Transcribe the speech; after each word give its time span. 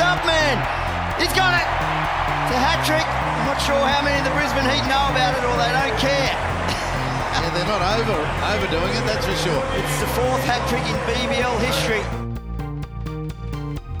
Dubman. 0.00 0.56
He's 1.20 1.28
got 1.36 1.52
it. 1.52 1.68
It's 2.48 2.56
a 2.56 2.60
hat 2.64 2.80
trick. 2.88 3.04
I'm 3.04 3.44
not 3.44 3.60
sure 3.60 3.76
how 3.84 4.00
many 4.00 4.16
of 4.16 4.24
the 4.24 4.32
Brisbane 4.32 4.64
Heat 4.64 4.80
know 4.88 5.04
about 5.12 5.36
it 5.36 5.44
or 5.44 5.52
they 5.60 5.68
don't 5.76 5.98
care. 6.00 6.32
Yeah, 7.40 7.48
they're 7.54 7.64
not 7.64 7.80
over 7.98 8.12
overdoing 8.54 8.92
it, 8.92 9.06
that's 9.06 9.24
for 9.24 9.34
sure. 9.36 9.64
It's 9.76 10.00
the 10.00 10.06
fourth 10.08 10.44
hat 10.44 10.66
trick 10.68 10.82
in 10.84 10.96
BBL 11.08 11.58
history. 11.60 12.02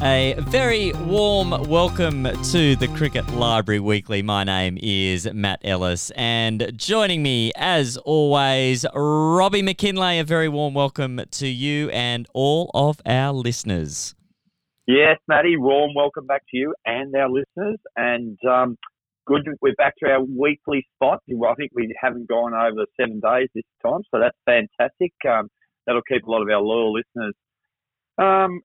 A 0.02 0.34
very 0.40 0.92
warm 0.92 1.50
welcome 1.68 2.24
to 2.24 2.76
the 2.76 2.88
Cricket 2.88 3.28
Library 3.34 3.80
Weekly. 3.80 4.20
My 4.22 4.44
name 4.44 4.78
is 4.82 5.26
Matt 5.32 5.60
Ellis, 5.62 6.10
and 6.16 6.72
joining 6.76 7.22
me, 7.22 7.52
as 7.56 7.96
always, 7.98 8.84
Robbie 8.94 9.62
McKinlay. 9.62 10.20
A 10.20 10.24
very 10.24 10.48
warm 10.48 10.74
welcome 10.74 11.22
to 11.30 11.46
you 11.46 11.88
and 11.90 12.26
all 12.34 12.70
of 12.74 13.00
our 13.06 13.32
listeners. 13.32 14.14
Yes, 14.90 15.18
Matty, 15.28 15.56
warm 15.56 15.92
welcome 15.94 16.26
back 16.26 16.42
to 16.50 16.56
you 16.56 16.74
and 16.84 17.14
our 17.14 17.30
listeners. 17.30 17.78
And 17.94 18.36
um, 18.44 18.76
good, 19.24 19.42
we're 19.62 19.76
back 19.76 19.94
to 20.02 20.10
our 20.10 20.20
weekly 20.20 20.84
spot. 20.96 21.20
I 21.30 21.54
think 21.54 21.70
we 21.72 21.94
haven't 22.02 22.28
gone 22.28 22.54
over 22.54 22.86
seven 22.98 23.20
days 23.20 23.48
this 23.54 23.62
time, 23.86 24.00
so 24.10 24.18
that's 24.18 24.36
fantastic. 24.46 25.12
Um, 25.28 25.48
that'll 25.86 26.02
keep 26.02 26.26
a 26.26 26.30
lot 26.30 26.42
of 26.42 26.48
our 26.48 26.60
loyal 26.60 26.92
listeners 26.92 27.34
um, 28.18 28.62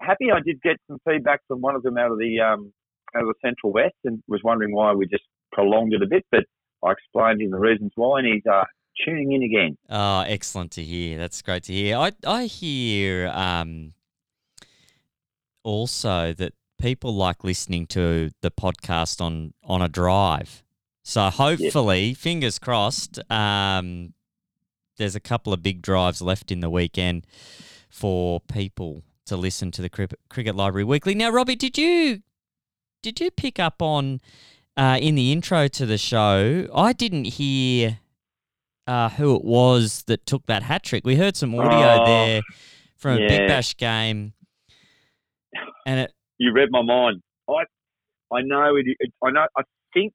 happy. 0.00 0.26
I 0.32 0.38
did 0.44 0.62
get 0.62 0.76
some 0.86 0.98
feedback 1.08 1.40
from 1.48 1.60
one 1.60 1.74
of 1.74 1.82
them 1.82 1.98
out 1.98 2.12
of 2.12 2.18
the 2.18 2.38
um, 2.38 2.72
out 3.16 3.22
of 3.22 3.28
the 3.28 3.34
Central 3.44 3.72
West, 3.72 3.96
and 4.04 4.22
was 4.28 4.42
wondering 4.44 4.72
why 4.72 4.92
we 4.92 5.06
just 5.06 5.24
prolonged 5.50 5.92
it 5.92 6.02
a 6.02 6.06
bit. 6.06 6.24
But 6.30 6.44
I 6.84 6.92
explained 6.92 7.42
him 7.42 7.50
the 7.50 7.58
reasons 7.58 7.90
why, 7.96 8.20
and 8.20 8.28
he's 8.32 8.46
uh, 8.46 8.62
tuning 9.04 9.32
in 9.32 9.42
again. 9.42 9.76
Oh, 9.90 10.20
excellent 10.20 10.70
to 10.72 10.84
hear. 10.84 11.18
That's 11.18 11.42
great 11.42 11.64
to 11.64 11.72
hear. 11.72 11.96
I 11.96 12.12
I 12.24 12.44
hear 12.44 13.26
um, 13.34 13.92
also 15.64 16.32
that 16.34 16.52
people 16.78 17.14
like 17.14 17.42
listening 17.42 17.86
to 17.88 18.30
the 18.42 18.50
podcast 18.50 19.20
on 19.20 19.54
on 19.64 19.82
a 19.82 19.88
drive. 19.88 20.62
So 21.02 21.28
hopefully, 21.30 22.14
fingers 22.14 22.58
crossed, 22.58 23.18
um, 23.30 24.14
there's 24.96 25.14
a 25.14 25.20
couple 25.20 25.52
of 25.52 25.62
big 25.62 25.82
drives 25.82 26.22
left 26.22 26.50
in 26.50 26.60
the 26.60 26.70
weekend 26.70 27.26
for 27.90 28.40
people 28.40 29.02
to 29.26 29.36
listen 29.36 29.70
to 29.72 29.82
the 29.82 29.88
Cricket, 29.90 30.56
Library 30.56 30.84
Weekly. 30.84 31.14
Now, 31.14 31.30
Robbie, 31.30 31.56
did 31.56 31.76
you 31.76 32.22
did 33.02 33.20
you 33.20 33.30
pick 33.30 33.58
up 33.58 33.82
on 33.82 34.20
uh, 34.76 34.98
in 35.00 35.14
the 35.14 35.30
intro 35.32 35.68
to 35.68 35.84
the 35.86 35.98
show? 35.98 36.66
I 36.74 36.92
didn't 36.94 37.24
hear 37.24 37.98
uh, 38.86 39.10
who 39.10 39.34
it 39.36 39.44
was 39.44 40.04
that 40.06 40.24
took 40.26 40.46
that 40.46 40.62
hat 40.62 40.82
trick. 40.84 41.04
We 41.06 41.16
heard 41.16 41.36
some 41.36 41.54
audio 41.54 42.02
Oh, 42.02 42.06
there 42.06 42.42
from 42.96 43.18
a 43.18 43.28
Big. 43.28 43.48
Bash 43.48 43.76
game, 43.76 44.32
and 45.86 46.00
it 46.00 46.12
You 46.38 46.52
read 46.52 46.68
my 46.70 46.82
mind. 46.82 47.22
I 47.48 47.64
I 48.32 48.42
know 48.42 48.76
it. 48.76 48.86
it 48.86 49.12
I 49.22 49.30
know. 49.30 49.46
I 49.56 49.62
think. 49.92 50.12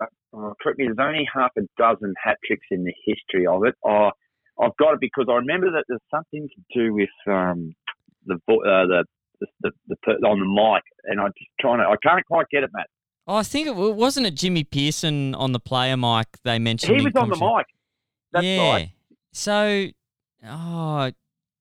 Uh, 0.00 0.52
correct 0.60 0.78
me. 0.78 0.86
There's 0.86 0.98
only 1.00 1.26
half 1.32 1.50
a 1.56 1.62
dozen 1.78 2.14
hat 2.22 2.36
tricks 2.46 2.66
in 2.70 2.84
the 2.84 2.92
history 3.06 3.46
of 3.46 3.64
it. 3.64 3.74
Oh, 3.84 4.10
I've 4.60 4.76
got 4.78 4.94
it 4.94 5.00
because 5.00 5.26
I 5.30 5.34
remember 5.34 5.70
that 5.72 5.84
there's 5.88 6.00
something 6.10 6.48
to 6.48 6.78
do 6.78 6.92
with 6.94 7.08
um, 7.26 7.74
the 8.26 8.34
uh, 8.34 8.86
the 8.86 9.04
the, 9.60 9.70
the, 9.88 9.96
the 10.06 10.12
on 10.26 10.40
the 10.40 10.46
mic, 10.46 10.82
and 11.04 11.20
I'm 11.20 11.32
just 11.38 11.50
trying 11.60 11.78
to. 11.78 11.84
I 11.84 11.96
can't 12.02 12.24
quite 12.26 12.46
get 12.50 12.62
it, 12.64 12.70
Matt. 12.72 12.86
oh, 13.26 13.36
I 13.36 13.42
think 13.42 13.66
it 13.68 13.74
wasn't 13.74 14.26
it 14.26 14.34
Jimmy 14.34 14.64
Peirson 14.64 15.34
on 15.36 15.52
the 15.52 15.60
player 15.60 15.96
mic. 15.96 16.26
They 16.44 16.58
mentioned 16.58 16.96
He 16.96 17.04
was 17.04 17.12
on 17.16 17.28
the 17.28 17.36
mic. 17.36 17.66
That's 18.32 18.44
yeah. 18.44 18.70
right. 18.70 18.90
So, 19.32 19.88
oh, 20.46 21.10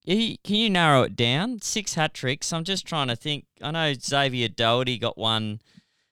can 0.05 0.55
you 0.55 0.69
narrow 0.69 1.03
it 1.03 1.15
down? 1.15 1.61
Six 1.61 1.95
hat 1.95 2.13
tricks. 2.13 2.53
I'm 2.53 2.63
just 2.63 2.85
trying 2.85 3.07
to 3.07 3.15
think. 3.15 3.45
I 3.61 3.71
know 3.71 3.93
Xavier 3.93 4.47
Doherty 4.47 4.97
got 4.97 5.17
one 5.17 5.61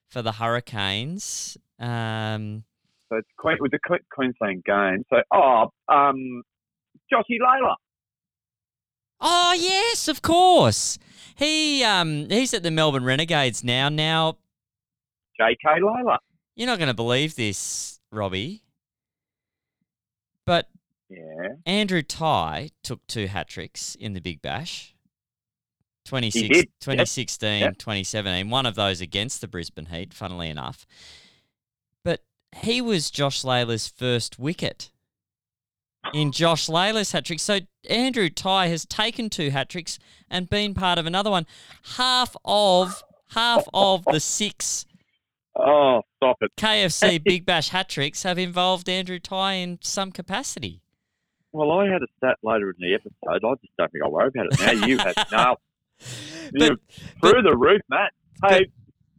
for 0.10 0.22
the 0.22 0.34
Hurricanes. 0.34 1.58
Um, 1.80 2.64
So 3.10 3.18
it's 3.18 3.28
Queen, 3.38 3.56
it 3.56 3.62
was 3.62 3.72
a 3.74 4.00
Queensland 4.12 4.64
game. 4.64 5.04
So 5.10 5.18
oh, 5.34 5.72
um, 5.90 6.44
Joshy 7.12 7.38
Lalor. 7.42 7.76
oh 9.22 9.54
yes, 9.58 10.08
of 10.08 10.22
course. 10.22 10.98
He 11.36 11.84
um 11.84 12.30
he's 12.30 12.54
at 12.54 12.64
the 12.64 12.72
Melbourne 12.72 13.06
Renegades 13.06 13.64
now. 13.64 13.90
Now 13.90 14.38
J.K. 15.38 15.82
Lalor. 15.82 16.18
you're 16.56 16.68
not 16.68 16.78
going 16.78 16.88
to 16.90 16.94
believe 16.94 17.36
this, 17.36 18.00
Robbie, 18.12 18.62
but 20.46 20.68
Yeah. 21.16 21.48
Andrew 21.66 22.02
Tye 22.02 22.70
took 22.84 23.06
two 23.08 23.28
hat 23.28 23.48
tricks 23.48 23.96
in 23.96 24.14
the 24.14 24.20
Big 24.22 24.42
Bash. 24.42 24.96
26, 26.06 26.50
2016, 26.82 27.60
Yep. 27.62 27.78
2017. 27.78 28.50
One 28.50 28.66
of 28.66 28.76
those 28.76 29.00
against 29.00 29.40
the 29.42 29.48
Brisbane 29.48 29.86
Heat, 29.86 30.14
funnily 30.14 30.50
enough. 30.50 30.86
But 32.04 32.22
he 32.58 32.82
was 32.82 33.10
Josh 33.10 33.44
Lalor's 33.44 33.88
first 33.88 34.38
wicket 34.38 34.92
in 36.14 36.34
Josh 36.34 36.68
Lalor's 36.68 37.14
hat 37.14 37.26
trick. 37.26 37.40
So 37.40 37.60
Andrew 37.90 38.30
Tye 38.30 38.68
has 38.68 38.86
taken 38.86 39.30
two 39.30 39.52
hat 39.52 39.70
tricks 39.70 39.98
and 40.30 40.50
been 40.50 40.74
part 40.74 40.98
of 41.00 41.06
another 41.06 41.30
one. 41.30 41.46
Half 41.96 42.36
of 42.44 43.02
half 43.30 43.64
of 43.74 44.04
the 44.06 44.20
six 44.20 44.86
Oh, 45.56 46.02
stop 46.18 46.38
it. 46.42 46.52
KFC 46.58 47.24
Big 47.24 47.46
Bash 47.46 47.70
hat 47.70 47.88
tricks 47.88 48.24
have 48.24 48.40
involved 48.40 48.90
Andrew 48.90 49.20
Tye 49.20 49.54
in 49.54 49.78
some 49.82 50.12
capacity. 50.12 50.82
Well, 51.54 51.72
I 51.72 51.86
had 51.88 52.02
a 52.02 52.08
stat 52.18 52.38
later 52.44 52.70
in 52.72 52.76
the 52.80 52.94
episode. 52.96 53.14
I 53.30 53.38
just 53.62 53.74
don't 53.78 53.92
think 53.92 54.04
I'll 54.04 54.12
worry 54.12 54.28
about 54.30 54.48
it 54.52 54.60
now. 54.60 54.86
You 54.88 54.98
have 54.98 55.16
no. 55.32 55.56
But- 56.52 56.62
You're 56.62 56.78
through 57.22 57.42
the 57.44 57.56
roof, 57.56 57.82
Matt. 57.90 58.12
Hey, 58.46 58.68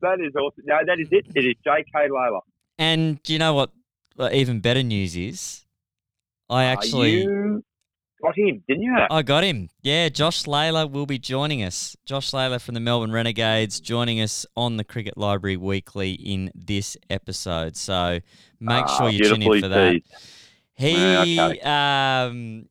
that 0.02 0.20
is 0.20 0.34
awesome. 0.36 0.64
No, 0.66 0.76
that 0.86 0.98
is 1.00 1.08
it. 1.10 1.26
It 1.34 1.44
is 1.46 1.54
J.K. 1.64 2.08
Lalor. 2.10 2.40
And 2.78 3.22
do 3.22 3.32
you 3.32 3.38
know 3.38 3.54
what? 3.54 3.70
even 4.32 4.60
better 4.60 4.82
news 4.82 5.16
is? 5.16 5.64
I 6.50 6.64
actually 6.64 7.24
Uh, 7.24 7.30
you 7.30 7.64
got 8.22 8.36
him, 8.38 8.62
didn't 8.68 8.82
you? 8.82 8.96
I 9.10 9.22
got 9.22 9.42
him. 9.44 9.70
Yeah, 9.82 10.08
Josh 10.08 10.42
Lalor 10.44 10.90
will 10.90 11.06
be 11.06 11.18
joining 11.18 11.62
us. 11.62 11.96
Josh 12.04 12.30
Lalor 12.32 12.60
from 12.60 12.74
the 12.74 12.80
Melbourne 12.80 13.12
Renegades 13.12 13.80
joining 13.80 14.20
us 14.20 14.44
on 14.56 14.76
the 14.76 14.84
Cricket 14.84 15.16
Library 15.16 15.56
Weekly 15.56 16.12
in 16.12 16.50
this 16.54 16.96
episode. 17.10 17.76
So 17.76 18.20
make 18.60 18.84
Ah, 18.84 18.98
sure 18.98 19.08
you 19.08 19.24
tune 19.24 19.42
in 19.42 19.60
for 19.60 19.68
that. 19.68 19.92
teased. 19.92 20.12
He 20.76 21.34
Yeah, 21.36 21.46
okay. 21.46 21.60
um 21.60 22.68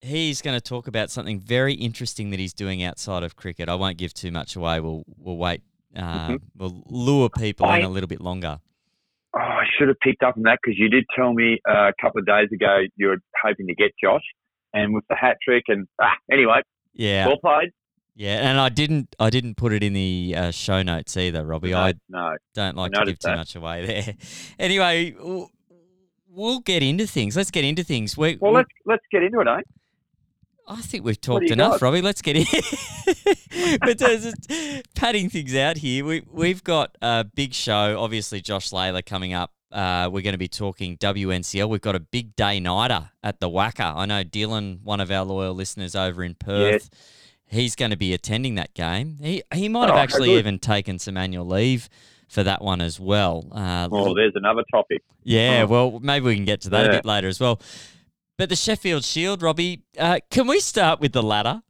he's 0.00 0.40
going 0.42 0.56
to 0.56 0.60
talk 0.60 0.86
about 0.86 1.10
something 1.10 1.40
very 1.40 1.74
interesting 1.74 2.30
that 2.30 2.38
he's 2.38 2.52
doing 2.52 2.82
outside 2.82 3.22
of 3.22 3.34
cricket. 3.36 3.68
I 3.68 3.74
won't 3.74 3.96
give 3.96 4.14
too 4.14 4.30
much 4.30 4.54
away. 4.56 4.80
We'll 4.80 5.04
we'll 5.16 5.36
wait. 5.36 5.62
Uh, 5.96 6.36
We'll 6.56 6.82
lure 6.88 7.30
people 7.30 7.70
in 7.72 7.82
a 7.82 7.88
little 7.88 8.06
bit 8.08 8.20
longer. 8.20 8.58
Oh, 9.34 9.38
I 9.38 9.64
should 9.78 9.88
have 9.88 9.98
picked 10.00 10.22
up 10.22 10.36
on 10.36 10.42
that 10.44 10.58
because 10.62 10.78
you 10.78 10.88
did 10.88 11.04
tell 11.14 11.32
me 11.32 11.58
uh, 11.68 11.88
a 11.88 11.92
couple 12.00 12.18
of 12.20 12.26
days 12.26 12.48
ago 12.52 12.80
you 12.96 13.08
were 13.08 13.18
hoping 13.42 13.66
to 13.66 13.74
get 13.74 13.92
Josh, 14.02 14.22
and 14.74 14.94
with 14.94 15.04
the 15.08 15.16
hat 15.16 15.36
trick 15.42 15.64
and 15.68 15.86
ah, 16.00 16.12
anyway, 16.30 16.60
Yeah, 16.94 17.26
well 17.26 17.38
played. 17.38 17.70
yeah, 18.14 18.48
and 18.48 18.58
I 18.60 18.68
didn't 18.68 19.14
I 19.18 19.28
didn't 19.30 19.56
put 19.56 19.72
it 19.72 19.82
in 19.82 19.92
the 19.94 20.34
uh, 20.36 20.50
show 20.50 20.82
notes 20.82 21.16
either, 21.16 21.44
Robbie. 21.44 21.70
No, 21.72 21.78
I 21.78 21.92
no. 22.08 22.36
don't 22.54 22.76
like 22.76 22.92
to 22.92 22.98
give 22.98 23.06
noticed 23.06 23.22
too 23.22 23.36
much 23.36 23.56
away 23.56 23.86
there. 24.04 24.14
Anyway, 24.58 25.10
w- 25.12 25.48
we'll 26.36 26.60
get 26.60 26.82
into 26.82 27.06
things. 27.06 27.36
Let's 27.36 27.50
get 27.50 27.64
into 27.64 27.82
things. 27.82 28.16
We, 28.16 28.36
Well, 28.40 28.52
we- 28.52 28.58
let's 28.58 28.70
let's 28.84 29.04
get 29.10 29.22
into 29.22 29.40
it, 29.40 29.48
eh? 29.48 29.62
I 30.68 30.82
think 30.82 31.04
we've 31.04 31.20
talked 31.20 31.48
enough, 31.50 31.74
got? 31.74 31.82
Robbie. 31.82 32.02
Let's 32.02 32.20
get 32.22 32.36
in. 32.36 32.44
but 33.80 34.02
uh, 34.02 34.16
just 34.16 34.50
padding 34.96 35.30
things 35.30 35.54
out 35.54 35.76
here, 35.78 36.04
we 36.04 36.22
we've 36.30 36.62
got 36.64 36.96
a 37.00 37.22
big 37.24 37.54
show. 37.54 37.96
Obviously, 38.00 38.40
Josh 38.40 38.70
Lalor 38.70 39.04
coming 39.06 39.32
up. 39.32 39.52
Uh, 39.70 40.08
we're 40.12 40.22
going 40.22 40.32
to 40.34 40.38
be 40.38 40.48
talking 40.48 40.96
WNCL. 40.98 41.68
We've 41.68 41.80
got 41.80 41.94
a 41.94 42.00
big 42.00 42.34
day 42.36 42.58
nighter 42.60 43.10
at 43.22 43.40
the 43.40 43.48
WACA. 43.48 43.94
I 43.96 44.06
know 44.06 44.24
Dylan, 44.24 44.82
one 44.82 45.00
of 45.00 45.10
our 45.10 45.24
loyal 45.24 45.54
listeners 45.54 45.94
over 45.94 46.24
in 46.24 46.34
Perth, 46.34 46.88
he's 47.46 47.74
going 47.76 47.90
to 47.90 47.96
be 47.96 48.12
attending 48.14 48.54
that 48.56 48.74
game. 48.74 49.18
He 49.20 49.42
he 49.54 49.68
might 49.68 49.86
have 49.88 49.96
Oh, 49.96 50.00
actually 50.00 50.36
even 50.36 50.58
taken 50.58 50.98
some 50.98 51.16
annual 51.16 51.46
leave 51.46 51.88
for 52.28 52.42
that 52.42 52.62
one 52.62 52.80
as 52.80 52.98
well. 52.98 53.46
Uh, 53.52 53.88
Oh, 53.90 54.14
there's 54.14 54.32
another 54.34 54.62
topic. 54.72 55.02
yeah, 55.22 55.62
Oh. 55.62 55.66
well, 55.66 56.00
maybe 56.00 56.26
we 56.26 56.34
can 56.36 56.44
get 56.44 56.60
to 56.62 56.70
that 56.70 56.86
a 56.86 56.90
bit 56.92 57.04
later 57.04 57.28
as 57.28 57.38
well. 57.40 57.60
But 58.38 58.48
the 58.50 58.56
Sheffield 58.56 59.04
Shield, 59.04 59.42
Robbie, 59.42 59.82
uh, 59.98 60.18
can 60.30 60.46
we 60.46 60.60
start 60.60 61.00
with 61.00 61.12
the 61.12 61.22
ladder? 61.22 61.62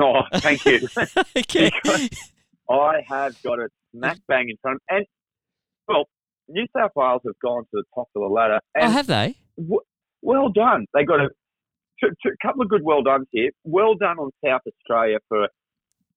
Oh, 0.00 0.22
thank 0.36 0.64
you. 0.64 0.88
okay. 1.36 1.70
I 2.70 3.02
have 3.08 3.40
got 3.42 3.58
a 3.58 3.68
smack 3.94 4.18
bang 4.26 4.48
in 4.48 4.56
front. 4.62 4.80
And, 4.88 5.04
well, 5.86 6.04
New 6.48 6.66
South 6.74 6.92
Wales 6.96 7.20
have 7.26 7.38
gone 7.42 7.62
to 7.64 7.68
the 7.72 7.82
top 7.94 8.08
of 8.16 8.22
the 8.22 8.28
ladder. 8.28 8.60
oh, 8.80 8.88
have 8.90 9.06
they? 9.06 9.36
w- 9.58 9.80
well 10.22 10.48
done. 10.48 10.86
They 10.94 11.04
got 11.04 11.20
a 11.20 11.28
t- 12.02 12.08
t- 12.22 12.30
couple 12.40 12.62
of 12.62 12.68
good 12.70 12.82
well 12.84 13.02
done 13.02 13.24
here. 13.32 13.50
Well 13.64 13.94
done 13.94 14.18
on 14.18 14.30
South 14.44 14.62
Australia 14.66 15.18
for 15.28 15.48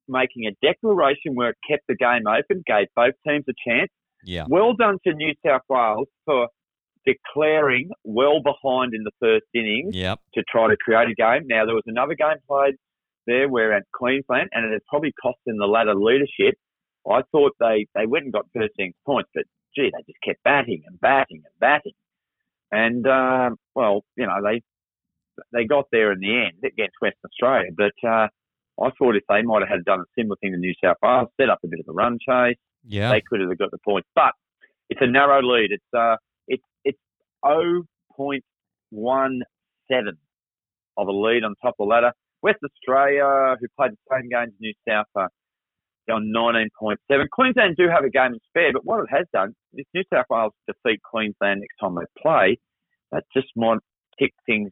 making 0.07 0.45
a 0.45 0.65
declaration 0.65 1.35
where 1.35 1.49
it 1.49 1.57
kept 1.69 1.83
the 1.87 1.95
game 1.95 2.27
open, 2.27 2.63
gave 2.65 2.87
both 2.95 3.13
teams 3.27 3.45
a 3.49 3.53
chance. 3.67 3.89
Yeah. 4.23 4.45
Well 4.47 4.73
done 4.73 4.97
to 5.05 5.13
New 5.13 5.33
South 5.45 5.61
Wales 5.69 6.07
for 6.25 6.47
declaring 7.05 7.89
well 8.03 8.41
behind 8.41 8.93
in 8.93 9.03
the 9.03 9.11
first 9.19 9.45
innings 9.53 9.95
Yep. 9.95 10.19
to 10.33 10.43
try 10.49 10.67
to 10.67 10.75
create 10.77 11.09
a 11.09 11.13
game. 11.15 11.43
Now, 11.47 11.65
there 11.65 11.75
was 11.75 11.83
another 11.85 12.15
game 12.15 12.37
played 12.47 12.75
there, 13.27 13.47
we're 13.49 13.73
at 13.73 13.83
Queensland, 13.93 14.49
and 14.53 14.65
it 14.65 14.71
has 14.71 14.81
probably 14.87 15.11
cost 15.21 15.37
them 15.45 15.57
the 15.57 15.65
ladder 15.65 15.95
leadership. 15.95 16.55
I 17.09 17.21
thought 17.31 17.53
they, 17.59 17.85
they 17.95 18.05
went 18.05 18.25
and 18.25 18.33
got 18.33 18.45
13 18.55 18.93
points, 19.05 19.29
but 19.33 19.43
gee, 19.75 19.91
they 19.93 20.03
just 20.07 20.21
kept 20.23 20.43
batting 20.43 20.83
and 20.87 20.99
batting 20.99 21.41
and 21.45 21.59
batting. 21.59 21.93
And, 22.71 23.05
uh, 23.07 23.51
well, 23.75 24.03
you 24.15 24.25
know, 24.25 24.41
they 24.43 24.61
they 25.51 25.65
got 25.65 25.85
there 25.91 26.11
in 26.11 26.19
the 26.19 26.45
end 26.45 26.63
against 26.63 26.95
Western 27.01 27.29
Australia. 27.29 27.69
But 27.75 28.07
uh, 28.07 28.27
I 28.81 28.89
thought 28.97 29.15
if 29.15 29.23
they 29.29 29.41
might 29.41 29.61
have 29.61 29.69
had 29.69 29.85
done 29.85 30.01
a 30.01 30.05
similar 30.17 30.35
thing 30.41 30.51
to 30.51 30.57
New 30.57 30.73
South 30.83 30.97
Wales, 31.01 31.29
set 31.39 31.49
up 31.49 31.59
a 31.63 31.67
bit 31.67 31.79
of 31.79 31.85
a 31.87 31.93
run 31.93 32.17
chase, 32.19 32.57
Yeah. 32.83 33.09
they 33.11 33.21
could 33.27 33.39
have 33.41 33.57
got 33.57 33.71
the 33.71 33.77
points. 33.85 34.07
But 34.15 34.33
it's 34.89 35.01
a 35.01 35.07
narrow 35.07 35.41
lead. 35.41 35.71
It's 35.71 35.93
uh, 35.97 36.17
it's 36.47 36.63
it's 36.83 36.99
0.17 38.91 40.11
of 40.97 41.07
a 41.07 41.11
lead 41.11 41.43
on 41.43 41.55
top 41.61 41.75
of 41.79 41.85
the 41.87 41.89
ladder. 41.93 42.11
West 42.41 42.59
Australia, 42.63 43.55
who 43.59 43.67
played 43.77 43.91
the 43.91 43.97
same 44.11 44.29
game 44.29 44.47
as 44.49 44.53
New 44.59 44.73
South, 44.87 45.07
are 45.15 45.29
on 46.11 46.31
19.7. 46.35 46.97
Queensland 47.31 47.75
do 47.77 47.87
have 47.89 48.03
a 48.03 48.09
game 48.09 48.33
in 48.33 48.39
spare, 48.47 48.71
but 48.71 48.85
what 48.85 48.99
it 49.01 49.09
has 49.09 49.25
done, 49.33 49.55
if 49.73 49.87
New 49.93 50.03
South 50.13 50.25
Wales 50.29 50.53
defeat 50.67 51.01
Queensland 51.01 51.61
next 51.61 51.77
time 51.81 51.95
they 51.95 52.05
play, 52.21 52.59
that 53.11 53.23
just 53.35 53.47
might 53.55 53.79
kick 54.19 54.31
things 54.45 54.71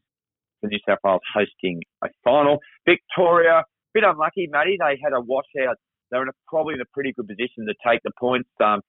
for 0.62 0.68
New 0.68 0.78
South 0.88 1.00
Wales 1.04 1.22
hosting 1.34 1.82
a 2.04 2.10
final. 2.24 2.60
Victoria, 2.86 3.64
bit 3.94 4.04
unlucky, 4.04 4.48
Matty. 4.52 4.78
They 4.80 4.98
had 5.04 5.14
a 5.14 5.22
washout. 5.22 5.78
They 6.12 6.18
were 6.18 6.24
in 6.24 6.30
a, 6.30 6.34
probably 6.48 6.76
in 6.76 6.82
a 6.82 6.86
pretty 6.94 7.14
good 7.14 7.28
position 7.28 7.66
to 7.68 7.74
take 7.88 8.02
the 8.04 8.12
points. 8.20 8.50
Um, 8.64 8.82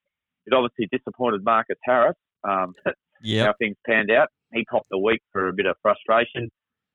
it 0.46 0.52
obviously 0.52 0.88
disappointed 0.92 1.42
Marcus 1.44 1.76
Harris. 1.84 2.16
Um, 2.48 2.72
Yep. 3.26 3.46
how 3.46 3.54
things 3.58 3.76
panned 3.86 4.10
out. 4.10 4.28
He 4.52 4.66
popped 4.70 4.88
the 4.90 4.98
week 4.98 5.20
for 5.32 5.48
a 5.48 5.52
bit 5.54 5.64
of 5.64 5.76
frustration. 5.80 6.50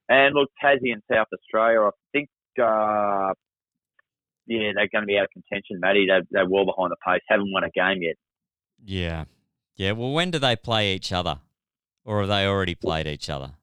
And 0.09 0.35
look, 0.35 0.49
Tassie 0.63 0.93
and 0.93 1.01
South 1.11 1.25
Australia, 1.33 1.81
I 1.87 1.89
think, 2.13 2.29
uh, 2.61 3.33
yeah, 4.45 4.71
they're 4.75 4.89
going 4.91 5.01
to 5.01 5.05
be 5.07 5.17
out 5.17 5.23
of 5.23 5.29
contention, 5.31 5.79
Matty. 5.79 6.05
They're, 6.07 6.21
they're 6.29 6.47
well 6.47 6.65
behind 6.65 6.91
the 6.91 6.97
pace. 7.03 7.21
Haven't 7.27 7.51
won 7.51 7.63
a 7.63 7.71
game 7.71 8.03
yet. 8.03 8.15
Yeah. 8.85 9.23
Yeah. 9.75 9.93
Well, 9.93 10.11
when 10.11 10.29
do 10.29 10.37
they 10.37 10.55
play 10.55 10.93
each 10.93 11.11
other? 11.11 11.39
Or 12.05 12.19
have 12.19 12.29
they 12.29 12.45
already 12.45 12.75
played 12.75 13.07
each 13.07 13.29
other? 13.29 13.53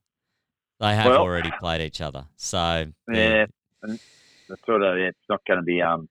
They 0.81 0.95
have 0.97 1.07
Well- 1.07 1.21
already 1.21 1.53
played 1.61 1.81
each 1.83 2.01
other. 2.01 2.27
So, 2.35 2.87
Yeah, 3.13 3.47
and 3.83 4.01
sort 4.67 4.83
of 4.83 4.97
it's 4.97 5.19
not 5.29 5.41
going 5.47 5.59
to 5.59 5.65
be. 5.65 5.83
Um, 5.83 6.09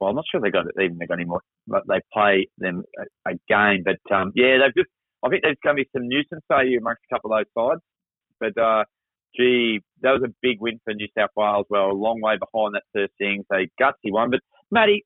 well, 0.00 0.10
I'm 0.10 0.16
not 0.16 0.24
sure 0.30 0.40
they 0.40 0.50
got 0.50 0.66
it 0.66 0.74
even 0.82 0.98
they 0.98 1.06
got 1.06 1.18
any 1.18 1.24
more. 1.24 1.42
But 1.66 1.82
they 1.86 2.00
play 2.12 2.48
them 2.58 2.82
a, 2.98 3.30
a 3.30 3.34
game, 3.48 3.84
but 3.84 4.14
um, 4.14 4.32
yeah, 4.34 4.58
they've 4.58 4.74
just. 4.74 4.90
I 5.24 5.28
think 5.28 5.42
there's 5.42 5.56
going 5.62 5.76
to 5.76 5.82
be 5.84 5.90
some 5.92 6.08
nuisance 6.08 6.42
value 6.48 6.78
amongst 6.78 7.02
a 7.08 7.14
couple 7.14 7.32
of 7.32 7.44
those 7.44 7.52
sides. 7.56 7.80
But 8.40 8.60
uh, 8.60 8.84
gee, 9.36 9.80
that 10.02 10.10
was 10.10 10.22
a 10.24 10.34
big 10.42 10.60
win 10.60 10.80
for 10.84 10.94
New 10.94 11.06
South 11.16 11.30
Wales. 11.36 11.66
Well, 11.70 11.90
a 11.90 11.92
long 11.92 12.20
way 12.20 12.34
behind 12.38 12.74
that 12.74 12.82
first 12.92 13.12
innings. 13.20 13.46
They 13.48 13.70
gutsy 13.80 14.10
one. 14.10 14.30
But 14.30 14.40
Matty, 14.70 15.04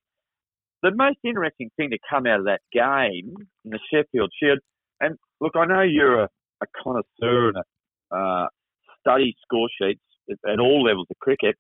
the 0.83 0.93
most 0.95 1.19
interesting 1.25 1.71
thing 1.77 1.91
to 1.91 1.99
come 2.09 2.27
out 2.27 2.41
of 2.41 2.47
that 2.47 2.61
game 2.73 3.35
in 3.65 3.71
the 3.71 3.79
Sheffield 3.93 4.33
Shield, 4.41 4.61
and 5.01 5.17
look, 5.41 5.53
I 5.55 5.67
know 5.67 5.83
you're 5.83 6.23
a, 6.23 6.29
a 6.63 6.67
connoisseur 6.83 7.49
and 7.49 7.57
a, 7.59 8.17
uh, 8.17 8.47
study 9.01 9.37
score 9.43 9.69
sheets 9.81 10.01
at 10.31 10.59
all 10.59 10.83
levels 10.83 11.07
of 11.11 11.19
cricket. 11.19 11.57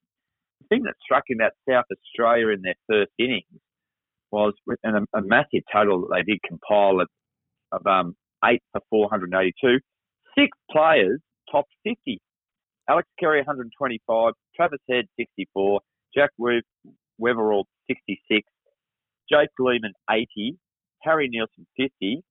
The 0.68 0.76
thing 0.76 0.84
that 0.84 0.94
struck 1.02 1.24
in 1.28 1.38
that 1.38 1.52
South 1.68 1.84
Australia 1.90 2.48
in 2.48 2.62
their 2.62 2.74
first 2.88 3.12
innings 3.18 3.44
was, 4.30 4.54
and 4.82 4.96
a, 4.96 5.18
a 5.18 5.22
massive 5.22 5.62
total 5.72 6.00
that 6.02 6.08
they 6.26 6.32
did 6.32 6.40
compile 6.46 7.00
of, 7.00 7.08
of 7.72 7.86
um, 7.86 8.16
eight 8.44 8.62
for 8.72 8.80
482, 8.90 9.78
six 10.36 10.56
players 10.70 11.20
top 11.50 11.66
50. 11.84 12.20
Alex 12.88 13.08
Carey 13.18 13.40
125, 13.40 14.32
Travis 14.54 14.78
Head 14.88 15.06
64, 15.18 15.80
Jack 16.14 16.30
We- 16.38 16.62
Weatherall 17.20 17.64
66, 17.88 18.46
Jake 19.30 19.48
Lehmann 19.58 19.92
80, 20.10 20.56
Harry 21.02 21.28
Nielsen 21.28 21.66
50, 21.76 22.22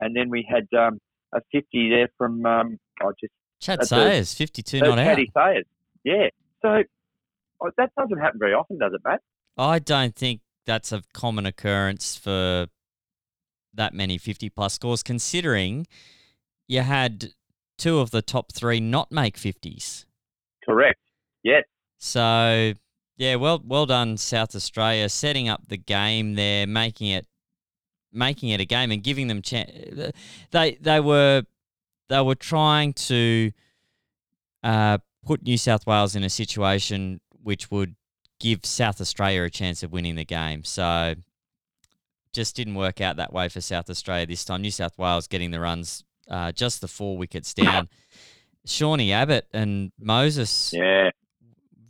and 0.00 0.14
then 0.14 0.28
we 0.28 0.46
had 0.48 0.66
um, 0.78 0.98
a 1.34 1.40
50 1.52 1.90
there 1.90 2.08
from 2.18 2.44
um, 2.44 2.78
I 3.00 3.06
just 3.20 3.32
Chad 3.60 3.84
Sayers, 3.84 4.34
52 4.34 4.78
uh, 4.78 4.88
not 4.88 4.98
out. 4.98 5.18
Sayers. 5.34 5.64
Yeah. 6.04 6.28
So 6.60 6.82
that 7.76 7.90
doesn't 7.98 8.18
happen 8.18 8.38
very 8.38 8.52
often, 8.52 8.78
does 8.78 8.92
it, 8.94 9.00
Matt? 9.04 9.20
I 9.56 9.78
don't 9.78 10.14
think 10.14 10.40
that's 10.66 10.92
a 10.92 11.02
common 11.12 11.46
occurrence 11.46 12.16
for 12.16 12.66
that 13.72 13.94
many 13.94 14.18
50 14.18 14.50
plus 14.50 14.74
scores, 14.74 15.02
considering 15.02 15.86
you 16.68 16.80
had 16.80 17.32
two 17.78 17.98
of 17.98 18.10
the 18.10 18.22
top 18.22 18.52
three 18.52 18.80
not 18.80 19.10
make 19.10 19.36
50s. 19.36 20.04
Correct. 20.64 20.98
Yes. 21.42 21.64
So, 21.98 22.74
yeah, 23.16 23.36
well, 23.36 23.62
well 23.64 23.86
done, 23.86 24.16
South 24.16 24.54
Australia, 24.54 25.08
setting 25.08 25.48
up 25.48 25.68
the 25.68 25.76
game 25.76 26.34
there, 26.34 26.66
making 26.66 27.08
it, 27.08 27.26
making 28.12 28.50
it 28.50 28.60
a 28.60 28.64
game, 28.64 28.90
and 28.90 29.02
giving 29.02 29.26
them 29.26 29.42
chance. 29.42 29.70
They 30.50 30.78
they 30.80 31.00
were 31.00 31.42
they 32.08 32.20
were 32.20 32.34
trying 32.34 32.92
to 32.94 33.52
uh, 34.62 34.98
put 35.24 35.42
New 35.42 35.58
South 35.58 35.86
Wales 35.86 36.14
in 36.14 36.24
a 36.24 36.30
situation 36.30 37.20
which 37.44 37.70
would 37.70 37.94
give 38.40 38.64
South 38.66 39.00
Australia 39.00 39.44
a 39.44 39.50
chance 39.50 39.82
of 39.84 39.92
winning 39.92 40.16
the 40.16 40.24
game. 40.24 40.64
So, 40.64 41.14
just 42.32 42.56
didn't 42.56 42.74
work 42.74 43.00
out 43.00 43.16
that 43.16 43.32
way 43.32 43.48
for 43.48 43.60
South 43.60 43.88
Australia 43.88 44.26
this 44.26 44.44
time. 44.44 44.62
New 44.62 44.72
South 44.72 44.98
Wales 44.98 45.28
getting 45.28 45.52
the 45.52 45.60
runs, 45.60 46.02
uh, 46.28 46.50
just 46.50 46.80
the 46.80 46.88
four 46.88 47.16
wickets 47.16 47.54
down. 47.54 47.88
Shawnee 48.66 49.12
Abbott 49.12 49.46
and 49.52 49.92
Moses 50.00 50.72
Yeah. 50.74 51.10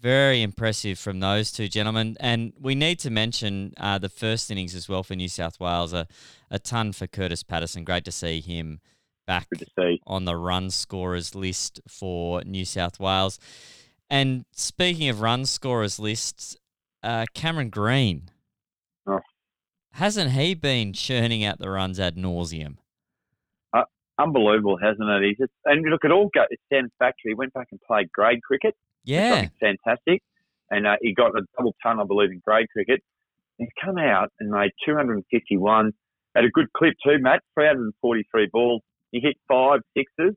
very 0.03 0.43
impressive 0.43 0.99
from 0.99 1.21
those 1.21 1.51
two 1.51 1.67
gentlemen. 1.69 2.17
And 2.21 2.53
we 2.61 2.75
need 2.75 2.99
to 3.01 3.11
mention 3.11 3.73
uh, 3.79 3.97
the 3.99 4.11
first 4.11 4.51
innings 4.51 4.75
as 4.75 4.87
well 4.89 5.03
for 5.03 5.15
New 5.15 5.29
South 5.31 5.59
Wales. 5.61 5.95
A, 5.95 6.06
a 6.51 6.59
ton 6.59 6.93
for 6.93 7.06
Kurtis 7.06 7.43
Patterson. 7.47 7.85
Great 7.85 8.05
to 8.05 8.12
see 8.12 8.41
him 8.43 8.81
back 9.27 9.49
Good 9.49 9.61
to 9.61 9.67
see. 9.79 10.03
on 10.06 10.27
the 10.27 10.37
run 10.37 10.69
scorers 10.71 11.35
list 11.35 11.81
for 11.89 12.43
New 12.45 12.67
South 12.67 13.01
Wales. 13.01 13.39
And 14.11 14.45
speaking 14.53 15.09
of 15.09 15.21
run 15.21 15.47
scorers 15.47 15.99
lists, 15.99 16.56
uh, 17.03 17.27
Cameron 17.35 17.71
Green. 17.71 18.29
Oh. 19.06 19.21
Hasn't 19.93 20.33
he 20.33 20.55
been 20.55 20.93
churning 20.93 21.45
out 21.45 21.59
the 21.59 21.71
runs 21.71 21.99
ad 21.99 22.17
nauseum? 22.17 22.77
Unbelievable, 24.19 24.79
hasn't 24.81 25.09
it? 25.09 25.23
He's 25.29 25.39
just, 25.39 25.53
and 25.65 25.85
look, 25.91 26.05
it 26.05 26.12
all 26.12 26.31
go, 26.33 26.45
it 26.49 26.61
sounds 26.73 26.93
factory. 26.99 27.33
He 27.33 27.35
went 27.35 27.53
back 27.53 27.67
and 27.73 27.81
played 27.81 28.12
grade 28.12 28.43
cricket. 28.43 28.77
Yeah. 29.05 29.49
fantastic. 29.61 30.23
And 30.71 30.87
uh, 30.87 30.97
he 31.01 31.15
got 31.15 31.37
a 31.37 31.43
double 31.58 31.75
ton, 31.82 32.01
I 32.01 32.05
believe, 32.05 32.31
in 32.31 32.41
grade 32.44 32.69
cricket. 32.73 33.03
He's 33.58 33.69
come 33.84 33.99
out 33.99 34.31
and 34.39 34.51
made 34.51 34.70
251. 34.87 35.93
at 36.37 36.44
a 36.44 36.49
good 36.49 36.73
clip 36.77 36.94
too, 37.05 37.19
Matt. 37.19 37.41
343 37.55 38.49
balls. 38.53 38.82
He 39.11 39.20
hit 39.20 39.37
five 39.49 39.81
sixes, 39.96 40.34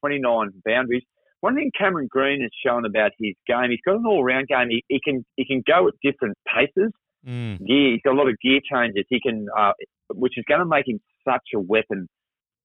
29 0.00 0.50
boundaries. 0.64 1.02
One 1.42 1.56
thing 1.56 1.70
Cameron 1.76 2.08
Green 2.10 2.40
has 2.40 2.50
shown 2.64 2.86
about 2.86 3.10
his 3.18 3.34
game, 3.46 3.70
he's 3.70 3.80
got 3.84 3.96
an 3.96 4.06
all-round 4.06 4.46
game. 4.48 4.68
He, 4.70 4.84
he 4.88 5.00
can 5.04 5.24
he 5.36 5.44
can 5.44 5.62
go 5.66 5.88
at 5.88 5.94
different 6.02 6.36
paces. 6.46 6.92
Mm. 7.26 7.58
gear. 7.66 7.92
He's 7.92 8.00
got 8.04 8.14
a 8.14 8.18
lot 8.18 8.28
of 8.28 8.36
gear 8.42 8.60
changes. 8.68 9.04
He 9.08 9.20
can, 9.20 9.46
uh, 9.56 9.72
which 10.08 10.36
is 10.36 10.44
going 10.48 10.58
to 10.58 10.66
make 10.66 10.88
him 10.88 11.00
such 11.24 11.42
a 11.54 11.60
weapon 11.60 12.08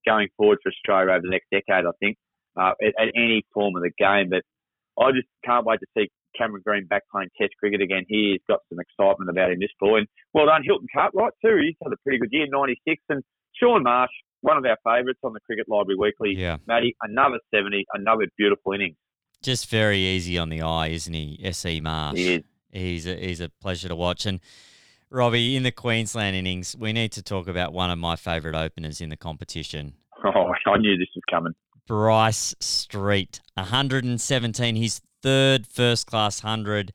going 0.06 0.30
forward 0.38 0.60
for 0.64 0.70
Australia 0.70 1.12
over 1.12 1.22
the 1.22 1.30
next 1.30 1.46
decade. 1.52 1.86
I 1.86 1.92
think 2.00 2.18
uh, 2.58 2.72
at, 2.82 2.94
at 3.00 3.14
any 3.16 3.44
form 3.54 3.76
of 3.76 3.84
the 3.84 3.92
game. 3.98 4.30
But 4.30 4.42
I 5.02 5.12
just 5.12 5.28
can't 5.46 5.66
wait 5.66 5.80
to 5.80 5.88
see 5.98 6.10
Cameron 6.38 6.64
Green 6.66 6.86
back 6.86 7.04
playing 7.12 7.30
Test 7.40 7.54
cricket 7.60 7.82
again. 7.82 8.06
He's 8.08 8.42
got 8.48 8.60
some 8.70 8.80
excitement 8.80 9.30
about 9.30 9.52
him. 9.52 9.60
This 9.60 9.74
boy, 9.80 10.00
and 10.00 10.08
well 10.34 10.48
done, 10.48 10.64
Hilton 10.64 10.88
Cartwright 10.94 11.34
too. 11.44 11.58
He's 11.62 11.78
had 11.84 11.94
a 11.94 12.02
pretty 12.04 12.20
good 12.20 12.30
year, 12.32 12.48
96, 12.50 13.02
and 13.10 13.24
Shaun 13.54 13.84
Marsh, 13.84 14.12
one 14.48 14.58
of 14.58 14.66
our 14.66 14.78
favourites 14.84 15.20
on 15.24 15.34
the 15.34 15.42
Cricket 15.42 15.68
Library 15.68 15.98
Weekly. 16.00 16.36
Yeah. 16.36 16.58
Matty, 16.66 16.96
another 17.02 17.40
70, 17.54 17.86
another 17.94 18.28
beautiful 18.38 18.72
inning. 18.72 18.96
Just 19.44 19.70
very 19.70 20.00
easy 20.00 20.38
on 20.38 20.50
the 20.50 20.62
eye, 20.62 20.88
isn't 20.88 21.14
he? 21.14 21.40
S.E. 21.44 21.82
Marsh. 21.82 22.18
He 22.18 22.34
is. 22.36 22.44
He's 22.72 23.08
a, 23.08 23.16
he's 23.16 23.42
a 23.42 23.50
pleasure 23.50 23.90
to 23.90 23.96
watch. 23.96 24.26
And 24.26 24.40
Robbie, 25.10 25.56
in 25.56 25.64
the 25.64 25.72
Queensland 25.72 26.36
innings, 26.36 26.76
we 26.78 26.94
need 26.94 27.12
to 27.14 27.22
talk 27.22 27.48
about 27.48 27.74
one 27.74 27.92
of 27.92 28.00
my 28.00 28.16
favourite 28.16 28.58
openers 28.58 29.02
in 29.02 29.10
the 29.10 29.18
competition, 29.18 29.94
Oh, 30.24 30.54
I 30.66 30.78
knew 30.78 30.98
this 30.98 31.08
was 31.14 31.24
coming. 31.30 31.54
Bryce 31.86 32.56
Street. 32.60 33.42
117, 33.56 34.76
his 34.76 35.02
third 35.22 35.68
first 35.68 36.08
class 36.08 36.44
100. 36.44 36.94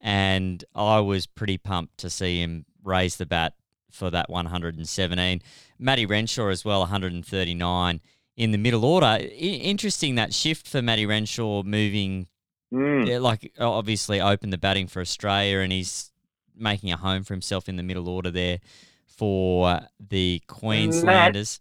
And 0.00 0.64
I 0.74 1.00
was 1.00 1.26
pretty 1.26 1.58
pumped 1.58 1.98
to 1.98 2.10
see 2.10 2.40
him 2.40 2.66
raise 2.82 3.16
the 3.16 3.26
bat 3.26 3.54
for 3.94 4.10
that 4.10 4.28
117. 4.28 5.40
Matty 5.78 6.06
Renshaw 6.06 6.48
as 6.48 6.64
well, 6.64 6.80
139 6.80 8.00
in 8.36 8.50
the 8.50 8.58
middle 8.58 8.84
order. 8.84 9.06
I- 9.06 9.18
interesting 9.20 10.16
that 10.16 10.34
shift 10.34 10.66
for 10.68 10.82
Matty 10.82 11.06
Renshaw 11.06 11.62
moving 11.62 12.26
Mm. 12.72 13.06
yeah, 13.06 13.18
like 13.18 13.52
obviously 13.60 14.20
opened 14.20 14.52
the 14.52 14.58
batting 14.58 14.88
for 14.88 15.00
Australia, 15.00 15.58
and 15.60 15.70
he's 15.70 16.10
making 16.56 16.90
a 16.90 16.96
home 16.96 17.22
for 17.22 17.32
himself 17.32 17.68
in 17.68 17.76
the 17.76 17.84
middle 17.84 18.08
order 18.08 18.32
there 18.32 18.58
for 19.06 19.80
the 20.00 20.40
Queenslanders. 20.48 21.60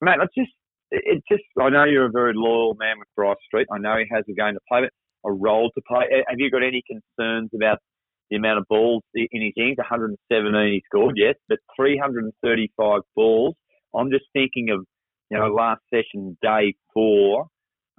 Matt, 0.00 0.20
I 0.20 0.26
just, 0.36 0.52
it 0.92 1.24
just, 1.28 1.42
I 1.60 1.70
know 1.70 1.84
you're 1.84 2.06
a 2.06 2.10
very 2.10 2.34
loyal 2.36 2.74
man 2.78 3.00
with 3.00 3.08
Bryce 3.16 3.36
Street. 3.46 3.66
I 3.72 3.78
know 3.78 3.96
he 3.96 4.04
has 4.14 4.24
a 4.28 4.32
game 4.32 4.54
to 4.54 4.60
play, 4.68 4.82
but 4.82 4.92
a 5.28 5.32
role 5.32 5.70
to 5.74 5.82
play. 5.88 6.04
Have 6.28 6.38
you 6.38 6.50
got 6.52 6.62
any 6.62 6.82
concerns 6.86 7.50
about 7.52 7.78
the 8.30 8.36
amount 8.36 8.58
of 8.58 8.64
balls 8.68 9.02
in 9.14 9.26
his 9.32 9.52
innings? 9.56 9.78
117 9.78 10.72
he 10.72 10.82
scored, 10.86 11.14
yes, 11.16 11.34
but 11.48 11.58
335 11.76 13.00
balls. 13.16 13.54
I'm 13.94 14.10
just 14.10 14.24
thinking 14.32 14.70
of, 14.70 14.84
you 15.30 15.38
know, 15.38 15.46
last 15.46 15.80
session, 15.92 16.36
day 16.42 16.74
four, 16.92 17.46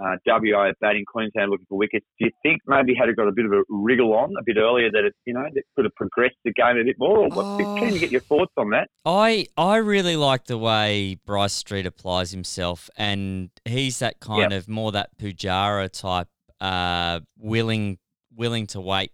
uh, 0.02 0.16
WA 0.26 0.72
batting 0.80 1.04
Queensland 1.12 1.52
looking 1.52 1.66
for 1.68 1.78
wickets. 1.78 2.06
Do 2.20 2.26
you 2.28 2.32
think 2.42 2.62
maybe 2.66 2.94
had 2.98 3.10
it 3.10 3.18
got 3.18 3.28
a 3.28 3.34
bit 3.34 3.46
of 3.46 3.52
a 3.52 3.64
wriggle 3.70 4.14
on 4.14 4.34
a 4.40 4.44
bit 4.46 4.56
earlier 4.58 4.90
that 4.92 5.04
it, 5.04 5.14
you 5.26 5.34
know, 5.34 5.44
that 5.54 5.64
could 5.76 5.86
have 5.86 5.96
progressed 5.96 6.38
the 6.46 6.54
game 6.54 6.78
a 6.78 6.84
bit 6.86 6.96
more? 6.98 7.18
Or 7.18 7.30
what, 7.30 7.46
Oh. 7.46 7.76
Can 7.78 7.94
you 7.94 8.00
get 8.00 8.12
your 8.12 8.22
thoughts 8.22 8.54
on 8.56 8.70
that? 8.70 8.88
I 9.04 9.48
I 9.58 9.78
really 9.78 10.16
like 10.16 10.46
the 10.46 10.58
way 10.58 11.18
Bryce 11.26 11.54
Street 11.54 11.86
applies 11.86 12.32
himself, 12.32 12.90
and 12.96 13.50
he's 13.66 14.00
that 14.00 14.20
kind 14.22 14.54
of 14.54 14.70
more 14.70 14.92
that 14.94 15.18
Pujara 15.18 15.90
type, 15.92 16.28
uh, 16.62 17.20
willing 17.38 17.98
willing 18.34 18.68
to 18.68 18.80
wait 18.80 19.12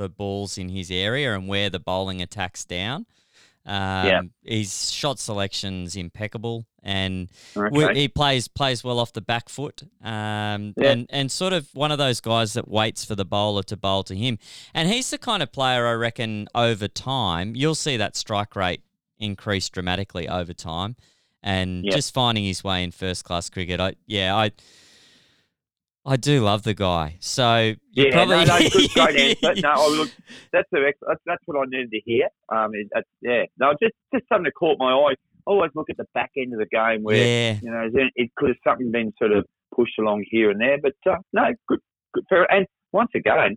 for 0.00 0.08
balls 0.08 0.56
in 0.56 0.70
his 0.70 0.90
area 0.90 1.34
and 1.34 1.46
where 1.46 1.68
the 1.68 1.78
bowling 1.78 2.22
attacks 2.22 2.64
down. 2.64 3.04
Um, 3.66 4.06
Yeah. 4.06 4.20
his 4.42 4.90
shot 4.90 5.18
selection's 5.18 5.94
impeccable, 5.94 6.64
and 6.82 7.28
Okay. 7.54 7.68
we- 7.88 8.00
he 8.00 8.08
plays 8.08 8.48
plays 8.48 8.82
well 8.82 8.98
off 8.98 9.12
the 9.12 9.20
back 9.20 9.50
foot, 9.50 9.82
um, 10.02 10.72
Yeah. 10.78 10.92
and 10.92 11.06
and 11.10 11.30
sort 11.30 11.52
of 11.52 11.68
one 11.74 11.92
of 11.92 11.98
those 11.98 12.20
guys 12.22 12.54
that 12.54 12.66
waits 12.68 13.04
for 13.04 13.14
the 13.14 13.26
bowler 13.26 13.62
to 13.64 13.76
bowl 13.76 14.02
to 14.04 14.16
him. 14.16 14.38
And 14.72 14.88
he's 14.88 15.10
the 15.10 15.18
kind 15.18 15.42
of 15.42 15.52
player 15.52 15.86
I 15.86 15.92
reckon 15.92 16.48
over 16.54 16.88
time 16.88 17.54
you'll 17.54 17.74
see 17.74 17.98
that 17.98 18.16
strike 18.16 18.56
rate 18.56 18.82
increase 19.18 19.68
dramatically 19.68 20.26
over 20.26 20.54
time, 20.54 20.96
and 21.42 21.84
Yeah. 21.84 21.96
just 21.96 22.14
finding 22.14 22.44
his 22.44 22.64
way 22.64 22.82
in 22.82 22.90
first 22.92 23.24
class 23.24 23.50
cricket. 23.50 23.78
I 23.78 23.96
yeah 24.06 24.34
I. 24.34 24.52
I 26.04 26.16
do 26.16 26.40
love 26.40 26.62
the 26.62 26.74
guy, 26.74 27.16
so 27.20 27.74
Yeah, 27.92 28.10
probably 28.12 28.44
no, 28.44 28.58
no, 28.58 28.68
good, 28.70 28.90
great 28.94 29.44
answer. 29.44 29.60
No, 29.60 29.74
oh, 29.76 29.90
look, 29.90 30.10
that's, 30.52 30.68
the, 30.72 30.86
ex- 30.88 30.98
that's 31.06 31.20
that's 31.26 31.42
what 31.44 31.58
I 31.58 31.64
needed 31.68 31.90
to 31.90 32.00
hear. 32.04 32.28
Um, 32.48 32.70
it, 32.74 32.88
that's, 32.92 33.08
yeah, 33.20 33.44
no, 33.58 33.72
just 33.80 33.94
just 34.14 34.26
something 34.28 34.44
that 34.44 34.54
caught 34.58 34.78
my 34.78 34.92
eye. 34.92 35.14
I 35.46 35.50
always 35.50 35.70
look 35.74 35.90
at 35.90 35.96
the 35.96 36.06
back 36.14 36.30
end 36.36 36.52
of 36.54 36.58
the 36.58 36.66
game 36.66 37.02
where 37.02 37.16
yeah, 37.16 37.58
you 37.62 37.70
know 37.70 37.88
then 37.92 38.10
it 38.16 38.30
could 38.36 38.48
have 38.48 38.56
something 38.64 38.90
been 38.90 39.12
sort 39.18 39.32
of 39.32 39.44
pushed 39.74 39.98
along 39.98 40.24
here 40.30 40.50
and 40.50 40.60
there, 40.60 40.78
but 40.82 40.94
uh, 41.10 41.16
no, 41.32 41.52
good, 41.68 41.80
good, 42.14 42.24
fair. 42.28 42.50
And 42.50 42.66
once 42.92 43.10
again, 43.14 43.56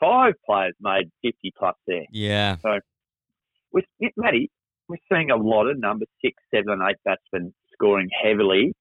five 0.00 0.34
players 0.44 0.74
made 0.80 1.10
fifty 1.22 1.52
plus 1.58 1.74
there. 1.86 2.04
yeah, 2.10 2.56
So 2.62 2.78
With 3.72 3.84
Matty, 4.16 4.50
we're 4.88 4.98
seeing 5.12 5.30
a 5.30 5.36
lot 5.36 5.66
of 5.66 5.78
number 5.78 6.06
six, 6.24 6.36
seven, 6.54 6.70
and 6.70 6.82
eight 6.88 6.96
batsmen 7.04 7.52
scoring 7.72 8.08
heavily 8.22 8.72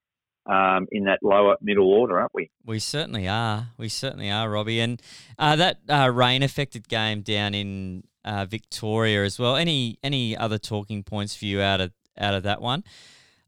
um, 0.46 0.88
in 0.92 1.06
that 1.06 1.20
lower 1.24 1.56
middle 1.62 1.88
order, 1.92 2.20
aren't 2.20 2.34
we? 2.34 2.52
We 2.66 2.80
certainly 2.80 3.28
are. 3.28 3.70
We 3.78 3.90
certainly 3.90 4.30
are, 4.30 4.50
Robbie. 4.50 4.80
And 4.80 5.02
uh, 5.40 5.56
that 5.56 5.78
uh, 5.90 6.10
rain 6.14 6.44
affected 6.44 6.88
game 6.88 7.22
down 7.22 7.54
in 7.54 8.04
uh, 8.24 8.46
Victoria 8.46 9.24
as 9.24 9.38
well. 9.40 9.56
Any 9.56 9.98
any 10.04 10.36
other 10.38 10.58
talking 10.58 11.04
points 11.04 11.36
for 11.36 11.46
you 11.46 11.62
out 11.62 11.82
of 11.82 11.92
out 12.18 12.34
of 12.34 12.44
that 12.44 12.62
one? 12.62 12.84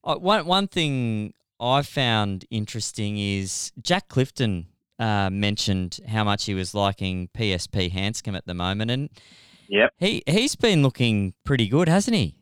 Uh, 0.04 0.16
one 0.16 0.46
one 0.46 0.68
thing 0.68 1.34
I 1.60 1.82
found 1.82 2.46
interesting 2.50 3.18
is 3.18 3.72
Jack 3.82 4.08
Clifton 4.08 4.68
uh, 5.00 5.30
mentioned 5.32 6.00
how 6.08 6.24
much 6.24 6.46
he 6.46 6.54
was 6.54 6.74
liking 6.74 7.30
PSP 7.36 7.92
Handscomb 7.92 8.36
at 8.36 8.46
the 8.46 8.54
moment, 8.54 8.92
and 8.92 9.10
Yep. 9.70 9.92
he 9.98 10.24
he's 10.27 10.56
been 10.56 10.82
looking 10.82 11.34
pretty 11.44 11.68
good, 11.68 11.89
hasn't 11.89 12.16
he? 12.16 12.36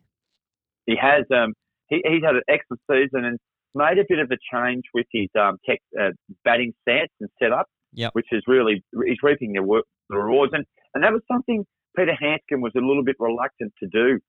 he 0.85 0.95
has 1.01 1.25
um 1.35 1.53
he, 1.88 2.01
he's 2.05 2.24
had 2.24 2.35
an 2.35 2.43
excellent 2.47 2.81
season 2.89 3.25
and 3.25 3.39
made 3.75 4.00
a 4.00 4.05
bit 4.08 4.20
of 4.20 4.32
a 4.32 4.38
change 4.51 4.84
with 4.94 5.05
his 5.12 5.27
um 5.39 5.58
tech, 5.67 5.79
uh, 6.00 6.10
batting 6.44 6.74
stance 6.82 7.12
and 7.20 7.29
setup, 7.41 7.67
Yep. 7.94 8.12
which 8.13 8.27
is 8.32 8.41
really 8.48 8.84
he's 9.05 9.17
reaping 9.22 9.53
the, 9.53 9.62
work, 9.63 9.86
the 10.10 10.17
rewards 10.17 10.53
and 10.53 10.65
and 10.94 11.03
that 11.03 11.12
was 11.13 11.22
something 11.32 11.65
Peter 11.96 12.15
Handscomb 12.20 12.62
was 12.62 12.74
a 12.75 12.79
little 12.82 13.03
bit 13.03 13.15
reluctant 13.20 13.74
to 13.82 13.88
do. 13.91 14.20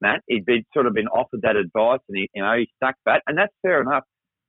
Matt, 0.00 0.20
he'd 0.28 0.44
been 0.44 0.64
sort 0.74 0.86
of 0.86 0.92
been 0.94 1.08
offered 1.08 1.40
that 1.42 1.56
advice 1.56 2.00
and 2.08 2.18
he 2.18 2.28
you 2.34 2.42
know 2.42 2.56
he 2.58 2.68
stuck 2.76 2.96
that 3.06 3.22
and 3.26 3.38
that's 3.38 3.54
fair 3.62 3.80
enough. 3.80 4.04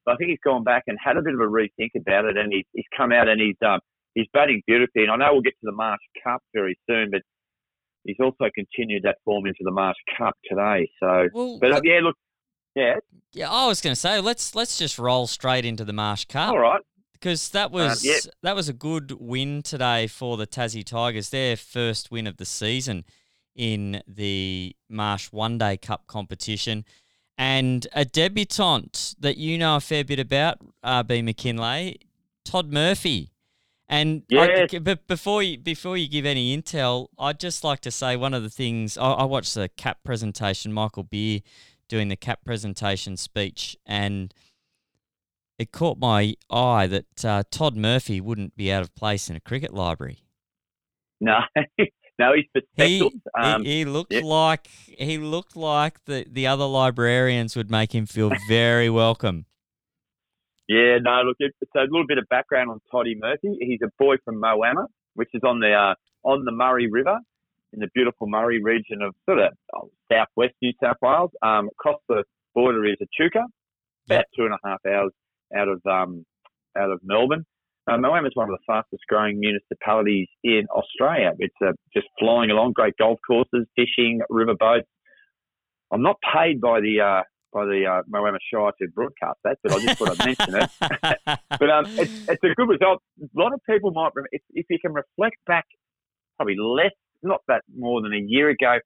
But 0.06 0.14
I 0.14 0.18
think 0.18 0.30
he's 0.30 0.40
gone 0.44 0.64
back 0.64 0.84
and 0.88 0.98
had 1.04 1.18
a 1.18 1.22
bit 1.22 1.34
of 1.34 1.40
a 1.40 1.44
rethink 1.44 1.92
about 2.00 2.26
it 2.26 2.38
and 2.38 2.52
he's 2.52 2.66
he's 2.74 2.86
come 2.96 3.12
out 3.12 3.28
and 3.28 3.40
he's 3.40 3.56
um 3.66 3.80
he's 4.16 4.28
batting 4.34 4.62
beautifully 4.68 5.04
and 5.04 5.12
I 5.12 5.16
know 5.16 5.34
we'll 5.34 5.42
get 5.42 5.54
to 5.62 5.64
the 5.66 5.72
Marsh 5.72 6.02
Cup 6.24 6.42
very 6.54 6.78
soon, 6.90 7.10
but 7.12 7.22
he's 8.04 8.18
also 8.22 8.50
continued 8.56 9.04
that 9.04 9.18
form 9.26 9.46
into 9.46 9.60
the 9.62 9.72
Marsh 9.72 9.98
Cup 10.18 10.34
today. 10.50 10.90
So 11.00 11.28
Well, 11.34 11.60
but 11.60 11.82
yeah, 11.84 12.00
look, 12.02 12.16
yeah, 12.78 12.96
yeah, 13.34 13.50
I 13.52 13.68
was 13.68 13.82
going 13.82 13.94
to 13.94 14.00
say 14.00 14.20
let's 14.20 14.56
let's 14.56 14.78
just 14.78 14.98
roll 15.00 15.28
straight 15.28 15.66
into 15.66 15.84
the 15.86 15.94
Marsh 15.94 16.26
Cup. 16.26 16.52
all 16.52 16.60
right. 16.60 16.82
because 17.14 17.50
that 17.50 17.68
uh, 17.68 17.70
was 17.70 18.06
yeah. 18.06 18.18
that 18.44 18.56
was 18.56 18.70
a 18.70 18.74
good 18.74 19.12
win 19.20 19.62
today 19.62 20.08
for 20.08 20.38
the 20.38 20.48
Tassie 20.48 20.84
Tigers. 20.84 21.30
Their 21.30 21.56
first 21.58 22.12
win 22.12 22.28
of 22.28 22.38
the 22.38 22.46
season 22.46 23.04
in 23.56 24.02
the 24.08 24.76
Marsh 24.90 25.32
One 25.32 25.58
Day 25.58 25.78
Cup 25.78 26.06
competition, 26.08 26.86
and 27.38 27.88
a 27.94 28.06
debutant 28.06 29.16
that 29.20 29.38
you 29.38 29.58
know 29.58 29.78
a 29.78 29.80
fair 29.80 30.04
bit 30.04 30.20
about, 30.20 30.60
RB 30.84 31.24
McKinlay, 31.24 31.98
Todd 32.46 32.72
Murphy. 32.72 33.32
And 33.90 34.24
I- 34.34 34.68
but 34.82 35.08
before 35.08 35.42
you 35.42 35.58
before 35.58 35.96
you 35.96 36.08
give 36.10 36.26
any 36.26 36.56
intel, 36.56 37.08
I'd 37.18 37.40
just 37.40 37.64
like 37.64 37.80
to 37.82 37.92
say 37.92 38.18
one 38.18 38.34
of 38.34 38.44
the 38.44 38.50
things 38.50 38.98
I, 38.98 39.12
I 39.12 39.24
watched 39.24 39.56
the 39.56 39.70
cap 39.70 40.00
presentation, 40.04 40.74
Michael 40.74 41.04
Beer 41.04 41.40
doing 41.88 42.08
the 42.10 42.16
cap 42.16 42.40
presentation 42.46 43.18
speech, 43.18 43.78
and 43.86 44.34
it 45.58 45.72
caught 45.72 45.98
my 45.98 46.36
eye 46.50 46.88
that 46.88 47.26
uh, 47.26 47.44
Todd 47.50 47.76
Murphy 47.76 48.22
wouldn't 48.22 48.56
be 48.56 48.72
out 48.72 48.84
of 48.84 48.94
place 48.96 49.30
in 49.30 49.36
a 49.36 49.40
cricket 49.40 49.74
library. 49.74 50.20
No, 51.20 51.40
no, 52.20 52.34
he's 52.36 52.46
for 52.54 52.62
He. 52.76 53.10
Um, 53.40 53.64
he, 53.64 53.80
he 53.80 53.86
looked 53.86 54.14
yeah. 54.14 54.22
like 54.24 54.68
he 54.68 55.18
looked 55.18 55.56
like 55.56 56.06
the, 56.06 56.26
the 56.30 56.48
other 56.48 56.66
librarians 56.66 57.56
would 57.56 57.72
make 57.72 57.94
him 57.94 58.06
feel 58.06 58.32
very 58.48 58.90
welcome. 58.90 59.46
yeah, 60.68 60.98
no, 61.02 61.22
look, 61.24 61.38
it, 61.40 61.54
so 61.74 61.80
a 61.80 61.82
little 61.82 62.08
bit 62.08 62.18
of 62.18 62.26
background 62.30 62.70
on 62.70 62.80
Toddy 62.92 63.16
Murphy. 63.20 63.58
He's 63.60 63.80
a 63.84 63.90
boy 63.98 64.18
from 64.24 64.42
Moama, 64.42 64.86
which 65.16 65.30
is 65.34 65.42
on 65.44 65.60
the 65.60 65.74
uh, 65.74 65.96
on 66.24 66.46
the 66.46 66.52
Murray 66.52 66.88
River 66.90 67.18
in 67.74 67.80
the 67.80 67.88
beautiful 67.94 68.28
Murray 68.28 68.62
region 68.62 69.02
of 69.02 69.14
sort 69.26 69.40
of 69.40 69.54
oh, 69.76 69.90
southwest 70.12 70.54
New 70.62 70.74
South 70.82 70.98
Wales. 71.02 71.32
Um, 71.42 71.70
across 71.80 72.00
the 72.08 72.24
border 72.56 72.86
is 72.86 72.98
Echuca, 73.02 73.46
about 74.10 74.26
two 74.36 74.46
and 74.46 74.54
a 74.54 74.68
half 74.68 74.80
hours 74.86 75.12
out 75.56 75.68
of 75.68 75.82
um, 75.86 76.26
out 76.78 76.92
of 76.92 77.00
Melbourne. 77.04 77.46
Moama 77.90 78.28
is 78.28 78.36
one 78.36 78.50
of 78.50 78.56
the 78.56 78.64
fastest 78.68 79.04
growing 79.08 79.40
municipalities 79.40 80.28
in 80.44 80.64
Australia. 80.76 81.32
It's 81.40 81.56
uh, 81.66 81.72
just 81.94 82.08
flying 82.20 82.52
along, 82.52 82.74
great 82.74 82.96
golf 83.00 83.20
courses, 83.26 83.66
fishing, 83.78 84.20
river 84.30 84.56
boats. 84.60 84.88
I'm 85.92 86.02
not 86.02 86.18
paid 86.34 86.60
by 86.60 86.82
the 86.82 87.00
uh, 87.00 87.22
by 87.54 87.66
the 87.66 87.86
uh, 87.86 88.02
Moama 88.14 88.38
Shire 88.52 88.72
to 88.82 88.88
broadcast 88.94 89.40
that, 89.46 89.58
but 89.64 89.72
I 89.74 89.80
just 89.80 89.98
thought 89.98 90.20
I'd 90.20 90.26
mention 90.26 90.56
it. 90.56 91.40
But 91.60 91.72
um, 91.72 91.86
it's, 91.88 92.28
it's 92.28 92.44
a 92.44 92.54
good 92.56 92.70
result. 92.70 93.02
A 93.20 93.26
lot 93.34 93.52
of 93.52 93.60
people 93.68 93.90
might, 93.92 94.12
if, 94.32 94.42
if 94.54 94.68
you 94.70 94.78
can 94.80 94.94
reflect 94.94 95.38
back, 95.48 95.66
probably 96.36 96.56
less, 96.60 96.92
not 97.24 97.42
that 97.48 97.62
more 97.76 98.02
than 98.02 98.14
a 98.14 98.24
year 98.26 98.50
ago, 98.50 98.78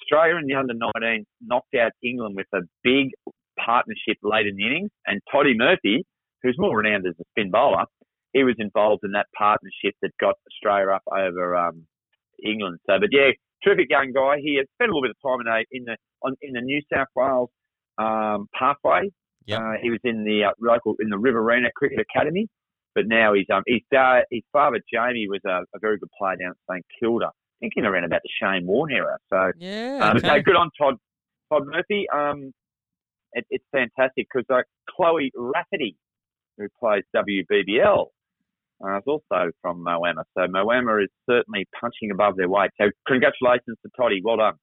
Australia 0.00 0.36
in 0.36 0.46
the 0.46 0.54
under 0.54 0.74
19 0.74 1.24
knocked 1.42 1.74
out 1.74 1.92
England 2.02 2.36
with 2.36 2.46
a 2.54 2.62
big 2.82 3.10
partnership 3.58 4.18
late 4.22 4.46
in 4.46 4.56
the 4.56 4.66
innings, 4.66 4.90
and 5.06 5.20
Toddy 5.30 5.54
Murphy, 5.56 6.04
who's 6.42 6.56
more 6.58 6.76
renowned 6.78 7.06
as 7.06 7.14
a 7.20 7.24
spin 7.30 7.50
bowler, 7.50 7.84
he 8.32 8.42
was 8.42 8.56
involved 8.58 9.02
in 9.04 9.12
that 9.12 9.26
partnership 9.36 9.94
that 10.02 10.10
got 10.20 10.34
Australia 10.50 10.90
up 10.90 11.02
over 11.10 11.56
um, 11.56 11.86
England. 12.44 12.78
So, 12.88 12.98
but 12.98 13.10
yeah, 13.12 13.30
terrific 13.64 13.86
young 13.90 14.12
guy. 14.12 14.36
He 14.42 14.56
had 14.56 14.66
spent 14.74 14.90
a 14.90 14.94
little 14.94 15.02
bit 15.02 15.12
of 15.12 15.22
time 15.22 15.40
in, 15.40 15.46
a, 15.46 15.64
in 15.70 15.84
the 15.84 15.96
on, 16.22 16.34
in 16.42 16.52
the 16.52 16.60
New 16.60 16.82
South 16.92 17.08
Wales 17.14 17.50
um, 17.98 18.48
pathway. 18.58 19.10
Yep. 19.46 19.60
Uh, 19.60 19.72
he 19.80 19.90
was 19.90 20.00
in 20.04 20.24
the 20.24 20.44
uh, 20.44 20.52
local 20.60 20.94
in 21.00 21.08
the 21.10 21.18
Riverina 21.18 21.68
Cricket 21.76 22.00
Academy, 22.00 22.48
but 22.94 23.06
now 23.06 23.34
he's 23.34 23.46
um 23.52 23.62
his 23.66 23.82
uh, 23.96 24.20
his 24.30 24.42
father 24.52 24.80
Jamie 24.92 25.28
was 25.28 25.40
a, 25.46 25.62
a 25.74 25.78
very 25.80 25.98
good 25.98 26.08
player 26.18 26.36
down 26.36 26.50
at 26.50 26.74
St 26.74 26.84
Kilda, 26.98 27.30
thinking 27.64 27.84
around 27.84 28.04
about 28.04 28.20
the 28.22 28.30
Shane 28.40 28.66
Warne 28.66 28.92
era. 28.92 29.16
So 29.32 29.52
yeah, 29.58 29.98
um, 30.02 30.16
okay. 30.18 30.26
no, 30.26 30.42
good 30.42 30.56
on 30.56 30.70
Todd 30.78 30.96
Todd 31.50 31.62
Murphy. 31.66 32.06
Um, 32.14 32.52
it, 33.32 33.46
it's 33.50 33.64
fantastic 33.72 34.26
because 34.32 34.46
uh, 34.50 34.62
Chloe 34.94 35.32
Rafferty, 35.34 35.96
who 36.58 36.66
plays 36.78 37.02
WBBL, 37.16 38.06
uh, 38.84 38.96
is 38.98 39.02
also 39.06 39.50
from 39.62 39.84
Moama. 39.84 40.24
So 40.36 40.46
Moama 40.46 41.02
is 41.04 41.10
certainly 41.28 41.66
punching 41.80 42.10
above 42.10 42.36
their 42.36 42.48
weight. 42.48 42.70
So 42.80 42.90
congratulations 43.06 43.78
to 43.82 43.90
Toddy. 43.96 44.20
Well 44.22 44.36
done. 44.36 44.54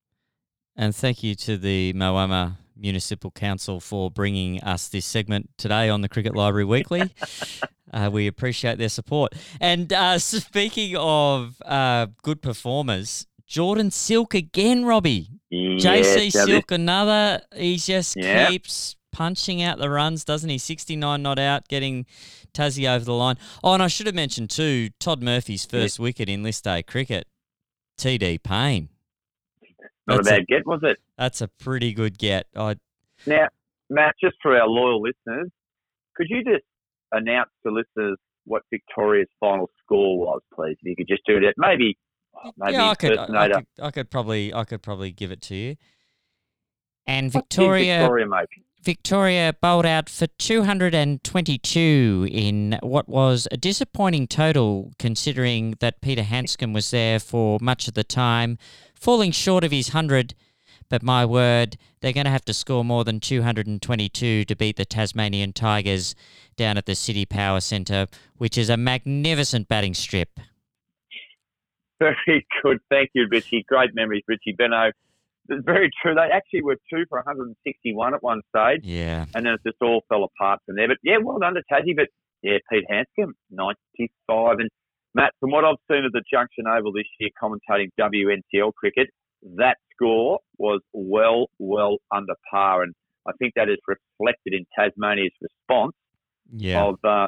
And 0.75 0.96
thank 0.96 1.24
you 1.24 1.36
to 1.36 1.58
the 1.58 1.93
Moama 1.93 2.58
Municipal 2.77 3.31
Council 3.31 3.79
for 3.79 4.10
bringing 4.10 4.62
us 4.63 4.88
this 4.88 5.05
segment 5.05 5.50
today 5.58 5.89
on 5.89 6.01
the 6.01 6.10
Cricket 6.10 6.36
Library 6.36 6.65
Weekly. 6.65 7.12
uh, 7.93 8.10
we 8.12 8.27
appreciate 8.27 8.77
their 8.77 8.89
support. 8.89 9.33
And 9.60 9.91
uh, 9.91 10.17
speaking 10.19 10.95
of 10.98 11.62
uh, 11.65 12.07
good 12.24 12.41
performers, 12.41 13.27
Jordan 13.45 13.91
Silk 13.91 14.33
again, 14.33 14.86
Robbie. 14.86 15.29
JC 15.51 15.83
Yes, 15.83 16.15
now 16.36 16.45
this- 16.45 16.45
Silk, 16.45 16.71
another. 16.71 17.41
He 17.55 17.77
just 17.77 18.15
keeps 18.15 18.95
punching 19.12 19.62
out 19.62 19.77
the 19.77 19.89
runs, 19.89 20.24
doesn't 20.24 20.50
he? 20.50 20.57
69 20.57 21.21
not 21.21 21.38
out, 21.38 21.67
getting 21.67 22.05
Tassie 22.53 22.89
over 22.89 23.03
the 23.03 23.13
line. 23.13 23.36
Oh, 23.63 23.74
and 23.74 23.83
I 23.83 23.88
should 23.88 24.05
have 24.05 24.15
mentioned 24.15 24.50
too, 24.50 24.89
Todd 25.00 25.21
Murphy's 25.21 25.65
first 25.65 26.00
wicket 26.00 26.29
in 26.29 26.43
List 26.43 26.65
A 26.67 26.81
cricket. 26.81 27.27
TD 27.98 28.41
Paine. 28.41 28.89
Not 30.07 30.17
that's 30.17 30.27
a 30.27 30.31
bad 30.31 30.39
a, 30.41 30.45
get, 30.45 30.65
was 30.65 30.79
it? 30.83 30.98
That's 31.17 31.41
a 31.41 31.48
pretty 31.48 31.93
good 31.93 32.17
get. 32.17 32.48
I 32.55 32.75
now, 33.27 33.48
Matt, 33.89 34.15
just 34.21 34.38
for 34.41 34.57
our 34.57 34.67
loyal 34.67 35.01
listeners, 35.01 35.50
could 36.15 36.27
you 36.29 36.43
just 36.43 36.63
announce 37.11 37.49
to 37.65 37.71
listeners 37.71 38.17
what 38.45 38.63
Victoria's 38.71 39.29
final 39.39 39.69
score 39.83 40.19
was, 40.19 40.41
please? 40.53 40.77
If 40.81 40.89
you 40.89 40.95
could 40.95 41.07
just 41.07 41.23
do 41.25 41.37
it, 41.37 41.55
maybe. 41.57 41.97
Oh, 42.43 42.51
maybe 42.57 42.73
yeah, 42.73 42.89
I 42.89 42.95
could, 42.95 43.17
I, 43.17 43.49
could, 43.49 43.65
I 43.81 43.91
could 43.91 44.09
probably, 44.09 44.53
I 44.53 44.63
could 44.63 44.81
probably 44.81 45.11
give 45.11 45.31
it 45.31 45.41
to 45.43 45.55
you. 45.55 45.75
And 47.05 47.31
Victoria, 47.31 47.99
Victoria, 47.99 48.27
mate? 48.27 48.47
Victoria 48.83 49.55
bowled 49.61 49.85
out 49.85 50.09
for 50.09 50.25
222 50.25 52.27
in 52.31 52.79
what 52.81 53.07
was 53.07 53.47
a 53.51 53.57
disappointing 53.57 54.27
total, 54.27 54.91
considering 54.97 55.75
that 55.81 56.01
Peter 56.01 56.23
Handscomb 56.23 56.73
was 56.73 56.89
there 56.89 57.19
for 57.19 57.59
much 57.61 57.87
of 57.87 57.93
the 57.93 58.03
time, 58.03 58.57
falling 58.95 59.31
short 59.31 59.63
of 59.63 59.71
his 59.71 59.89
100. 59.89 60.33
But 60.91 61.01
my 61.01 61.25
word, 61.25 61.77
they're 62.01 62.12
going 62.12 62.25
to 62.25 62.31
have 62.31 62.43
to 62.45 62.53
score 62.53 62.83
more 62.83 63.05
than 63.05 63.21
222 63.21 64.43
to 64.43 64.55
beat 64.57 64.75
the 64.75 64.83
Tasmanian 64.83 65.53
Tigers 65.53 66.15
down 66.57 66.77
at 66.77 66.86
the 66.86 66.95
City 66.95 67.25
Power 67.25 67.62
Centre, 67.62 68.07
which 68.38 68.57
is 68.57 68.69
a 68.69 68.75
magnificent 68.75 69.69
batting 69.69 69.93
strip. 69.93 70.38
Very 72.00 72.45
good. 72.62 72.79
Thank 72.89 73.12
you, 73.13 73.25
Richie. 73.31 73.63
Great 73.69 73.95
memories, 73.95 74.24
Richie 74.27 74.53
Benaud. 74.60 74.91
It's 75.48 75.65
very 75.65 75.89
true. 76.01 76.13
They 76.13 76.29
actually 76.31 76.62
were 76.62 76.75
two 76.89 77.05
for 77.07 77.19
161 77.19 78.13
at 78.13 78.21
one 78.21 78.41
stage. 78.53 78.81
Yeah. 78.83 79.25
And 79.33 79.45
then 79.45 79.53
it 79.53 79.62
just 79.65 79.77
all 79.81 80.03
fell 80.10 80.25
apart 80.25 80.60
from 80.65 80.75
there. 80.75 80.89
But 80.89 80.98
yeah, 81.03 81.17
well 81.24 81.39
done 81.39 81.53
to 81.53 81.62
Tassie. 81.71 81.95
But 81.95 82.10
yeah, 82.41 82.57
Pete 82.69 82.83
Handscomb, 82.89 83.31
95. 83.50 84.60
And 84.60 84.69
Matt, 85.15 85.31
from 85.39 85.51
what 85.51 85.63
I've 85.63 85.77
seen 85.89 86.03
at 86.03 86.12
the 86.12 86.24
Junction 86.29 86.65
Oval 86.67 86.91
this 86.91 87.05
year 87.19 87.29
commentating 87.41 87.89
WNCL 87.98 88.74
cricket, 88.74 89.10
that 89.55 89.77
score 90.01 90.39
was 90.58 90.81
well, 90.93 91.48
well 91.60 91.98
under 92.12 92.34
par. 92.50 92.84
And 92.84 92.93
I 93.27 93.31
think 93.39 93.53
that 93.55 93.70
is 93.70 93.77
reflected 93.88 94.53
in 94.53 94.65
Tasmania's 94.77 95.31
response 95.41 95.93
yeah. 96.51 96.84
of 96.84 96.96
uh, 97.03 97.27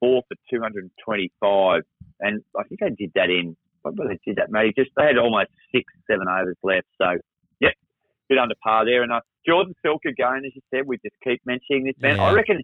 four 0.00 0.22
for 0.28 0.36
225. 0.50 1.82
And 2.20 2.42
I 2.58 2.62
think 2.64 2.80
they 2.80 2.90
did 2.90 3.12
that 3.14 3.30
in, 3.30 3.56
what 3.82 3.96
they 3.96 4.18
did 4.26 4.36
that, 4.36 4.50
maybe 4.50 4.72
just, 4.76 4.90
they 4.96 5.04
had 5.04 5.18
almost 5.18 5.50
six, 5.72 5.84
seven 6.10 6.26
overs 6.28 6.56
left. 6.62 6.86
So 7.00 7.18
yeah, 7.60 7.70
bit 8.28 8.38
under 8.38 8.54
par 8.62 8.84
there. 8.84 9.02
And 9.02 9.12
uh, 9.12 9.20
Jordan 9.46 9.74
Silk 9.82 10.02
again, 10.06 10.42
as 10.46 10.52
you 10.54 10.62
said, 10.72 10.86
we 10.86 10.98
just 10.98 11.16
keep 11.24 11.40
mentioning 11.46 11.84
this 11.84 11.96
man. 12.00 12.16
Yeah. 12.16 12.24
I 12.24 12.32
reckon 12.32 12.60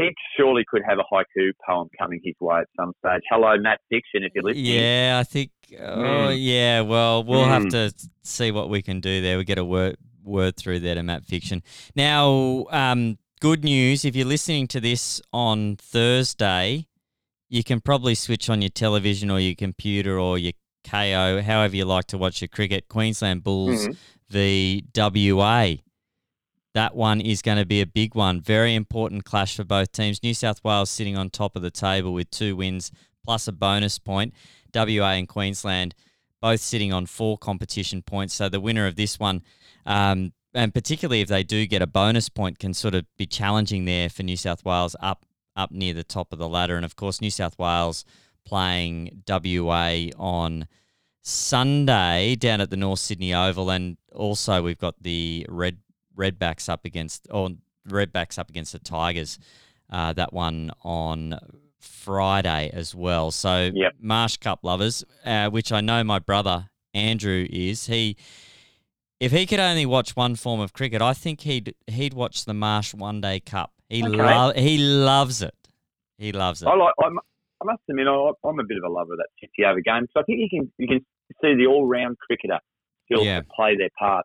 he 0.00 0.10
surely 0.36 0.64
could 0.68 0.82
have 0.88 0.98
a 0.98 1.14
haiku 1.14 1.50
poem 1.66 1.88
coming 1.98 2.20
his 2.24 2.34
way 2.40 2.60
at 2.60 2.68
some 2.78 2.92
stage. 3.04 3.22
Hello, 3.30 3.56
Matt 3.58 3.80
Fiction, 3.88 4.22
if 4.24 4.32
you're 4.34 4.44
listening. 4.44 4.64
Yeah, 4.64 5.18
I 5.20 5.24
think. 5.24 5.50
Oh, 5.78 6.28
mm. 6.30 6.36
yeah. 6.38 6.80
Well, 6.80 7.24
we'll 7.24 7.44
mm. 7.44 7.48
have 7.48 7.68
to 7.68 7.92
see 8.22 8.50
what 8.50 8.68
we 8.68 8.82
can 8.82 9.00
do 9.00 9.20
there. 9.20 9.38
We 9.38 9.44
get 9.44 9.58
a 9.58 9.64
word 9.64 9.96
word 10.22 10.56
through 10.56 10.80
there 10.80 10.94
to 10.94 11.02
Matt 11.02 11.24
Fiction. 11.24 11.62
Now, 11.94 12.66
um, 12.70 13.18
good 13.40 13.64
news. 13.64 14.04
If 14.04 14.14
you're 14.14 14.26
listening 14.26 14.66
to 14.68 14.80
this 14.80 15.20
on 15.32 15.76
Thursday, 15.76 16.86
you 17.48 17.64
can 17.64 17.80
probably 17.80 18.14
switch 18.14 18.50
on 18.50 18.62
your 18.62 18.70
television 18.70 19.30
or 19.30 19.40
your 19.40 19.54
computer 19.54 20.18
or 20.18 20.38
your 20.38 20.52
Kayo, 20.82 21.42
however 21.42 21.76
you 21.76 21.84
like 21.84 22.06
to 22.06 22.18
watch 22.18 22.40
your 22.40 22.48
cricket. 22.48 22.88
Queensland 22.88 23.44
Bulls 23.44 23.82
mm-hmm 23.82 23.92
the 24.30 24.84
WA. 24.96 25.74
That 26.74 26.94
one 26.94 27.20
is 27.20 27.42
going 27.42 27.58
to 27.58 27.66
be 27.66 27.80
a 27.80 27.86
big 27.86 28.14
one. 28.14 28.40
Very 28.40 28.74
important 28.74 29.24
clash 29.24 29.56
for 29.56 29.64
both 29.64 29.90
teams. 29.90 30.22
New 30.22 30.34
South 30.34 30.62
Wales 30.62 30.90
sitting 30.90 31.16
on 31.16 31.30
top 31.30 31.56
of 31.56 31.62
the 31.62 31.70
table 31.70 32.12
with 32.12 32.30
two 32.30 32.54
wins 32.54 32.92
plus 33.24 33.48
a 33.48 33.52
bonus 33.52 33.98
point. 33.98 34.34
WA 34.74 35.12
and 35.12 35.28
Queensland 35.28 35.94
both 36.40 36.60
sitting 36.60 36.92
on 36.92 37.06
four 37.06 37.36
competition 37.38 38.02
points. 38.02 38.34
So 38.34 38.48
the 38.48 38.60
winner 38.60 38.86
of 38.86 38.96
this 38.96 39.18
one, 39.18 39.42
um, 39.84 40.32
and 40.54 40.72
particularly 40.72 41.20
if 41.20 41.28
they 41.28 41.42
do 41.42 41.66
get 41.66 41.82
a 41.82 41.86
bonus 41.86 42.28
point, 42.28 42.58
can 42.58 42.74
sort 42.74 42.94
of 42.94 43.04
be 43.16 43.26
challenging 43.26 43.84
there 43.84 44.08
for 44.08 44.22
New 44.22 44.36
South 44.36 44.64
Wales 44.64 44.96
up 45.00 45.26
up 45.56 45.70
near 45.70 45.92
the 45.92 46.04
top 46.04 46.32
of 46.32 46.38
the 46.38 46.48
ladder. 46.48 46.76
And 46.76 46.84
of 46.84 46.96
course, 46.96 47.20
New 47.20 47.30
South 47.30 47.58
Wales 47.58 48.04
playing 48.46 49.22
WA 49.28 50.06
on 50.16 50.66
Sunday 51.22 52.36
down 52.36 52.60
at 52.60 52.70
the 52.70 52.76
North 52.76 53.00
Sydney 53.00 53.34
Oval, 53.34 53.70
and 53.70 53.96
also 54.14 54.62
we've 54.62 54.78
got 54.78 55.02
the 55.02 55.46
red 55.48 55.78
Redbacks 56.16 56.68
up 56.68 56.84
against 56.84 57.26
or 57.30 57.50
Redbacks 57.88 58.38
up 58.38 58.50
against 58.50 58.72
the 58.72 58.78
Tigers. 58.78 59.38
Uh, 59.88 60.12
that 60.12 60.32
one 60.32 60.70
on 60.82 61.38
Friday 61.80 62.70
as 62.72 62.94
well. 62.94 63.30
So 63.30 63.70
yep. 63.74 63.94
Marsh 64.00 64.36
Cup 64.36 64.60
lovers, 64.62 65.04
uh, 65.24 65.50
which 65.50 65.72
I 65.72 65.80
know 65.80 66.04
my 66.04 66.18
brother 66.18 66.68
Andrew 66.94 67.46
is. 67.50 67.86
He, 67.86 68.16
if 69.18 69.32
he 69.32 69.46
could 69.46 69.60
only 69.60 69.86
watch 69.86 70.14
one 70.14 70.36
form 70.36 70.60
of 70.60 70.72
cricket, 70.72 71.02
I 71.02 71.12
think 71.12 71.42
he'd 71.42 71.74
he'd 71.86 72.14
watch 72.14 72.44
the 72.44 72.54
Marsh 72.54 72.94
One 72.94 73.20
Day 73.20 73.40
Cup. 73.40 73.72
He 73.88 74.04
okay. 74.04 74.16
lo- 74.16 74.52
he 74.54 74.78
loves 74.78 75.42
it. 75.42 75.54
He 76.18 76.32
loves 76.32 76.62
it. 76.62 76.68
I 76.68 76.76
like. 76.76 76.94
I'm, 77.02 77.18
I 77.62 77.66
must 77.66 77.82
admit, 77.90 78.06
I'm 78.08 78.58
a 78.58 78.64
bit 78.64 78.78
of 78.78 78.84
a 78.84 78.92
lover 78.92 79.12
of 79.12 79.18
that 79.18 79.28
50 79.40 79.64
over 79.64 79.80
game. 79.80 80.06
So 80.14 80.20
I 80.20 80.22
think 80.22 80.38
you 80.38 80.48
can 80.48 80.72
you 80.78 80.88
can 80.88 81.04
see 81.42 81.54
the 81.54 81.66
all 81.66 81.86
round 81.86 82.18
cricketer 82.18 82.58
still 83.04 83.24
yeah. 83.24 83.42
play 83.54 83.76
their 83.76 83.90
part. 83.98 84.24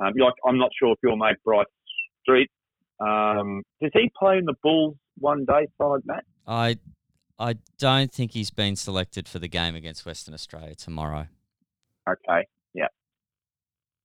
Um, 0.00 0.12
like 0.18 0.34
I'm 0.46 0.58
not 0.58 0.70
sure 0.78 0.92
if 0.92 0.98
your 1.02 1.16
mate 1.16 1.36
Bryce 1.44 1.66
Street 2.22 2.50
um, 3.00 3.62
does 3.80 3.90
he 3.94 4.10
play 4.18 4.38
in 4.38 4.44
the 4.44 4.54
Bulls 4.62 4.96
one 5.18 5.44
day 5.44 5.66
side, 5.80 6.00
Matt? 6.04 6.24
I 6.46 6.76
I 7.38 7.54
don't 7.78 8.12
think 8.12 8.32
he's 8.32 8.50
been 8.50 8.76
selected 8.76 9.28
for 9.28 9.38
the 9.38 9.48
game 9.48 9.74
against 9.74 10.04
Western 10.04 10.34
Australia 10.34 10.74
tomorrow. 10.74 11.26
Okay. 12.08 12.46
Yeah. 12.74 12.86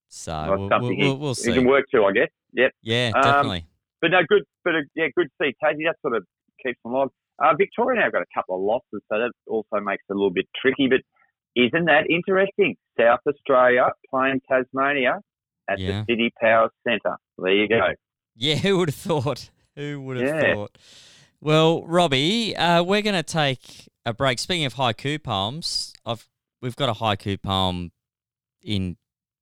So 0.09 0.31
well, 0.31 0.81
we'll, 0.81 0.97
we'll, 0.97 1.17
we'll, 1.17 1.35
see. 1.35 1.51
He 1.51 1.57
can 1.57 1.67
work 1.67 1.85
too, 1.91 2.03
I 2.03 2.11
guess. 2.11 2.29
Yep. 2.53 2.71
Yeah, 2.83 3.11
um, 3.15 3.21
definitely. 3.23 3.65
But 4.01 4.11
no, 4.11 4.19
good. 4.27 4.43
But 4.63 4.75
uh, 4.75 4.79
yeah, 4.95 5.07
good 5.15 5.27
to 5.27 5.33
see 5.41 5.55
Tassie. 5.63 5.85
That 5.87 5.95
sort 6.01 6.15
of 6.15 6.25
keeps 6.63 6.77
them 6.83 6.93
alive. 6.93 7.09
Uh, 7.43 7.55
Victoria 7.57 8.01
now 8.01 8.11
got 8.11 8.21
a 8.21 8.31
couple 8.35 8.55
of 8.55 8.61
losses, 8.61 9.01
so 9.09 9.17
that 9.17 9.31
also 9.47 9.83
makes 9.83 10.03
it 10.07 10.13
a 10.13 10.15
little 10.15 10.31
bit 10.31 10.45
tricky. 10.61 10.87
But 10.87 11.01
isn't 11.55 11.85
that 11.85 12.05
interesting? 12.09 12.75
South 12.99 13.21
Australia 13.27 13.87
playing 14.11 14.41
Tasmania 14.47 15.19
at 15.69 15.79
yeah. 15.79 16.03
the 16.07 16.13
City 16.13 16.33
Power 16.39 16.69
Centre. 16.87 17.17
There 17.37 17.53
you 17.53 17.67
go. 17.67 17.93
Yeah, 18.35 18.55
who 18.55 18.77
would 18.79 18.89
have 18.89 18.95
thought? 18.95 19.49
Who 19.75 20.01
would 20.01 20.17
have 20.17 20.27
yeah. 20.27 20.53
thought? 20.53 20.77
Well, 21.41 21.83
Robbie, 21.85 22.55
uh, 22.55 22.83
we're 22.83 23.01
going 23.01 23.15
to 23.15 23.23
take 23.23 23.89
a 24.05 24.13
break. 24.13 24.39
Speaking 24.39 24.65
of 24.65 24.75
haiku 24.75 25.21
poems, 25.21 25.93
I've 26.05 26.27
we've 26.61 26.75
got 26.75 26.89
a 26.89 26.93
haiku 26.93 27.41
poem 27.41 27.91
in 28.61 28.97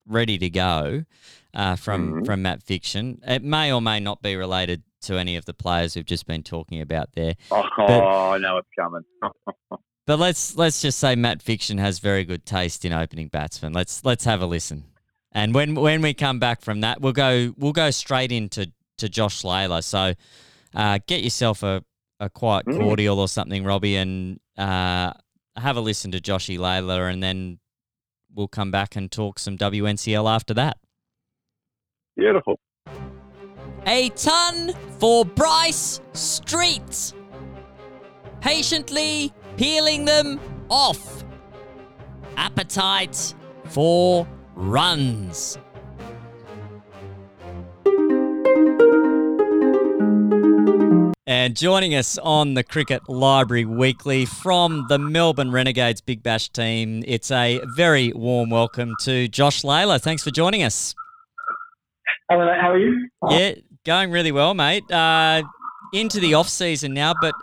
ready 0.07 0.37
to 0.39 0.49
go 0.49 1.05
uh, 1.53 1.75
from 1.75 2.11
mm-hmm. 2.11 2.25
from 2.25 2.41
Matt 2.41 2.63
Fiction. 2.63 3.21
It 3.25 3.43
may 3.43 3.71
or 3.71 3.81
may 3.81 3.99
not 3.99 4.21
be 4.21 4.35
related 4.35 4.83
to 5.01 5.17
any 5.17 5.35
of 5.35 5.45
the 5.45 5.53
players 5.53 5.95
we've 5.95 6.05
just 6.05 6.27
been 6.27 6.43
talking 6.43 6.81
about 6.81 7.13
there. 7.13 7.35
Oh, 7.49 7.63
but, 7.77 7.89
I 7.89 8.37
know 8.37 8.57
it's 8.57 8.67
coming. 8.77 9.03
but 10.05 10.19
let's 10.19 10.55
let's 10.55 10.81
just 10.81 10.99
say 10.99 11.15
Matt 11.15 11.41
Fiction 11.41 11.77
has 11.77 11.99
very 11.99 12.23
good 12.23 12.45
taste 12.45 12.85
in 12.85 12.93
opening 12.93 13.27
batsmen. 13.27 13.73
Let's 13.73 14.03
let's 14.03 14.25
have 14.25 14.41
a 14.41 14.45
listen. 14.45 14.85
And 15.31 15.53
when 15.53 15.75
when 15.75 16.01
we 16.01 16.13
come 16.13 16.39
back 16.39 16.61
from 16.61 16.81
that, 16.81 17.01
we'll 17.01 17.13
go 17.13 17.53
we'll 17.57 17.71
go 17.71 17.91
straight 17.91 18.31
into 18.31 18.71
to 18.97 19.09
Josh 19.09 19.43
Lalor. 19.43 19.83
So 19.83 20.13
uh, 20.75 20.99
get 21.07 21.23
yourself 21.23 21.63
a, 21.63 21.83
a 22.19 22.29
quiet 22.29 22.65
mm. 22.65 22.79
cordial 22.79 23.19
or 23.19 23.27
something, 23.27 23.63
Robbie, 23.63 23.95
and 23.95 24.39
uh, 24.57 25.13
have 25.55 25.77
a 25.77 25.81
listen 25.81 26.11
to 26.11 26.19
Joshy 26.19 26.57
Lalor, 26.57 27.11
and 27.11 27.21
then 27.21 27.59
we'll 28.33 28.47
come 28.47 28.71
back 28.71 28.95
and 28.95 29.11
talk 29.11 29.39
some 29.39 29.57
WNCL 29.57 30.29
after 30.29 30.53
that. 30.53 30.77
Beautiful. 32.15 32.59
A 33.87 34.09
ton 34.09 34.73
for 34.99 35.25
Bryce 35.25 36.01
Street. 36.13 37.13
Patiently 38.39 39.33
peeling 39.57 40.05
them 40.05 40.39
off. 40.69 41.23
Appetite 42.37 43.33
for 43.65 44.27
runs. 44.61 45.57
And 51.25 51.55
joining 51.55 51.95
us 51.95 52.17
on 52.17 52.53
the 52.53 52.63
Cricket 52.63 53.09
Library 53.09 53.65
Weekly 53.65 54.25
from 54.25 54.85
the 54.89 54.99
Melbourne 54.99 55.51
Renegades 55.51 56.01
Big 56.01 56.21
Bash 56.21 56.49
team, 56.49 57.03
it's 57.07 57.31
a 57.31 57.61
very 57.75 58.11
warm 58.13 58.49
welcome 58.49 58.95
to 59.01 59.27
Josh 59.27 59.63
Lalor. 59.63 59.99
Thanks 59.99 60.23
for 60.23 60.31
joining 60.31 60.61
us. 60.63 60.93
Hello, 62.29 62.47
how 62.59 62.71
are 62.71 62.77
you? 62.79 63.09
Yeah, 63.29 63.53
Going 63.83 64.11
really 64.11 64.31
well, 64.31 64.53
mate. 64.53 64.89
Uh, 64.91 65.41
into 65.91 66.19
the 66.19 66.35
off 66.35 66.47
season 66.47 66.93
now, 66.93 67.15
but 67.19 67.33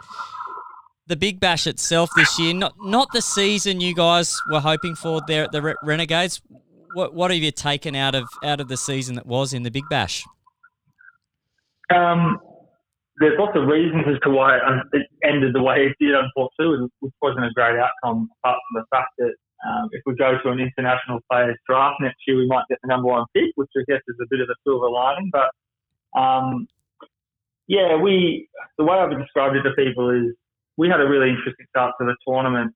the 1.08 1.16
Big 1.16 1.40
Bash 1.40 1.66
itself 1.66 2.10
this 2.14 2.38
year, 2.38 2.54
not 2.54 2.74
not 2.80 3.08
the 3.12 3.22
season 3.22 3.80
you 3.80 3.94
guys 3.94 4.38
were 4.50 4.60
hoping 4.60 4.94
for 4.94 5.20
there 5.26 5.44
at 5.44 5.52
the 5.52 5.74
Renegades. 5.82 6.40
What 6.94 7.14
what 7.14 7.30
have 7.30 7.40
you 7.40 7.50
taken 7.50 7.94
out 7.94 8.14
of 8.14 8.28
out 8.44 8.60
of 8.60 8.68
the 8.68 8.76
season 8.76 9.16
that 9.16 9.26
was 9.26 9.52
in 9.52 9.62
the 9.62 9.70
Big 9.70 9.84
Bash? 9.90 10.24
Um, 11.94 12.38
there's 13.18 13.38
lots 13.38 13.56
of 13.56 13.66
reasons 13.66 14.04
as 14.06 14.20
to 14.22 14.30
why 14.30 14.58
it 14.92 15.06
ended 15.24 15.54
the 15.54 15.62
way 15.62 15.86
it 15.86 15.96
did, 16.00 16.14
unfortunately, 16.14 16.88
which 17.00 17.12
wasn't 17.20 17.44
a 17.44 17.50
great 17.54 17.78
outcome, 17.78 18.28
apart 18.38 18.58
from 18.68 18.82
the 18.82 18.96
fact 18.96 19.10
that 19.18 19.34
um, 19.66 19.88
if 19.90 20.02
we 20.06 20.14
go 20.14 20.38
to 20.40 20.50
an 20.50 20.60
international 20.60 21.18
players 21.30 21.56
draft 21.66 21.96
next 22.00 22.18
year, 22.26 22.36
we 22.36 22.46
might 22.46 22.64
get 22.68 22.78
the 22.82 22.88
number 22.88 23.08
one 23.08 23.24
pick, 23.34 23.50
which 23.56 23.70
I 23.76 23.82
guess 23.88 24.00
is 24.06 24.16
a 24.22 24.26
bit 24.30 24.40
of 24.40 24.48
a 24.48 24.54
silver 24.64 24.88
lining. 24.88 25.30
But 25.32 25.50
um, 26.18 26.68
yeah, 27.66 27.96
we 27.96 28.48
the 28.78 28.84
way 28.84 28.96
I've 28.96 29.10
described 29.18 29.56
it 29.56 29.62
to 29.62 29.72
people 29.72 30.10
is 30.10 30.34
we 30.76 30.88
had 30.88 31.00
a 31.00 31.08
really 31.08 31.30
interesting 31.30 31.66
start 31.70 31.94
to 32.00 32.06
the 32.06 32.16
tournament, 32.26 32.72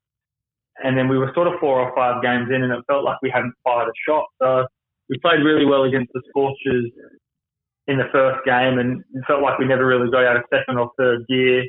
and 0.82 0.96
then 0.96 1.08
we 1.08 1.18
were 1.18 1.30
sort 1.34 1.46
of 1.46 1.54
four 1.60 1.80
or 1.80 1.94
five 1.94 2.22
games 2.22 2.48
in, 2.54 2.62
and 2.62 2.72
it 2.72 2.84
felt 2.86 3.04
like 3.04 3.18
we 3.22 3.30
hadn't 3.30 3.54
fired 3.64 3.88
a 3.88 3.96
shot. 4.08 4.24
So 4.40 4.66
we 5.08 5.18
played 5.18 5.44
really 5.44 5.66
well 5.66 5.84
against 5.84 6.12
the 6.14 6.22
Scorchers 6.30 6.90
in 7.86 7.98
the 7.98 8.08
first 8.12 8.44
game, 8.44 8.78
and 8.78 9.00
it 9.14 9.24
felt 9.26 9.42
like 9.42 9.58
we 9.58 9.66
never 9.66 9.86
really 9.86 10.10
got 10.10 10.24
out 10.24 10.36
of 10.36 10.44
second 10.52 10.78
or 10.78 10.90
third 10.98 11.26
gear. 11.28 11.64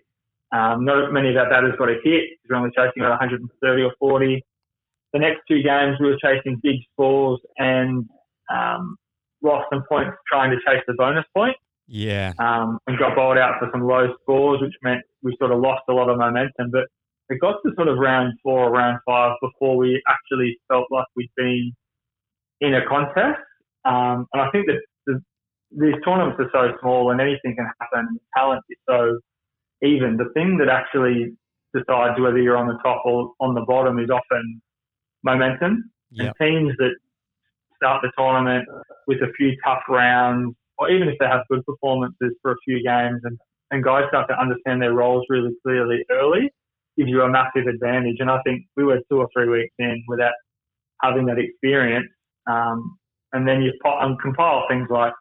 Um, 0.54 0.86
not 0.86 1.12
many 1.12 1.32
of 1.32 1.38
our 1.38 1.50
batters 1.50 1.74
got 1.78 1.90
a 1.90 1.98
hit. 2.04 2.38
We 2.48 2.50
were 2.50 2.58
only 2.58 2.70
chasing 2.76 3.02
about 3.02 3.20
130 3.20 3.82
or 3.82 3.92
40. 4.00 4.44
The 5.12 5.20
next 5.20 5.42
two 5.48 5.62
games, 5.64 5.98
we 6.00 6.08
were 6.08 6.18
chasing 6.22 6.60
big 6.62 6.78
scores 6.94 7.40
and 7.58 8.08
um, 8.54 8.96
lost 9.42 9.66
some 9.72 9.84
points 9.90 10.16
trying 10.32 10.52
to 10.52 10.58
chase 10.58 10.84
the 10.88 10.94
bonus 10.94 11.26
point. 11.36 11.56
Yeah. 11.88 12.34
Um, 12.40 12.80
and 12.88 12.98
got 12.98 13.16
bowled 13.16 13.38
out 13.38 13.60
for 13.60 13.70
some 13.72 13.82
low 13.82 14.14
scores, 14.22 14.62
which 14.62 14.74
meant 14.84 15.02
we 15.22 15.36
sort 15.40 15.52
of 15.52 15.60
lost 15.60 15.84
a 15.90 15.94
lot 15.94 16.10
of 16.10 16.18
momentum. 16.18 16.72
But 16.72 16.86
it 17.34 17.40
got 17.40 17.58
to 17.66 17.72
sort 17.76 17.88
of 17.88 17.98
round 17.98 18.34
four 18.44 18.60
or 18.68 18.72
round 18.72 19.00
five 19.06 19.36
before 19.42 19.76
we 19.78 20.02
actually 20.08 20.60
felt 20.68 20.86
like 20.92 21.06
we'd 21.16 21.32
been 21.36 21.72
in 22.62 22.76
a 22.76 22.86
contest. 22.86 23.42
Um, 23.86 24.28
and 24.34 24.42
I 24.42 24.50
think 24.52 24.68
that 24.68 24.82
these 25.72 25.96
tournaments 26.06 26.40
are 26.40 26.50
so 26.54 26.78
small 26.82 27.12
and 27.12 27.20
anything 27.20 27.56
can 27.56 27.70
happen. 27.82 28.20
Talent 28.36 28.64
is 28.70 28.78
so 28.88 29.20
even. 29.82 30.18
The 30.18 30.30
thing 30.34 30.58
that 30.60 30.70
actually 30.70 31.34
decides 31.74 32.20
whether 32.20 32.38
you're 32.38 32.58
on 32.58 32.68
the 32.68 32.78
top 32.84 33.02
or 33.06 33.34
on 33.40 33.56
the 33.56 33.66
bottom 33.68 34.00
is 34.00 34.10
often 34.10 34.62
momentum. 35.24 35.92
Yep. 36.12 36.36
And 36.40 36.48
teams 36.48 36.74
that 36.78 36.96
start 37.76 38.04
the 38.04 38.12
tournament 38.18 38.68
with 39.08 39.18
a 39.22 39.32
few 39.36 39.58
tough 39.66 39.82
rounds, 39.90 40.56
or 40.78 40.90
even 40.92 41.08
if 41.08 41.16
they 41.20 41.26
have 41.26 41.42
good 41.50 41.66
performances 41.66 42.36
for 42.42 42.52
a 42.52 42.56
few 42.64 42.84
games, 42.84 43.22
and, 43.24 43.38
and 43.72 43.84
guys 43.84 44.04
start 44.10 44.30
to 44.30 44.40
understand 44.40 44.82
their 44.82 44.94
roles 44.94 45.26
really 45.30 45.52
clearly 45.66 46.06
early, 46.12 46.52
gives 46.98 47.10
you 47.10 47.22
a 47.22 47.30
massive 47.30 47.68
advantage. 47.68 48.18
And 48.20 48.30
I 48.30 48.40
think 48.46 48.64
we 48.76 48.84
were 48.84 49.00
two 49.10 49.20
or 49.20 49.28
three 49.36 49.50
weeks 49.50 49.74
in 49.80 50.04
without 50.08 50.34
having 51.02 51.26
that 51.26 51.40
experience. 51.40 52.10
Um, 52.50 52.98
and 53.34 53.48
then 53.48 53.62
you 53.62 53.74
compile 54.22 54.66
things 54.70 54.88
like 54.90 55.14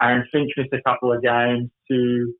Aaron 0.00 0.24
Finch 0.32 0.50
missed 0.56 0.72
a 0.72 0.82
couple 0.82 1.12
of 1.12 1.22
games 1.22 1.70
to 1.90 2.32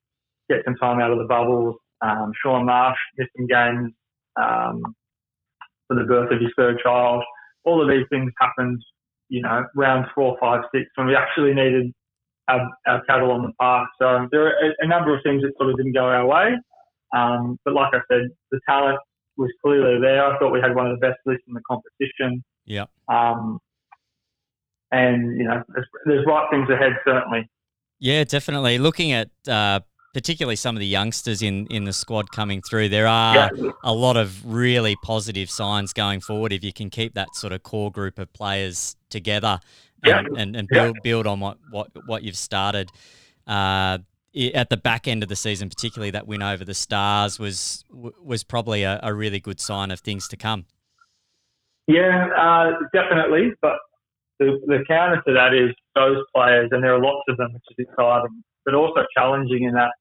get 0.49 0.65
some 0.65 0.75
time 0.77 1.01
out 1.01 1.11
of 1.11 1.19
the 1.19 1.25
bubbles. 1.25 1.77
Um, 2.01 2.33
Shaun 2.43 2.67
Marsh 2.67 2.99
missed 3.17 3.31
some 3.37 3.47
games 3.47 3.93
um, 4.41 4.83
for 5.87 5.97
the 5.97 6.05
birth 6.05 6.33
of 6.33 6.41
his 6.41 6.51
third 6.57 6.79
child. 6.83 7.23
All 7.65 7.81
of 7.81 7.89
these 7.89 8.07
things 8.11 8.33
happened, 8.41 8.83
you 9.29 9.43
know, 9.43 9.65
rounds 9.77 10.09
four, 10.15 10.37
five, 10.41 10.63
six, 10.75 10.87
when 10.97 11.07
we 11.07 11.15
actually 11.15 11.55
needed 11.55 11.93
our, 12.49 12.69
our 12.87 13.05
cattle 13.05 13.31
on 13.31 13.43
the 13.43 13.53
park. 13.61 13.89
So 14.01 14.27
there 14.33 14.47
are 14.47 14.51
a, 14.51 14.85
a, 14.85 14.89
number 14.89 15.17
of 15.17 15.23
things 15.23 15.43
that 15.43 15.53
sort 15.57 15.71
of 15.71 15.77
didn't 15.77 15.93
go 15.93 16.05
our 16.05 16.27
way. 16.27 16.55
Um, 17.13 17.59
but 17.65 17.75
like 17.75 17.93
I 17.95 18.01
said, 18.11 18.29
the 18.51 18.61
talent 18.69 18.99
was 19.37 19.51
clearly 19.65 20.01
there. 20.01 20.25
I 20.25 20.39
thought 20.39 20.53
we 20.53 20.61
had 20.61 20.75
one 20.75 20.87
of 20.87 20.99
the 20.99 21.07
best 21.07 21.19
lists 21.27 21.45
in 21.49 21.55
the 21.55 21.63
competition. 21.69 22.43
Yeah. 22.65 22.85
Um, 23.09 23.59
and 24.91 25.39
you 25.39 25.45
know, 25.45 25.63
there's, 25.75 25.87
there's 26.07 26.27
right 26.27 26.47
things 26.51 26.69
ahead 26.71 26.93
certainly. 27.07 27.49
Yeah, 27.99 28.25
definitely. 28.25 28.79
Looking 28.79 29.13
at 29.13 29.31
uh, 29.49 29.81
particularly 30.13 30.57
some 30.57 30.77
of 30.77 30.81
the 30.81 30.87
youngsters 30.87 31.41
in, 31.41 31.67
in 31.69 31.85
the 31.85 31.93
squad 31.93 32.31
coming 32.33 32.61
through, 32.63 32.89
there 32.89 33.07
are 33.07 33.51
yeah. 33.55 33.71
a 33.85 33.93
lot 33.93 34.17
of 34.17 34.45
really 34.45 34.97
positive 35.03 35.51
signs 35.51 35.93
going 35.93 36.21
forward 36.21 36.53
if 36.53 36.63
you 36.63 36.73
can 36.73 36.91
keep 36.91 37.15
that 37.15 37.35
sort 37.35 37.53
of 37.53 37.63
core 37.63 37.91
group 37.91 38.19
of 38.19 38.33
players 38.33 38.97
together 39.09 39.61
and, 40.03 40.29
and, 40.37 40.57
and 40.57 40.69
build, 40.69 40.97
yeah. 40.97 41.01
build 41.03 41.27
on 41.27 41.41
what, 41.41 41.59
what, 41.71 41.89
what 42.07 42.23
you've 42.23 42.37
started. 42.37 42.91
Uh, 43.47 43.99
at 44.55 44.71
the 44.71 44.77
back 44.77 45.07
end 45.07 45.23
of 45.23 45.29
the 45.29 45.37
season, 45.37 45.69
particularly 45.69 46.11
that 46.11 46.27
win 46.27 46.43
over 46.43 46.65
the 46.65 46.75
Stars 46.75 47.39
was 47.39 47.85
was 47.91 48.43
probably 48.43 48.83
a, 48.83 49.01
a 49.03 49.13
really 49.13 49.41
good 49.41 49.61
sign 49.61 49.91
of 49.91 50.01
things 50.01 50.29
to 50.29 50.37
come. 50.37 50.67
Yeah, 51.87 52.29
uh, 52.39 52.71
definitely. 52.93 53.53
But 53.61 53.77
the, 54.39 54.61
the 54.67 54.85
counter 54.89 55.23
to 55.27 55.35
that 55.35 55.55
is 55.55 55.75
those 55.95 56.19
players, 56.35 56.69
and 56.73 56.83
there 56.83 56.95
are 56.95 57.03
lots 57.03 57.23
of 57.29 57.37
them, 57.37 57.53
which 57.53 57.63
is 57.71 57.87
exciting, 57.89 58.43
but 58.65 58.75
also 58.75 59.05
challenging 59.17 59.65
in 59.65 59.75
that 59.75 59.93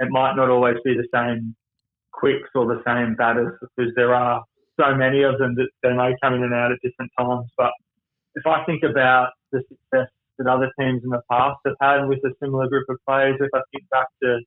it 0.00 0.08
might 0.10 0.34
not 0.34 0.50
always 0.50 0.76
be 0.84 0.94
the 0.94 1.06
same 1.14 1.54
quicks 2.12 2.48
or 2.54 2.66
the 2.66 2.82
same 2.86 3.14
batters 3.14 3.54
because 3.60 3.92
there 3.96 4.14
are 4.14 4.42
so 4.80 4.94
many 4.94 5.22
of 5.22 5.38
them 5.38 5.54
that 5.54 5.68
they 5.82 5.92
may 5.92 6.14
come 6.22 6.34
in 6.34 6.42
and 6.42 6.54
out 6.54 6.72
at 6.72 6.78
different 6.82 7.10
times. 7.18 7.46
But 7.56 7.70
if 8.34 8.46
I 8.46 8.64
think 8.64 8.82
about 8.82 9.30
the 9.52 9.62
success 9.68 10.08
that 10.38 10.46
other 10.46 10.70
teams 10.78 11.02
in 11.04 11.10
the 11.10 11.20
past 11.30 11.58
have 11.66 11.76
had 11.80 12.06
with 12.06 12.18
a 12.24 12.30
similar 12.42 12.68
group 12.68 12.86
of 12.88 12.96
players, 13.06 13.36
if 13.40 13.50
I 13.54 13.60
think 13.72 13.88
back 13.90 14.06
to 14.22 14.38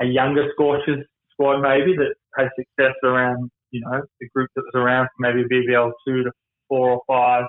a 0.00 0.06
younger 0.06 0.48
Scorchers 0.52 1.04
squad 1.32 1.60
maybe 1.60 1.94
that 1.96 2.14
had 2.36 2.48
success 2.56 2.94
around, 3.02 3.50
you 3.70 3.80
know, 3.80 4.02
the 4.20 4.28
group 4.34 4.50
that 4.56 4.62
was 4.62 4.72
around 4.74 5.08
from 5.16 5.34
maybe 5.34 5.48
BBL 5.48 5.92
two 6.06 6.24
to 6.24 6.30
four 6.68 6.90
or 6.90 7.02
five, 7.06 7.44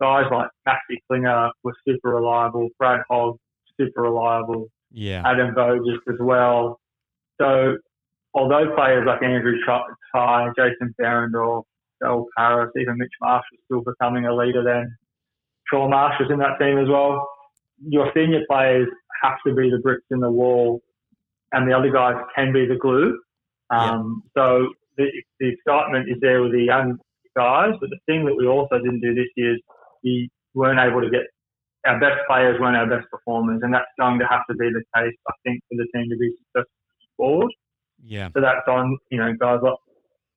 guys 0.00 0.24
like 0.32 0.48
Maxi 0.66 0.98
Klinger 1.08 1.50
were 1.62 1.74
super 1.86 2.10
reliable, 2.10 2.68
Brad 2.78 3.00
Hogg 3.10 3.36
super 3.78 4.02
reliable, 4.02 4.68
yeah, 4.92 5.22
Adam 5.24 5.54
Voges 5.54 5.98
as 6.08 6.18
well. 6.20 6.80
So 7.40 7.76
although 8.34 8.74
players 8.74 9.04
like 9.06 9.22
Andrew 9.22 9.56
Tye, 10.14 10.48
Jason 10.56 10.94
Behrendorff, 11.00 11.64
Joel 12.02 12.26
Paris, 12.36 12.70
even 12.78 12.98
Mitch 12.98 13.08
Marsh 13.20 13.44
was 13.52 13.60
still 13.64 13.92
becoming 13.92 14.26
a 14.26 14.34
leader 14.34 14.64
then. 14.64 14.96
Shaun 15.70 15.90
Marsh 15.90 16.14
was 16.20 16.30
in 16.30 16.38
that 16.38 16.58
team 16.58 16.78
as 16.78 16.88
well. 16.88 17.28
Your 17.86 18.10
senior 18.14 18.40
players 18.48 18.88
have 19.22 19.38
to 19.46 19.54
be 19.54 19.70
the 19.70 19.78
bricks 19.78 20.06
in 20.10 20.20
the 20.20 20.30
wall, 20.30 20.80
and 21.52 21.68
the 21.68 21.76
other 21.76 21.90
guys 21.90 22.14
can 22.34 22.52
be 22.52 22.66
the 22.66 22.76
glue. 22.76 23.18
Um, 23.70 24.22
yeah. 24.36 24.42
So 24.42 24.68
the, 24.96 25.06
the 25.38 25.48
excitement 25.48 26.08
is 26.08 26.16
there 26.20 26.42
with 26.42 26.52
the 26.52 26.62
young 26.62 26.98
guys, 27.36 27.72
but 27.80 27.90
the 27.90 27.98
thing 28.06 28.24
that 28.26 28.34
we 28.36 28.46
also 28.46 28.78
didn't 28.78 29.00
do 29.00 29.14
this 29.14 29.28
year 29.36 29.54
is 29.54 29.60
we 30.02 30.30
weren't 30.54 30.80
able 30.80 31.00
to 31.00 31.10
get 31.10 31.22
our 31.86 31.98
best 31.98 32.20
players 32.28 32.60
weren't 32.60 32.76
our 32.76 32.86
best 32.86 33.10
performers, 33.10 33.60
and 33.62 33.72
that's 33.72 33.86
going 33.98 34.18
to 34.18 34.26
have 34.26 34.42
to 34.50 34.56
be 34.56 34.68
the 34.68 34.82
case, 34.94 35.16
I 35.28 35.32
think, 35.44 35.62
for 35.68 35.76
the 35.76 35.86
team 35.94 36.10
to 36.10 36.16
be 36.16 36.30
successful 36.36 36.80
forward. 37.16 37.52
Yeah. 38.04 38.28
So 38.34 38.40
that's 38.40 38.66
on, 38.66 38.98
you 39.10 39.18
know, 39.18 39.32
guys 39.38 39.60
like 39.62 39.74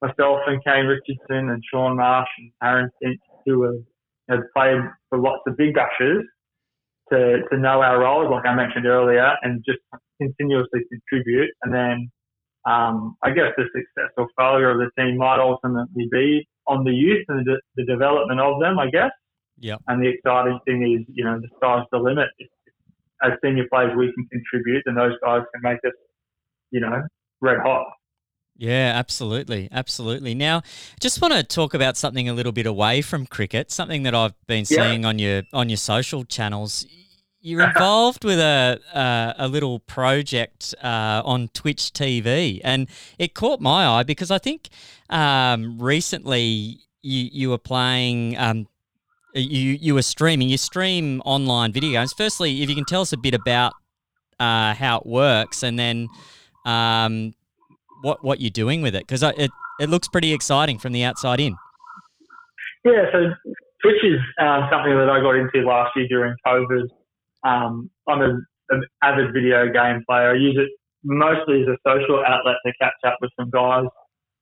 myself 0.02 0.40
and 0.48 0.64
Kane 0.64 0.86
Richardson 0.86 1.50
and 1.50 1.64
Shaun 1.72 1.96
Marsh 1.96 2.30
and 2.38 2.52
Aaron 2.62 2.90
Finch, 3.02 3.20
who 3.46 3.84
have 4.30 4.42
played 4.56 4.82
for 5.10 5.20
lots 5.20 5.42
of 5.48 5.58
big 5.58 5.74
bashes, 5.74 6.24
to, 7.12 7.42
to 7.52 7.58
know 7.58 7.82
our 7.82 8.00
roles, 8.00 8.32
like 8.32 8.46
I 8.46 8.56
mentioned 8.56 8.86
earlier, 8.86 9.34
and 9.42 9.64
just 9.66 9.80
continuously 10.22 10.82
contribute. 10.90 11.50
And 11.64 11.74
then 11.74 12.12
um, 12.66 13.16
I 13.24 13.32
guess 13.32 13.52
the 13.58 13.66
success 13.66 14.12
or 14.18 14.28
failure 14.38 14.72
of 14.72 14.78
the 14.78 14.90
team 15.02 15.18
might 15.18 15.40
ultimately 15.40 16.08
be 16.12 16.48
on 16.68 16.84
the 16.84 16.92
youth 16.92 17.26
and 17.28 17.46
the, 17.46 17.60
the 17.76 17.86
development 17.86 18.40
of 18.40 18.60
them, 18.62 18.80
I 18.80 18.90
guess. 18.90 19.12
Yeah. 19.60 19.76
And 19.88 20.02
the 20.02 20.10
exciting 20.10 20.60
thing 20.66 20.82
is, 20.84 21.06
you 21.14 21.24
know, 21.24 21.40
the 21.40 21.50
sky's 21.58 21.86
the 21.92 22.00
limit. 22.00 22.30
As 23.24 23.34
senior 23.44 23.66
players, 23.72 23.96
we 23.96 24.12
can 24.14 24.28
contribute, 24.32 24.84
and 24.86 24.98
those 24.98 25.14
guys 25.24 25.44
can 25.54 25.62
make 25.62 25.80
us, 25.86 25.94
you 26.72 26.80
know, 26.80 27.04
red 27.42 27.60
hot. 27.60 27.88
Yeah, 28.56 28.94
absolutely, 28.96 29.68
absolutely. 29.72 30.36
Now, 30.36 30.62
just 31.00 31.22
want 31.22 31.34
to 31.34 31.44
talk 31.44 31.74
about 31.74 31.98
something 31.98 32.30
a 32.30 32.34
little 32.34 32.52
bit 32.52 32.68
away 32.68 33.02
from 33.02 33.26
cricket, 33.26 33.72
something 33.72 34.04
that 34.04 34.14
I've 34.14 34.36
been 34.46 34.66
seeing 34.66 35.02
yeah. 35.02 35.08
on 35.08 35.20
your 35.20 35.44
on 35.54 35.70
your 35.70 35.78
social 35.78 36.24
channels. 36.24 36.86
You're 37.42 37.64
involved 37.68 38.24
with 38.24 38.40
a 38.40 38.80
uh, 38.94 39.34
a 39.38 39.48
little 39.48 39.80
project 39.80 40.76
uh, 40.84 41.24
on 41.26 41.50
Twitch 41.50 41.92
TV, 41.94 42.62
and 42.64 42.88
it 43.18 43.34
caught 43.34 43.60
my 43.60 43.88
eye 43.88 44.04
because 44.04 44.30
I 44.30 44.38
think 44.38 44.70
um, 45.10 45.80
recently 45.80 46.80
you 47.02 47.30
you 47.32 47.50
were 47.50 47.58
playing 47.58 48.38
um, 48.38 48.68
you 49.34 49.72
you 49.82 49.96
were 49.96 50.04
streaming. 50.04 50.50
You 50.50 50.58
stream 50.58 51.22
online 51.26 51.74
video 51.74 51.92
games. 51.92 52.14
Firstly, 52.14 52.62
if 52.62 52.70
you 52.70 52.76
can 52.76 52.86
tell 52.86 53.02
us 53.02 53.14
a 53.14 53.18
bit 53.18 53.34
about 53.34 53.74
uh, 54.40 54.76
how 54.76 55.00
it 55.00 55.08
works, 55.08 55.64
and 55.64 55.78
then 55.78 56.08
um, 56.66 57.34
what 58.04 58.24
what 58.24 58.42
you're 58.42 58.52
doing 58.52 58.82
with 58.82 58.96
it, 58.96 59.08
because 59.08 59.24
it 59.24 59.52
it 59.80 59.90
looks 59.90 60.08
pretty 60.08 60.34
exciting 60.34 60.78
from 60.78 60.92
the 60.92 61.04
outside 61.04 61.40
in. 61.40 61.56
Yeah, 62.86 63.06
so 63.12 63.34
Twitch 63.82 64.04
is 64.04 64.20
um, 64.40 64.68
something 64.70 64.96
that 64.96 65.10
I 65.10 65.22
got 65.22 65.36
into 65.36 65.66
last 65.66 65.92
year 65.96 66.08
during 66.08 66.36
COVID. 66.46 66.88
Um, 67.44 67.90
I'm 68.08 68.22
an 68.22 68.46
avid 69.02 69.34
video 69.34 69.72
game 69.72 70.04
player. 70.08 70.32
I 70.32 70.36
use 70.36 70.58
it 70.60 70.70
mostly 71.04 71.64
as 71.64 71.68
a 71.68 71.78
social 71.88 72.24
outlet 72.26 72.56
to 72.66 72.74
catch 72.80 73.00
up 73.06 73.18
with 73.22 73.32
some 73.40 73.50
guys 73.50 73.86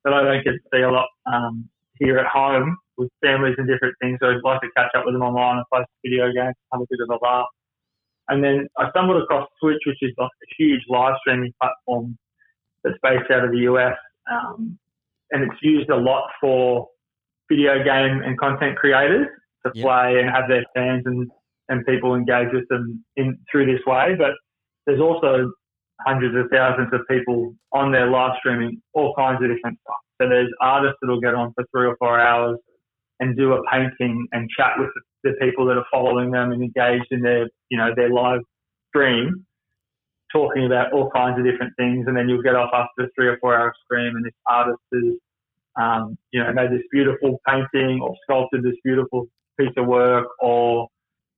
that 0.04 0.14
I 0.14 0.24
don't 0.24 0.44
get 0.44 0.52
to 0.52 0.60
see 0.74 0.82
a 0.82 0.90
lot 0.90 1.08
um, 1.32 1.70
here 2.00 2.18
at 2.18 2.28
home 2.28 2.78
with 2.98 3.10
families 3.24 3.56
and 3.58 3.68
different 3.68 3.96
things. 4.02 4.18
So 4.22 4.30
I'd 4.30 4.44
like 4.44 4.62
to 4.62 4.70
catch 4.76 4.92
up 4.96 5.06
with 5.06 5.14
them 5.14 5.22
online 5.22 5.58
and 5.58 5.66
play 5.72 5.82
some 5.82 6.02
video 6.04 6.26
games, 6.34 6.56
have 6.74 6.82
a 6.82 6.86
bit 6.90 7.00
of 7.02 7.10
a 7.10 7.24
laugh. 7.24 7.48
And 8.30 8.44
then 8.44 8.68
I 8.78 8.90
stumbled 8.90 9.22
across 9.22 9.48
Twitch, 9.62 9.82
which 9.86 9.98
is 10.02 10.14
like 10.18 10.30
a 10.30 10.50
huge 10.58 10.82
live 10.90 11.16
streaming 11.22 11.54
platform 11.62 12.18
that's 12.84 12.98
based 13.04 13.30
out 13.32 13.44
of 13.44 13.52
the 13.52 13.60
US. 13.72 13.96
Um, 14.32 14.78
and 15.32 15.44
it's 15.44 15.62
used 15.62 15.90
a 15.90 15.96
lot 15.96 16.26
for 16.40 16.88
video 17.50 17.84
game 17.84 18.22
and 18.24 18.38
content 18.40 18.78
creators 18.78 19.28
to 19.66 19.72
Yep. 19.76 19.84
play 19.84 20.20
and 20.20 20.30
have 20.30 20.48
their 20.50 20.64
fans 20.76 21.04
and, 21.06 21.30
and 21.70 21.86
people 21.86 22.16
engage 22.16 22.50
with 22.54 22.68
them 22.70 23.04
in 23.16 23.38
through 23.52 23.66
this 23.66 23.86
way. 23.86 24.16
But 24.18 24.32
there's 24.86 25.00
also 25.02 25.52
hundreds 26.06 26.36
of 26.36 26.50
thousands 26.52 26.90
of 26.94 27.02
people 27.10 27.54
on 27.74 27.92
their 27.92 28.10
live 28.10 28.32
streaming 28.40 28.82
all 28.94 29.14
kinds 29.16 29.42
of 29.44 29.50
different 29.50 29.78
stuff. 29.82 29.98
So 30.22 30.30
there's 30.30 30.52
artists 30.62 30.98
that'll 31.02 31.22
get 31.22 31.36
on 31.36 31.54
for 31.54 31.64
three 31.72 31.88
or 31.88 31.96
four 31.98 32.20
hours 32.20 32.58
and 33.20 33.38
do 33.38 33.54
a 33.54 33.62
painting 33.72 34.28
and 34.32 34.50
chat 34.58 34.74
with 34.78 34.90
the, 35.24 35.32
the 35.32 35.36
people 35.46 35.66
that 35.68 35.78
are 35.78 35.86
following 35.92 36.32
them 36.32 36.52
and 36.52 36.62
engaged 36.64 37.08
in 37.12 37.22
their, 37.22 37.48
you 37.70 37.78
know, 37.78 37.92
their 37.96 38.10
live 38.10 38.42
stream, 38.90 39.46
talking 40.32 40.66
about 40.66 40.94
all 40.94 41.10
kinds 41.12 41.38
of 41.40 41.46
different 41.46 41.74
things. 41.78 42.06
And 42.08 42.16
then 42.16 42.28
you'll 42.30 42.42
get 42.42 42.56
off 42.56 42.72
after 42.74 43.04
a 43.04 43.08
three 43.16 43.28
or 43.28 43.38
four 43.40 43.56
hour 43.56 43.74
stream 43.86 44.16
and 44.16 44.26
this 44.26 44.34
artist 44.48 44.80
has, 44.94 45.04
um, 45.82 46.18
you 46.32 46.44
know, 46.44 46.52
made 46.54 46.72
this 46.72 46.84
beautiful 46.92 47.40
painting 47.48 48.02
or 48.02 48.16
sculpted 48.24 48.64
this 48.64 48.76
beautiful 48.84 49.28
piece 49.60 49.74
of 49.78 49.86
work 49.88 50.28
or 50.40 50.88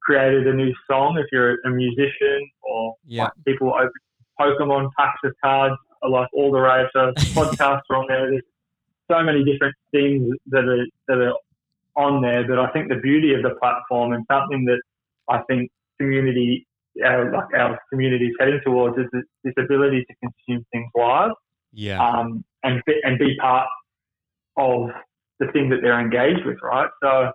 created 0.01 0.47
a 0.47 0.53
new 0.53 0.73
song 0.89 1.17
if 1.17 1.25
you're 1.31 1.57
a 1.65 1.69
musician 1.69 2.49
or 2.61 2.95
Yeah. 3.05 3.23
like 3.25 3.33
people 3.45 3.73
open 3.73 3.91
Pokemon 4.39 4.89
packs 4.97 5.19
of 5.23 5.33
cards, 5.43 5.75
are 6.01 6.09
like 6.09 6.27
all 6.33 6.51
the 6.51 6.59
rage. 6.59 6.89
Podcasts 6.95 7.81
are 7.89 7.95
on 7.97 8.05
there. 8.07 8.29
There's 8.29 8.43
so 9.09 9.23
many 9.23 9.43
different 9.43 9.75
things 9.91 10.35
that 10.47 10.65
are 10.65 10.85
that 11.07 11.19
are 11.19 11.35
on 11.95 12.21
there. 12.21 12.45
But 12.47 12.59
I 12.59 12.67
think 12.71 12.89
the 12.89 12.95
beauty 12.95 13.33
of 13.33 13.43
the 13.43 13.51
platform 13.61 14.13
and 14.13 14.25
something 14.29 14.65
that 14.65 14.81
I 15.29 15.41
think 15.47 15.71
community, 15.99 16.65
our, 17.05 17.31
like 17.31 17.53
our 17.57 17.79
community 17.91 18.27
is 18.27 18.35
heading 18.39 18.59
towards 18.63 18.97
is 18.97 19.05
this, 19.11 19.23
this 19.43 19.53
ability 19.57 20.05
to 20.05 20.15
consume 20.21 20.65
things 20.71 20.89
live 20.95 21.31
Yeah. 21.71 22.05
um, 22.05 22.43
and 22.63 22.81
be, 22.85 22.93
and 23.03 23.17
be 23.17 23.35
part 23.39 23.67
of 24.57 24.89
the 25.39 25.51
thing 25.51 25.69
that 25.69 25.79
they're 25.81 25.99
engaged 25.99 26.45
with, 26.45 26.57
right? 26.61 26.89
So 27.01 27.31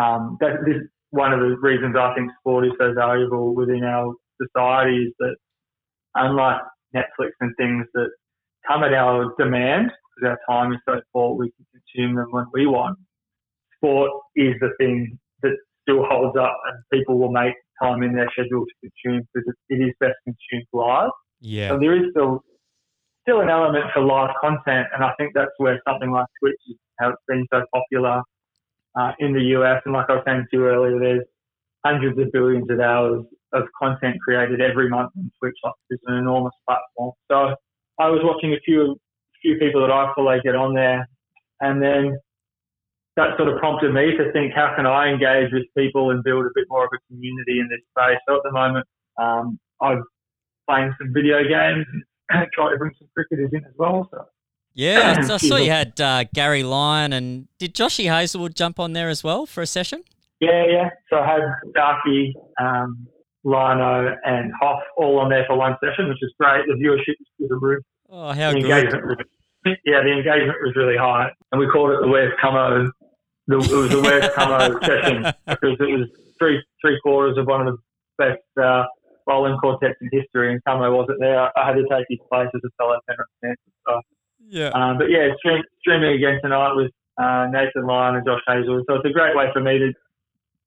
um, 0.00 0.36
that 0.40 0.64
this 0.64 0.76
is 0.76 0.88
one 1.10 1.32
of 1.32 1.40
the 1.40 1.56
reasons 1.60 1.96
I 1.96 2.14
think 2.14 2.30
sport 2.40 2.66
is 2.66 2.72
so 2.78 2.92
valuable 2.94 3.54
within 3.54 3.82
our 3.84 4.14
society 4.40 5.04
is 5.04 5.12
that 5.18 5.36
unlike 6.14 6.60
Netflix 6.94 7.30
and 7.40 7.54
things 7.56 7.86
that 7.94 8.10
come 8.66 8.84
at 8.84 8.92
our 8.92 9.34
demand 9.38 9.90
because 10.16 10.36
our 10.48 10.54
time 10.54 10.72
is 10.72 10.78
so 10.88 11.00
short, 11.12 11.38
we 11.38 11.50
can 11.52 11.66
consume 11.72 12.16
them 12.16 12.28
when 12.30 12.46
we 12.52 12.66
want. 12.66 12.98
Sport 13.76 14.10
is 14.36 14.54
the 14.60 14.70
thing 14.78 15.18
that 15.42 15.56
still 15.88 16.04
holds 16.04 16.36
up, 16.36 16.56
and 16.66 16.82
people 16.92 17.18
will 17.18 17.32
make 17.32 17.54
time 17.82 18.02
in 18.02 18.12
their 18.14 18.28
schedule 18.32 18.64
to 18.64 18.90
consume 19.04 19.26
because 19.34 19.54
it, 19.68 19.74
is 19.76 19.94
best 20.00 20.14
consumed 20.24 20.66
live. 20.72 21.10
yeah. 21.40 21.70
So 21.70 21.78
there 21.78 21.96
is 21.96 22.10
still 22.10 22.42
still 23.22 23.40
an 23.40 23.48
element 23.48 23.84
for 23.92 24.02
live 24.02 24.30
content, 24.40 24.88
and 24.94 25.04
I 25.04 25.12
think 25.18 25.32
that's 25.34 25.52
where 25.58 25.80
something 25.88 26.10
like 26.10 26.26
Twitch 26.40 26.60
is 26.68 26.76
how 26.98 27.10
it's 27.10 27.22
been 27.28 27.46
so 27.52 27.62
popular 27.72 28.22
uh, 28.98 29.12
in 29.18 29.32
the 29.32 29.42
US. 29.56 29.82
And 29.84 29.94
like 29.94 30.06
I 30.08 30.14
was 30.14 30.22
saying 30.26 30.46
to 30.50 30.56
you 30.56 30.66
earlier, 30.66 30.98
there's 30.98 31.24
hundreds 31.84 32.18
of 32.18 32.32
billions 32.32 32.70
of 32.70 32.80
hours 32.80 33.24
of 33.52 33.62
content 33.80 34.16
created 34.22 34.60
every 34.60 34.88
month 34.88 35.10
on 35.16 35.30
Twitch. 35.38 35.56
Like 35.62 35.74
it's 35.90 36.02
an 36.06 36.16
enormous 36.16 36.54
platform. 36.66 37.12
So 37.30 37.54
I 37.98 38.08
was 38.08 38.20
watching 38.22 38.52
a 38.52 38.60
few 38.64 38.96
few 39.42 39.56
people 39.58 39.80
that 39.82 39.90
I 39.92 40.12
follow 40.14 40.38
get 40.42 40.56
on 40.56 40.74
there, 40.74 41.08
and 41.60 41.82
then 41.82 42.18
that 43.18 43.36
sort 43.36 43.48
of 43.48 43.58
prompted 43.58 43.92
me 43.92 44.16
to 44.16 44.30
think, 44.32 44.54
how 44.54 44.72
can 44.76 44.86
I 44.86 45.08
engage 45.08 45.52
with 45.52 45.64
people 45.76 46.10
and 46.10 46.22
build 46.22 46.46
a 46.46 46.50
bit 46.54 46.66
more 46.70 46.84
of 46.84 46.90
a 46.94 46.98
community 47.12 47.58
in 47.58 47.68
this 47.68 47.80
space? 47.90 48.18
So 48.28 48.36
at 48.36 48.42
the 48.44 48.52
moment, 48.52 48.86
um, 49.20 49.58
I'm 49.82 50.04
playing 50.68 50.94
some 50.98 51.12
video 51.12 51.42
games 51.42 51.84
and 52.30 52.46
try 52.54 52.70
to 52.70 52.78
bring 52.78 52.92
some 52.98 53.08
cricketers 53.14 53.50
in 53.52 53.64
as 53.64 53.72
well. 53.76 54.08
So 54.12 54.24
Yeah, 54.74 55.16
I, 55.18 55.36
saw 55.36 55.56
you 55.56 55.70
had 55.70 56.00
uh, 56.00 56.24
Gary 56.32 56.62
Lyon 56.62 57.12
and 57.12 57.48
did 57.58 57.74
Joshy 57.74 58.06
Hazlewood 58.06 58.54
jump 58.54 58.78
on 58.78 58.92
there 58.92 59.08
as 59.08 59.24
well 59.24 59.44
for 59.46 59.62
a 59.62 59.66
session? 59.66 60.04
yeah, 60.40 60.64
yeah. 60.70 60.90
So 61.10 61.18
I 61.18 61.26
had 61.26 61.40
Darky, 61.74 62.36
um, 62.60 63.08
Lino, 63.42 64.14
and 64.24 64.52
Hoff 64.60 64.80
all 64.96 65.18
on 65.18 65.28
there 65.30 65.44
for 65.48 65.56
one 65.56 65.76
session, 65.82 66.08
which 66.08 66.18
is 66.22 66.32
great. 66.38 66.64
The 66.66 66.74
viewership 66.74 67.16
was 67.18 67.26
through 67.36 67.48
the 67.48 67.56
roof. 67.56 67.82
Oh, 68.10 68.32
how 68.32 68.52
the 68.52 68.60
good! 68.60 68.70
engagement 68.70 69.06
was, 69.06 69.16
yeah, 69.84 70.02
the 70.02 70.12
engagement 70.12 70.58
was 70.62 70.74
really 70.76 70.96
high, 70.96 71.30
and 71.50 71.58
we 71.58 71.66
called 71.66 71.90
it 71.90 71.98
the 72.00 72.06
Where's 72.08 72.32
Camo. 72.40 72.90
The, 73.48 73.56
it 73.56 73.72
was 73.72 73.90
the 73.90 74.00
Where's 74.00 74.28
Camo 74.34 74.78
session 74.80 75.22
because 75.46 75.76
it 75.80 75.90
was 75.90 76.08
three 76.38 76.62
three 76.80 77.00
quarters 77.02 77.38
of 77.38 77.46
one 77.46 77.66
of 77.66 77.74
the 77.74 77.78
best 78.18 78.44
uh, 78.62 78.84
bowling 79.26 79.56
quartets 79.58 79.96
in 80.00 80.08
history, 80.12 80.52
and 80.52 80.62
Camo 80.64 80.94
wasn't 80.94 81.18
there. 81.20 81.50
I 81.58 81.66
had 81.66 81.74
to 81.74 81.84
take 81.90 82.06
his 82.08 82.18
place 82.30 82.48
as 82.54 82.60
a 82.64 82.70
fellow 82.76 82.98
fan. 83.06 83.56
So, 83.86 84.00
Yeah, 84.46 84.68
um, 84.74 84.98
but 84.98 85.10
yeah, 85.10 85.28
stream, 85.38 85.62
streaming 85.80 86.12
again 86.14 86.40
tonight 86.42 86.74
with 86.74 86.92
uh, 87.16 87.46
Nathan 87.50 87.86
Lyon 87.86 88.16
and 88.16 88.26
Josh 88.26 88.42
Hazel. 88.46 88.84
So 88.88 88.96
it's 88.96 89.06
a 89.06 89.12
great 89.12 89.36
way 89.36 89.46
for 89.52 89.60
me 89.60 89.78
to 89.78 89.92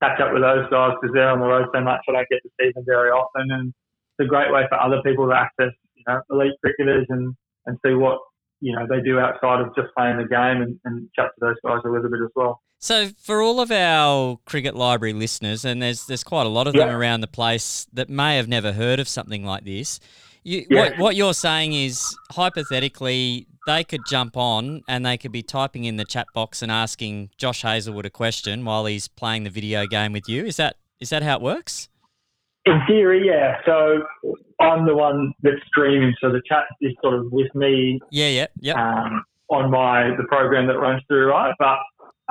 catch 0.02 0.20
up 0.20 0.34
with 0.34 0.42
those 0.42 0.70
guys 0.70 0.94
because 1.00 1.14
they're 1.14 1.30
on 1.30 1.40
the 1.40 1.46
road 1.46 1.68
so 1.74 1.82
much. 1.82 2.02
I 2.10 2.14
don't 2.14 2.30
get 2.30 2.42
to 2.44 2.50
see 2.60 2.72
them 2.74 2.84
very 2.86 3.10
often, 3.10 3.52
and 3.52 3.74
it's 4.18 4.26
a 4.26 4.30
great 4.30 4.52
way 4.52 4.66
for 4.70 4.82
other 4.82 5.02
people 5.04 5.28
to 5.28 5.36
access 5.36 5.74
you 5.96 6.04
know 6.08 6.22
elite 6.30 6.58
cricketers 6.62 7.06
and 7.10 7.36
and 7.66 7.78
see 7.86 7.94
what 7.94 8.20
you 8.60 8.76
know 8.76 8.86
they 8.90 9.02
do 9.02 9.20
outside 9.20 9.62
of 9.62 9.76
just 9.76 9.90
playing 9.98 10.18
the 10.18 10.26
game 10.26 10.62
and, 10.62 10.80
and 10.86 11.10
chat 11.16 11.30
to 11.34 11.40
those 11.40 11.58
guys 11.66 11.82
a 11.86 11.90
little 11.90 12.10
bit 12.10 12.22
as 12.22 12.32
well. 12.36 12.62
So 12.84 13.10
for 13.20 13.44
all 13.44 13.60
of 13.60 13.72
our 13.72 14.40
cricket 14.46 14.76
library 14.76 15.14
listeners, 15.14 15.64
and 15.66 15.82
there's 15.82 16.08
there's 16.08 16.24
quite 16.24 16.48
a 16.48 16.50
lot 16.50 16.66
of 16.66 16.74
them 16.74 16.90
around 16.90 17.22
the 17.22 17.28
place 17.28 17.86
that 17.94 18.10
may 18.10 18.38
have 18.38 18.48
never 18.48 18.72
heard 18.74 19.00
of 19.00 19.08
something 19.08 19.46
like 19.46 19.64
this. 19.66 20.00
You, 20.44 20.66
Yeah. 20.68 20.80
what, 20.90 20.98
what 20.98 21.16
you're 21.16 21.36
saying 21.36 21.74
is 21.74 22.18
hypothetically 22.32 23.46
they 23.68 23.84
could 23.84 24.02
jump 24.10 24.36
on 24.36 24.82
and 24.88 25.06
they 25.06 25.16
could 25.16 25.32
be 25.32 25.44
typing 25.44 25.84
in 25.86 25.98
the 25.98 26.06
chat 26.06 26.26
box 26.34 26.64
and 26.64 26.72
asking 26.72 27.30
Josh 27.38 27.62
Hazlewood 27.62 28.08
a 28.08 28.10
question 28.10 28.66
while 28.66 28.88
he's 28.88 29.08
playing 29.08 29.44
the 29.44 29.52
video 29.52 29.86
game 29.86 30.14
with 30.14 30.28
you. 30.28 30.44
Is 30.46 30.58
that 30.58 30.78
is 31.00 31.12
that 31.12 31.22
how 31.22 31.36
it 31.36 31.42
works? 31.44 31.88
In 32.66 32.80
theory, 32.88 33.28
yeah. 33.28 33.58
So 33.64 34.02
I'm 34.60 34.88
the 34.88 34.96
one 34.96 35.34
that's 35.44 35.62
streaming, 35.68 36.16
so 36.20 36.32
the 36.32 36.42
chat 36.48 36.64
is 36.82 36.94
sort 37.04 37.14
of 37.14 37.32
with 37.32 37.54
me 37.54 38.00
Yeah, 38.10 38.28
yeah, 38.30 38.48
yeah. 38.60 38.74
um, 38.74 39.24
on 39.50 39.70
my 39.70 40.16
the 40.18 40.24
program 40.28 40.66
that 40.66 40.80
runs 40.80 41.04
through, 41.08 41.30
right? 41.30 41.54
But 41.60 41.78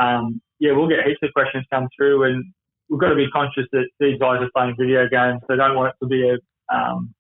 um, 0.00 0.40
yeah, 0.58 0.72
we'll 0.72 0.88
get 0.88 1.04
heaps 1.06 1.20
of 1.22 1.32
questions 1.32 1.64
come 1.72 1.88
through, 1.96 2.24
and 2.24 2.44
we've 2.88 3.00
got 3.00 3.10
to 3.10 3.14
be 3.14 3.28
conscious 3.30 3.64
that 3.72 3.88
these 3.98 4.18
guys 4.18 4.40
are 4.40 4.50
playing 4.54 4.76
video 4.78 5.08
games. 5.08 5.40
They 5.48 5.56
don't 5.56 5.74
want 5.74 5.94
it 5.94 6.04
to 6.04 6.08
be 6.08 6.28
a 6.28 6.74
um, 6.74 7.14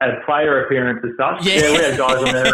a 0.00 0.20
player 0.26 0.64
appearance 0.64 1.04
as 1.04 1.10
such. 1.18 1.46
yeah. 1.46 1.70
we 1.70 1.78
had 1.78 1.96
guys 1.96 2.16
on 2.16 2.32
there. 2.32 2.52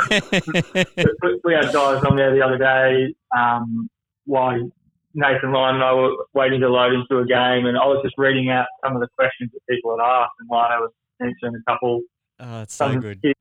we- 1.22 1.40
we 1.44 1.54
had 1.54 1.72
guys 1.72 2.04
on 2.04 2.16
there 2.16 2.32
the 2.34 2.42
other 2.42 2.58
day 2.58 3.14
um, 3.36 3.88
while 4.26 4.70
Nathan 5.14 5.52
Lyon 5.52 5.76
and 5.76 5.84
I 5.84 5.92
were 5.92 6.16
waiting 6.34 6.60
to 6.60 6.68
load 6.68 6.92
into 6.94 7.18
a 7.18 7.26
game, 7.26 7.66
and 7.66 7.76
I 7.76 7.86
was 7.86 8.00
just 8.04 8.14
reading 8.16 8.50
out 8.50 8.66
some 8.84 8.94
of 8.94 9.00
the 9.00 9.08
questions 9.18 9.50
that 9.52 9.60
people 9.68 9.96
had 9.96 10.04
asked, 10.04 10.32
and 10.40 10.48
Lyon 10.50 10.80
was 10.80 10.92
answering 11.20 11.54
a 11.56 11.70
couple. 11.70 12.02
oh, 12.40 12.62
it's 12.62 12.74
so 12.74 12.96
good. 12.98 13.20
kids 13.22 13.38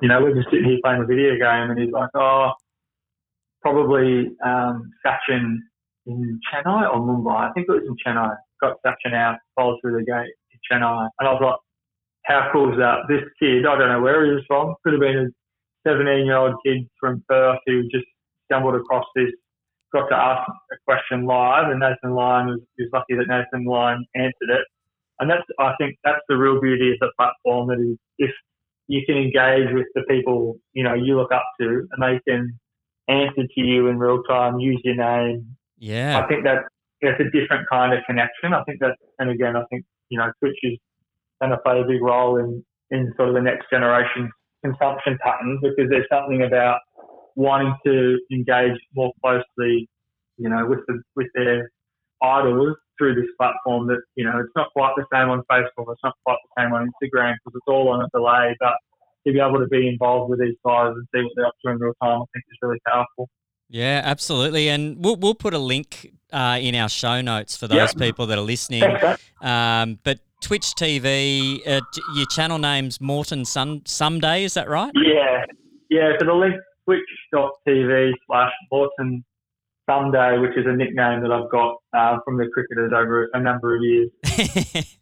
you 0.00 0.08
know, 0.08 0.22
we're 0.22 0.34
just 0.34 0.48
sitting 0.50 0.64
here 0.64 0.78
playing 0.82 1.02
a 1.02 1.06
video 1.06 1.34
game, 1.34 1.70
and 1.70 1.78
he's 1.78 1.92
like, 1.92 2.08
oh, 2.14 2.52
probably 3.62 4.30
um, 4.44 4.90
Sachin 5.04 5.58
in 6.06 6.40
Chennai 6.52 6.92
or 6.92 7.00
Mumbai. 7.00 7.50
I 7.50 7.52
think 7.52 7.66
it 7.68 7.72
was 7.72 7.82
in 7.86 7.96
Chennai. 8.04 8.36
Got 8.60 8.76
Sachin 8.84 9.14
out, 9.14 9.38
bowled 9.56 9.80
through 9.80 9.98
the 9.98 10.04
gate 10.04 10.34
in 10.52 10.58
Chennai, 10.70 11.08
and 11.18 11.28
I 11.28 11.32
was 11.32 11.42
like, 11.42 11.60
how 12.24 12.50
cool 12.52 12.72
is 12.72 12.78
that? 12.78 13.08
This 13.08 13.22
kid, 13.40 13.66
I 13.66 13.76
don't 13.76 13.88
know 13.88 14.00
where 14.00 14.24
he 14.24 14.32
was 14.32 14.44
from, 14.46 14.74
could 14.84 14.92
have 14.92 15.00
been 15.00 15.32
a 15.86 15.88
17 15.88 16.26
year 16.26 16.36
old 16.36 16.54
kid 16.64 16.88
from 17.00 17.24
Perth 17.28 17.58
who 17.66 17.82
just 17.90 18.06
stumbled 18.46 18.74
across 18.74 19.04
this, 19.16 19.30
got 19.92 20.08
to 20.08 20.16
ask 20.16 20.48
a 20.72 20.76
question 20.86 21.26
live, 21.26 21.70
and 21.70 21.80
Nathan 21.80 22.14
Lyon 22.14 22.46
was, 22.46 22.60
was 22.78 22.88
lucky 22.92 23.14
that 23.16 23.28
Nathan 23.28 23.66
Lyon 23.66 24.04
answered 24.14 24.50
it. 24.50 24.64
And 25.18 25.30
that's, 25.30 25.42
I 25.58 25.72
think, 25.78 25.96
that's 26.04 26.22
the 26.28 26.36
real 26.36 26.60
beauty 26.60 26.92
of 26.92 26.98
the 27.00 27.12
platform. 27.18 27.68
That 27.68 27.80
is, 27.80 27.98
if 28.18 28.30
you 28.88 29.02
can 29.06 29.16
engage 29.16 29.72
with 29.72 29.86
the 29.94 30.02
people 30.08 30.56
you 30.72 30.82
know 30.82 30.94
you 30.94 31.16
look 31.16 31.32
up 31.32 31.44
to, 31.60 31.86
and 31.90 32.02
they 32.02 32.20
can 32.28 32.58
answer 33.08 33.42
to 33.42 33.60
you 33.60 33.88
in 33.88 33.98
real 33.98 34.22
time, 34.22 34.58
use 34.58 34.80
your 34.84 34.96
name. 34.96 35.56
Yeah, 35.78 36.20
I 36.22 36.28
think 36.28 36.44
that 36.44 36.64
that's 37.00 37.20
a 37.20 37.24
different 37.36 37.68
kind 37.70 37.92
of 37.92 38.00
connection. 38.06 38.54
I 38.54 38.62
think 38.64 38.80
that, 38.80 38.96
and 39.18 39.30
again, 39.30 39.56
I 39.56 39.64
think 39.70 39.84
you 40.08 40.18
know 40.18 40.30
Twitch 40.40 40.58
is 40.62 40.78
going 41.40 41.50
to 41.50 41.58
play 41.58 41.80
a 41.80 41.84
big 41.84 42.02
role 42.02 42.36
in 42.36 42.64
in 42.90 43.12
sort 43.16 43.30
of 43.30 43.34
the 43.34 43.40
next 43.40 43.66
generation 43.70 44.30
consumption 44.64 45.18
patterns 45.20 45.58
because 45.62 45.90
there's 45.90 46.06
something 46.10 46.42
about 46.42 46.78
wanting 47.34 47.74
to 47.84 48.18
engage 48.30 48.78
more 48.94 49.10
closely, 49.22 49.88
you 50.36 50.48
know, 50.48 50.66
with 50.66 50.80
the 50.86 51.02
with 51.16 51.28
their 51.34 51.70
idols 52.22 52.76
through 52.98 53.14
this 53.14 53.30
platform. 53.38 53.88
That 53.88 54.02
you 54.14 54.24
know, 54.24 54.38
it's 54.38 54.52
not 54.54 54.68
quite 54.76 54.94
the 54.96 55.04
same 55.12 55.28
on 55.28 55.42
Facebook. 55.50 55.90
It's 55.90 56.04
not 56.04 56.14
quite 56.24 56.38
the 56.44 56.62
same 56.62 56.72
on 56.72 56.86
Instagram 56.86 57.34
because 57.34 57.56
it's 57.56 57.68
all 57.68 57.88
on 57.88 58.02
a 58.02 58.08
delay. 58.14 58.54
But 58.60 58.74
to 59.26 59.32
be 59.32 59.40
able 59.40 59.58
to 59.58 59.66
be 59.66 59.88
involved 59.88 60.30
with 60.30 60.40
these 60.40 60.56
guys 60.64 60.92
and 60.94 61.06
see 61.14 61.22
what 61.22 61.32
they're 61.36 61.46
up 61.46 61.54
to 61.64 61.72
in 61.72 61.78
real 61.78 61.92
time, 62.02 62.22
I 62.22 62.24
think 62.32 62.44
is 62.50 62.58
really 62.62 62.80
powerful. 62.86 63.28
Yeah, 63.68 64.02
absolutely. 64.04 64.68
And 64.68 65.02
we'll 65.02 65.16
we'll 65.16 65.34
put 65.34 65.54
a 65.54 65.58
link 65.58 66.12
uh, 66.32 66.58
in 66.60 66.74
our 66.74 66.88
show 66.88 67.20
notes 67.20 67.56
for 67.56 67.68
those 67.68 67.94
people 67.94 68.26
that 68.26 68.38
are 68.38 68.42
listening. 68.42 68.84
Um, 69.40 69.98
but 70.04 70.20
Twitch 70.42 70.74
TV, 70.74 71.66
uh, 71.66 71.80
your 72.14 72.26
channel 72.26 72.58
name's 72.58 73.00
Morton 73.00 73.44
Sun 73.44 73.82
Someday, 73.86 74.44
is 74.44 74.54
that 74.54 74.68
right? 74.68 74.92
Yeah, 74.94 75.44
yeah. 75.88 76.12
So 76.20 76.26
the 76.26 76.34
link 76.34 76.54
twitch.tv 76.84 78.12
slash 78.26 78.52
Morton 78.70 79.24
Someday, 79.88 80.38
which 80.38 80.56
is 80.56 80.66
a 80.66 80.72
nickname 80.76 81.22
that 81.22 81.32
I've 81.32 81.50
got 81.50 81.76
uh, 81.92 82.18
from 82.24 82.36
the 82.36 82.48
cricketers 82.52 82.92
over 82.94 83.30
a 83.32 83.40
number 83.40 83.74
of 83.76 83.82
years. 83.82 84.10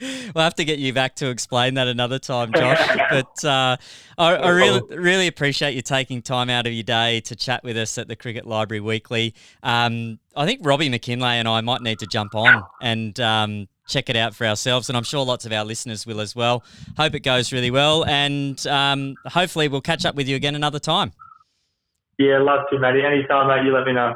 we'll 0.00 0.44
have 0.44 0.54
to 0.56 0.64
get 0.64 0.78
you 0.78 0.92
back 0.92 1.16
to 1.16 1.28
explain 1.28 1.74
that 1.74 1.88
another 1.88 2.18
time, 2.18 2.52
Josh. 2.52 2.98
but 3.10 3.44
uh, 3.44 3.76
I, 4.18 4.34
I, 4.34 4.48
really, 4.50 4.96
really 4.96 5.26
appreciate 5.26 5.74
you 5.74 5.82
taking 5.82 6.22
time 6.22 6.50
out 6.50 6.66
of 6.66 6.72
your 6.72 6.82
day 6.82 7.20
to 7.20 7.36
chat 7.36 7.64
with 7.64 7.76
us 7.76 7.96
at 7.98 8.08
the 8.08 8.16
Cricket 8.16 8.46
Library 8.46 8.80
Weekly. 8.80 9.34
Um, 9.62 10.18
I 10.34 10.44
think 10.44 10.60
Robbie 10.64 10.90
McKinlay 10.90 11.34
and 11.34 11.48
I 11.48 11.60
might 11.60 11.80
need 11.80 11.98
to 12.00 12.06
jump 12.06 12.34
on 12.34 12.62
and 12.82 13.18
um, 13.20 13.68
check 13.88 14.10
it 14.10 14.16
out 14.16 14.34
for 14.34 14.46
ourselves, 14.46 14.88
and 14.88 14.96
I'm 14.96 15.04
sure 15.04 15.24
lots 15.24 15.46
of 15.46 15.52
our 15.52 15.64
listeners 15.64 16.06
will 16.06 16.20
as 16.20 16.36
well. 16.36 16.64
Hope 16.96 17.14
it 17.14 17.20
goes 17.20 17.52
really 17.52 17.70
well, 17.70 18.04
and 18.04 18.64
um, 18.66 19.14
hopefully 19.26 19.68
we'll 19.68 19.80
catch 19.80 20.04
up 20.04 20.14
with 20.14 20.28
you 20.28 20.36
again 20.36 20.54
another 20.54 20.78
time. 20.78 21.12
Yeah, 22.18 22.38
love 22.38 22.66
to, 22.70 22.78
Matty. 22.78 23.02
Anytime, 23.02 23.48
mate, 23.48 23.64
you 23.64 23.72
let 23.72 23.86
me 23.86 23.92
know. 23.92 24.14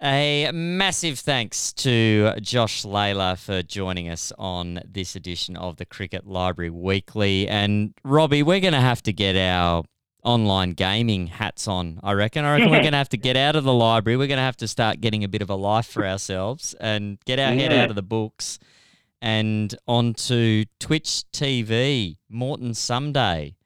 A 0.00 0.48
massive 0.54 1.18
thanks 1.18 1.72
to 1.72 2.32
Josh 2.40 2.84
Lalor 2.84 3.36
for 3.36 3.64
joining 3.64 4.08
us 4.08 4.32
on 4.38 4.80
this 4.88 5.16
edition 5.16 5.56
of 5.56 5.76
the 5.76 5.84
Cricket 5.84 6.24
Library 6.24 6.70
Weekly. 6.70 7.48
And 7.48 7.94
Robbie, 8.04 8.44
we're 8.44 8.60
going 8.60 8.74
to 8.74 8.80
have 8.80 9.02
to 9.02 9.12
get 9.12 9.34
our 9.34 9.82
online 10.22 10.70
gaming 10.70 11.26
hats 11.26 11.66
on, 11.66 11.98
I 12.04 12.12
reckon. 12.12 12.44
I 12.44 12.52
reckon 12.52 12.70
we're 12.70 12.80
going 12.80 12.92
to 12.92 12.98
have 12.98 13.08
to 13.08 13.16
get 13.16 13.36
out 13.36 13.56
of 13.56 13.64
the 13.64 13.72
library. 13.72 14.16
We're 14.16 14.28
going 14.28 14.38
to 14.38 14.42
have 14.42 14.56
to 14.58 14.68
start 14.68 15.00
getting 15.00 15.24
a 15.24 15.28
bit 15.28 15.42
of 15.42 15.50
a 15.50 15.56
life 15.56 15.86
for 15.86 16.06
ourselves 16.06 16.74
and 16.78 17.18
get 17.24 17.40
our 17.40 17.52
yeah. 17.52 17.62
head 17.62 17.72
out 17.72 17.90
of 17.90 17.96
the 17.96 18.02
books 18.02 18.60
and 19.20 19.74
onto 19.88 20.64
Twitch 20.78 21.24
TV. 21.32 22.18
Morton 22.28 22.72
Someday 22.72 23.56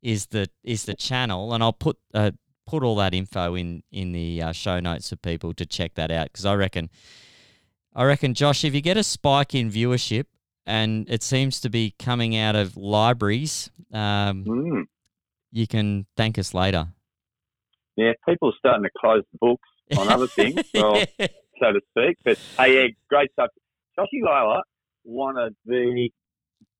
is 0.00 0.26
the 0.28 0.48
is 0.64 0.84
the 0.84 0.94
channel, 0.94 1.52
and 1.52 1.62
I'll 1.62 1.74
put 1.74 1.98
uh, 2.14 2.30
put 2.66 2.82
all 2.82 2.96
that 2.96 3.14
info 3.14 3.54
in 3.54 3.82
in 3.90 4.12
the 4.12 4.42
uh, 4.42 4.52
show 4.52 4.80
notes 4.80 5.10
for 5.10 5.16
people 5.16 5.52
to 5.54 5.66
check 5.66 5.94
that 5.94 6.10
out 6.10 6.26
because 6.26 6.46
I 6.46 6.54
reckon, 6.54 6.90
I 7.94 8.04
reckon, 8.04 8.34
Josh, 8.34 8.64
if 8.64 8.74
you 8.74 8.80
get 8.80 8.96
a 8.96 9.02
spike 9.02 9.54
in 9.54 9.70
viewership 9.70 10.24
and 10.66 11.08
it 11.08 11.22
seems 11.22 11.60
to 11.60 11.70
be 11.70 11.94
coming 11.98 12.36
out 12.36 12.56
of 12.56 12.76
libraries, 12.76 13.70
um, 13.92 14.44
mm. 14.44 14.84
you 15.50 15.66
can 15.66 16.06
thank 16.16 16.38
us 16.38 16.54
later. 16.54 16.88
Yeah, 17.96 18.12
people 18.26 18.48
are 18.48 18.54
starting 18.58 18.84
to 18.84 18.90
close 18.98 19.22
the 19.32 19.38
books 19.38 19.68
on 19.98 20.08
other 20.08 20.26
things, 20.26 20.62
well, 20.74 20.94
so 21.60 21.72
to 21.72 21.80
speak. 21.90 22.16
But 22.24 22.38
hey, 22.58 22.74
yeah, 22.74 22.88
great 23.08 23.30
stuff. 23.32 23.50
Joshy 23.98 24.22
Lalor, 24.24 24.62
one 25.02 25.36
of 25.36 25.54
the 25.66 26.08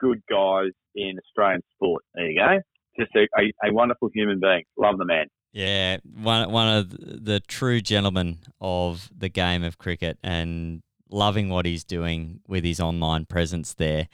good 0.00 0.22
guys 0.28 0.70
in 0.94 1.18
Australian 1.18 1.62
sport. 1.74 2.04
There 2.14 2.30
you 2.30 2.38
go. 2.38 2.58
Just 2.98 3.14
a, 3.14 3.26
a, 3.38 3.68
a 3.68 3.72
wonderful 3.72 4.10
human 4.14 4.40
being. 4.40 4.64
Love 4.76 4.98
the 4.98 5.04
man. 5.04 5.26
Yeah, 5.52 5.98
one 6.04 6.50
one 6.50 6.68
of 6.68 6.90
the 6.90 7.40
true 7.40 7.80
gentlemen 7.80 8.38
of 8.60 9.10
the 9.16 9.28
game 9.28 9.62
of 9.62 9.76
cricket, 9.76 10.18
and 10.22 10.82
loving 11.10 11.50
what 11.50 11.66
he's 11.66 11.84
doing 11.84 12.40
with 12.48 12.64
his 12.64 12.80
online 12.80 13.26
presence 13.26 13.74
there. 13.74 14.08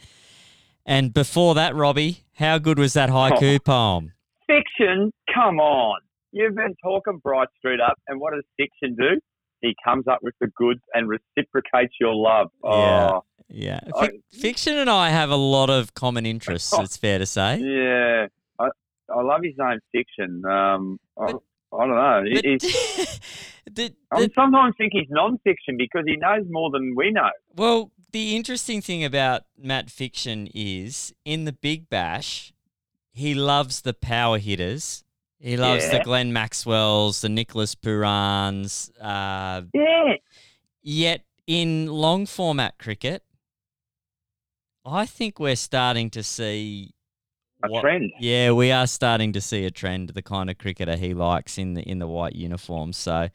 And 0.84 1.14
before 1.14 1.54
that, 1.54 1.76
Robbie, 1.76 2.24
how 2.34 2.58
good 2.58 2.78
was 2.78 2.94
that 2.94 3.10
haiku 3.10 3.56
oh, 3.56 3.58
poem? 3.64 4.12
Fiction, 4.46 5.12
come 5.32 5.60
on! 5.60 6.00
You've 6.32 6.56
been 6.56 6.74
talking 6.82 7.20
Bryce 7.22 7.48
Street 7.58 7.80
up, 7.80 7.98
and 8.08 8.20
what 8.20 8.32
does 8.32 8.44
fiction 8.56 8.96
do? 8.98 9.20
He 9.60 9.74
comes 9.84 10.06
up 10.08 10.18
with 10.22 10.34
the 10.40 10.48
goods 10.56 10.80
and 10.94 11.08
reciprocates 11.08 11.94
your 12.00 12.14
love. 12.14 12.48
Oh, 12.62 13.22
yeah, 13.48 13.80
yeah. 13.84 14.02
F- 14.02 14.10
fiction 14.30 14.76
and 14.76 14.88
I 14.88 15.10
have 15.10 15.30
a 15.30 15.36
lot 15.36 15.68
of 15.70 15.94
common 15.94 16.26
interests. 16.26 16.72
It's 16.78 16.96
fair 16.96 17.18
to 17.18 17.26
say. 17.26 17.58
Yeah, 17.58 18.26
I 19.10 19.22
love 19.22 19.40
his 19.42 19.54
name 19.58 19.80
fiction. 19.92 20.44
Um, 20.44 21.00
but, 21.16 21.36
I, 21.72 21.76
I, 21.76 21.86
don't 21.86 21.96
know. 21.96 22.24
But, 22.34 22.42
the, 22.42 23.20
the, 23.72 23.94
I 24.12 24.28
sometimes 24.34 24.74
think 24.76 24.92
he's 24.92 25.08
non-fiction 25.10 25.76
because 25.76 26.04
he 26.06 26.16
knows 26.16 26.44
more 26.48 26.70
than 26.70 26.94
we 26.96 27.10
know. 27.10 27.30
Well, 27.54 27.92
the 28.12 28.36
interesting 28.36 28.80
thing 28.80 29.04
about 29.04 29.42
Matt 29.58 29.90
Fiction 29.90 30.48
is 30.54 31.12
in 31.24 31.44
the 31.44 31.52
Big 31.52 31.88
Bash, 31.88 32.52
he 33.12 33.34
loves 33.34 33.82
the 33.82 33.94
power 33.94 34.38
hitters. 34.38 35.04
He 35.40 35.56
loves 35.56 35.84
yeah. 35.84 35.98
the 35.98 36.04
Glenn 36.04 36.32
Maxwells, 36.32 37.20
the 37.20 37.28
Nicholas 37.28 37.74
Poorans. 37.74 38.90
Uh, 39.00 39.62
yeah. 39.72 40.14
Yet 40.82 41.22
in 41.46 41.86
long 41.86 42.26
format 42.26 42.78
cricket, 42.78 43.22
I 44.84 45.06
think 45.06 45.38
we're 45.38 45.56
starting 45.56 46.10
to 46.10 46.22
see 46.22 46.92
a 47.62 47.68
what, 47.68 47.80
trend. 47.80 48.12
Yeah, 48.20 48.52
we 48.52 48.70
are 48.70 48.86
starting 48.86 49.32
to 49.32 49.40
see 49.40 49.64
a 49.64 49.70
trend. 49.70 50.10
The 50.10 50.22
kind 50.22 50.50
of 50.50 50.58
cricketer 50.58 50.96
he 50.96 51.14
likes 51.14 51.58
in 51.58 51.74
the 51.74 51.82
in 51.82 51.98
the 51.98 52.06
white 52.06 52.34
uniform. 52.34 52.92
So 52.92 53.28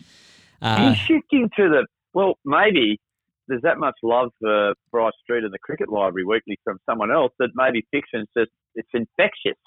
uh, 0.61 0.89
he's 0.89 0.97
shifting 0.97 1.49
to 1.57 1.69
the 1.69 1.87
well, 2.13 2.35
maybe 2.45 2.99
there's 3.47 3.61
that 3.63 3.77
much 3.77 3.95
love 4.03 4.31
for 4.39 4.73
Bryce 4.91 5.13
Street 5.23 5.43
and 5.43 5.53
the 5.53 5.59
Cricket 5.59 5.89
Library 5.89 6.25
Weekly 6.25 6.59
from 6.63 6.79
someone 6.89 7.11
else 7.11 7.33
that 7.39 7.49
maybe 7.55 7.85
fiction's 7.91 8.27
just 8.37 8.51
it's 8.75 8.89
infectious. 8.93 9.59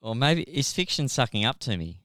Or 0.00 0.14
maybe 0.14 0.42
is 0.42 0.72
fiction 0.72 1.08
sucking 1.08 1.44
up 1.44 1.58
to 1.60 1.76
me? 1.76 2.00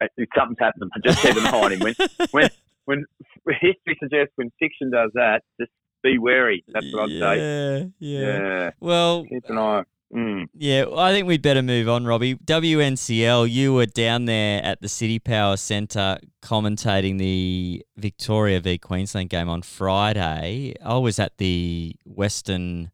Uh, 0.00 0.06
something's 0.36 0.58
happening. 0.58 0.90
I 0.94 0.98
just 1.02 1.22
keep 1.22 1.36
on 1.36 1.72
him. 1.72 1.80
When 1.80 1.94
when 2.84 3.06
when 3.44 3.54
history 3.60 3.96
suggests 4.02 4.32
when 4.36 4.50
fiction 4.58 4.90
does 4.90 5.10
that, 5.14 5.42
just 5.60 5.72
be 6.02 6.18
wary. 6.18 6.64
That's 6.68 6.92
what 6.92 7.04
I'd 7.04 7.10
yeah, 7.10 7.20
say. 7.20 7.90
Yeah, 7.98 8.20
yeah. 8.20 8.70
Well, 8.80 9.24
keep 9.24 9.44
an 9.48 9.58
eye. 9.58 9.84
Mm. 10.14 10.48
Yeah, 10.54 10.86
I 10.96 11.12
think 11.12 11.28
we'd 11.28 11.42
better 11.42 11.62
move 11.62 11.88
on, 11.88 12.04
Robbie. 12.04 12.34
WNCL, 12.34 13.48
you 13.48 13.72
were 13.74 13.86
down 13.86 14.24
there 14.24 14.62
at 14.64 14.80
the 14.80 14.88
CitiPower 14.88 15.58
Centre 15.58 16.18
commentating 16.42 17.18
the 17.18 17.84
Victoria 17.96 18.60
v 18.60 18.76
Queensland 18.76 19.30
game 19.30 19.48
on 19.48 19.62
Friday. 19.62 20.74
I 20.84 20.96
was 20.96 21.20
at 21.20 21.38
the 21.38 21.94
Western 22.04 22.90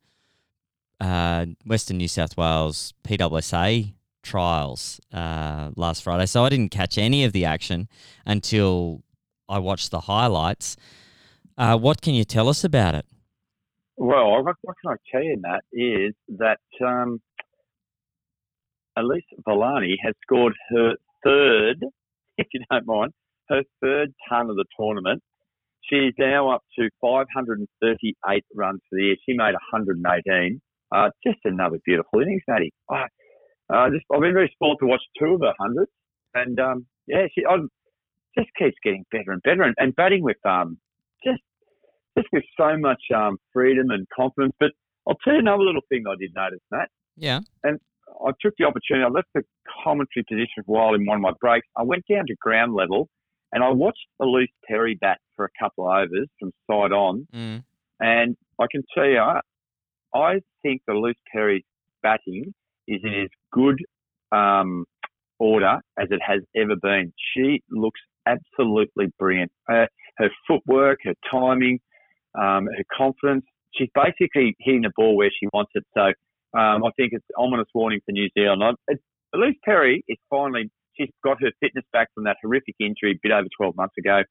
uh, 1.01 1.47
Western 1.65 1.99
New 1.99 2.09
South 2.09 2.37
Wales 2.37 2.95
PWSA 3.05 3.95
trials 4.23 5.01
uh, 5.13 5.71
last 5.77 6.03
Friday, 6.03 6.27
so 6.27 6.45
I 6.45 6.51
didn't 6.51 6.71
catch 6.71 6.99
any 6.99 7.25
of 7.25 7.33
the 7.33 7.45
action 7.47 7.89
until 8.27 9.03
I 9.49 9.59
watched 9.59 9.91
the 9.91 10.01
highlights. 10.01 10.77
Uh, 11.57 11.79
what 11.79 12.03
can 12.03 12.15
you 12.15 12.25
tell 12.25 12.49
us 12.49 12.65
about 12.65 12.95
it? 12.95 13.07
Well, 13.97 14.45
what, 14.45 14.57
what 14.61 14.77
can 14.83 14.93
I 14.93 14.97
tell 15.11 15.23
you, 15.23 15.37
Matt, 15.41 15.65
is 15.73 16.15
that 16.39 16.61
um, 16.85 17.21
Elyse 18.99 19.23
Villani 19.47 19.97
has 20.03 20.15
scored 20.23 20.55
her 20.71 20.95
third, 21.25 21.85
if 22.39 22.47
you 22.53 22.61
don't 22.71 22.87
mind, 22.87 23.13
her 23.49 23.63
third 23.81 24.13
ton 24.29 24.51
of 24.51 24.57
the 24.57 24.65
tournament. 24.79 25.23
She's 25.89 26.13
now 26.19 26.51
up 26.51 26.63
to 26.79 26.91
538 27.01 28.45
runs 28.55 28.81
for 28.91 28.97
the 28.97 29.05
year. 29.05 29.17
She 29.25 29.35
made 29.35 29.55
118. 29.55 30.61
Uh, 30.95 31.11
just 31.25 31.39
another 31.45 31.79
beautiful 31.85 32.21
innings, 32.21 32.43
Matty. 32.49 32.73
I, 32.91 33.05
uh, 33.73 33.91
just, 33.91 34.05
I've 34.13 34.21
been 34.21 34.35
very 34.35 34.51
spoiled 34.53 34.79
to 34.81 34.87
watch 34.87 35.03
two 35.19 35.35
of 35.35 35.41
her 35.41 35.55
hundreds, 35.59 35.91
and 36.35 36.59
um, 36.61 36.87
yeah, 37.07 37.27
she 37.35 37.45
I, 37.45 37.57
just 38.39 38.51
keeps 38.59 38.77
getting 38.83 39.05
better 39.11 39.33
and 39.33 39.43
better, 39.43 39.63
and, 39.63 39.75
and 39.79 39.97
batting 39.97 40.23
with 40.23 40.37
um, 40.45 40.79
just 41.25 41.43
just 42.17 42.29
with 42.33 42.45
so 42.57 42.77
much 42.79 43.03
um, 43.15 43.39
freedom 43.53 43.91
and 43.91 44.07
confidence. 44.15 44.55
But 44.59 44.71
I'll 45.07 45.17
tell 45.25 45.35
you 45.35 45.41
another 45.41 45.63
little 45.63 45.83
thing 45.89 46.05
I 46.09 46.15
did 46.19 46.33
notice, 46.35 46.61
Matt. 46.71 46.89
Yeah. 47.17 47.41
And 47.63 47.79
I 48.25 48.31
took 48.41 48.55
the 48.59 48.65
opportunity. 48.65 49.05
I 49.05 49.09
left 49.09 49.29
the 49.35 49.43
commentary 49.85 50.25
position 50.29 50.63
for 50.65 50.73
a 50.73 50.79
while 50.79 50.95
in 50.95 51.07
one 51.07 51.17
of 51.17 51.23
my 51.23 51.33
breaks. 51.41 51.67
I 51.77 51.83
went 51.83 52.05
down 52.11 52.27
to 52.27 52.35
ground 52.41 52.75
level 52.75 53.09
and 53.53 53.63
I 53.63 53.71
watched 53.71 54.07
Ellyse 54.21 54.47
Perry 54.67 54.97
bat 55.01 55.19
for 55.35 55.45
a 55.45 55.49
couple 55.59 55.89
of 55.89 55.97
overs 55.97 56.29
from 56.39 56.53
side 56.71 56.93
on. 56.93 57.27
Mm. 57.35 57.65
And 58.01 58.37
I 58.61 58.67
can 58.71 58.83
tell 58.95 59.07
you, 59.07 59.21
I 60.15 60.41
think 60.63 60.83
Ellyse 60.89 61.15
Perry's 61.33 61.65
batting 62.03 62.55
is 62.89 63.01
in 63.03 63.23
as 63.25 63.29
good 63.53 63.79
um, 64.33 64.85
order 65.39 65.81
as 65.99 66.09
it 66.11 66.21
has 66.27 66.41
ever 66.57 66.77
been. 66.81 67.13
She 67.35 67.63
looks 67.71 68.01
absolutely 68.27 69.07
brilliant. 69.19 69.53
her 69.69 69.89
footwork, 70.47 71.01
her 71.05 71.15
timing, 71.31 71.79
um, 72.37 72.67
her 72.67 72.85
confidence. 72.97 73.45
She's 73.75 73.91
basically 73.95 74.57
hitting 74.61 74.83
the 74.83 74.93
ball 74.97 75.17
where 75.17 75.31
she 75.31 75.49
wants 75.53 75.73
it. 75.75 75.85
So 75.95 76.13
um, 76.59 76.85
I 76.85 76.91
think 76.97 77.13
it's 77.13 77.27
ominous 77.37 77.69
warning 77.75 78.01
for 78.05 78.13
New 78.13 78.29
Zealand. 78.37 78.77
It, 78.89 79.01
Ellyse 79.35 79.61
Perry 79.65 80.05
is 80.09 80.17
finally 80.31 80.71
she's 80.97 81.11
got 81.23 81.41
her 81.43 81.51
fitness 81.61 81.85
back 81.93 82.09
from 82.15 82.25
that 82.25 82.37
horrific 82.43 82.75
injury 82.81 83.13
a 83.13 83.21
bit 83.23 83.33
over 83.33 83.49
12 83.57 83.77
months 83.77 83.95
ago, 83.99 84.23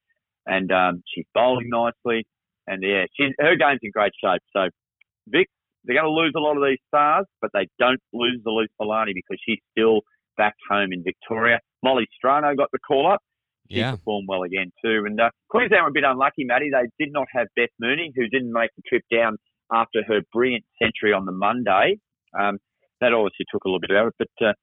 and 0.45 0.71
um, 0.71 1.03
she's 1.13 1.25
bowling 1.33 1.69
nicely. 1.69 2.25
And 2.67 2.81
yeah, 2.81 3.05
she's, 3.15 3.33
her 3.39 3.55
game's 3.55 3.79
in 3.83 3.91
great 3.91 4.13
shape. 4.23 4.41
So 4.55 4.69
Vic, 5.27 5.47
they're 5.83 6.01
going 6.01 6.05
to 6.05 6.11
lose 6.11 6.33
a 6.35 6.39
lot 6.39 6.57
of 6.57 6.63
these 6.63 6.79
stars, 6.87 7.25
but 7.41 7.51
they 7.53 7.67
don't 7.77 8.01
lose 8.13 8.41
the 8.43 8.49
Elyse 8.49 8.73
Villani 8.79 9.13
because 9.13 9.37
she's 9.45 9.59
still 9.71 10.01
back 10.37 10.55
home 10.69 10.91
in 10.91 11.03
Victoria. 11.03 11.59
Molly 11.83 12.07
Strano 12.17 12.57
got 12.57 12.69
the 12.71 12.79
call 12.79 13.11
up. 13.11 13.21
She 13.71 13.79
Yeah. 13.79 13.91
performed 13.95 14.27
well 14.29 14.43
again 14.43 14.71
too. 14.83 15.05
And 15.07 15.19
uh, 15.19 15.29
Queensland 15.49 15.83
were 15.83 15.89
a 15.89 15.93
bit 15.93 16.03
unlucky, 16.05 16.43
Matty. 16.45 16.69
They 16.71 16.87
did 17.03 17.11
not 17.13 17.27
have 17.33 17.47
Beth 17.55 17.69
Mooney, 17.79 18.11
who 18.15 18.27
didn't 18.27 18.51
make 18.51 18.69
the 18.75 18.83
trip 18.87 19.03
down 19.11 19.37
after 19.73 20.03
her 20.07 20.21
brilliant 20.31 20.63
century 20.81 21.13
on 21.13 21.25
the 21.25 21.31
Monday. 21.31 21.97
Um, 22.39 22.57
that 23.01 23.13
obviously 23.13 23.45
took 23.51 23.63
a 23.65 23.67
little 23.67 23.79
bit 23.79 23.91
out 23.91 24.07
of 24.07 24.13
it, 24.19 24.29
but 24.39 24.47
uh, 24.47 24.53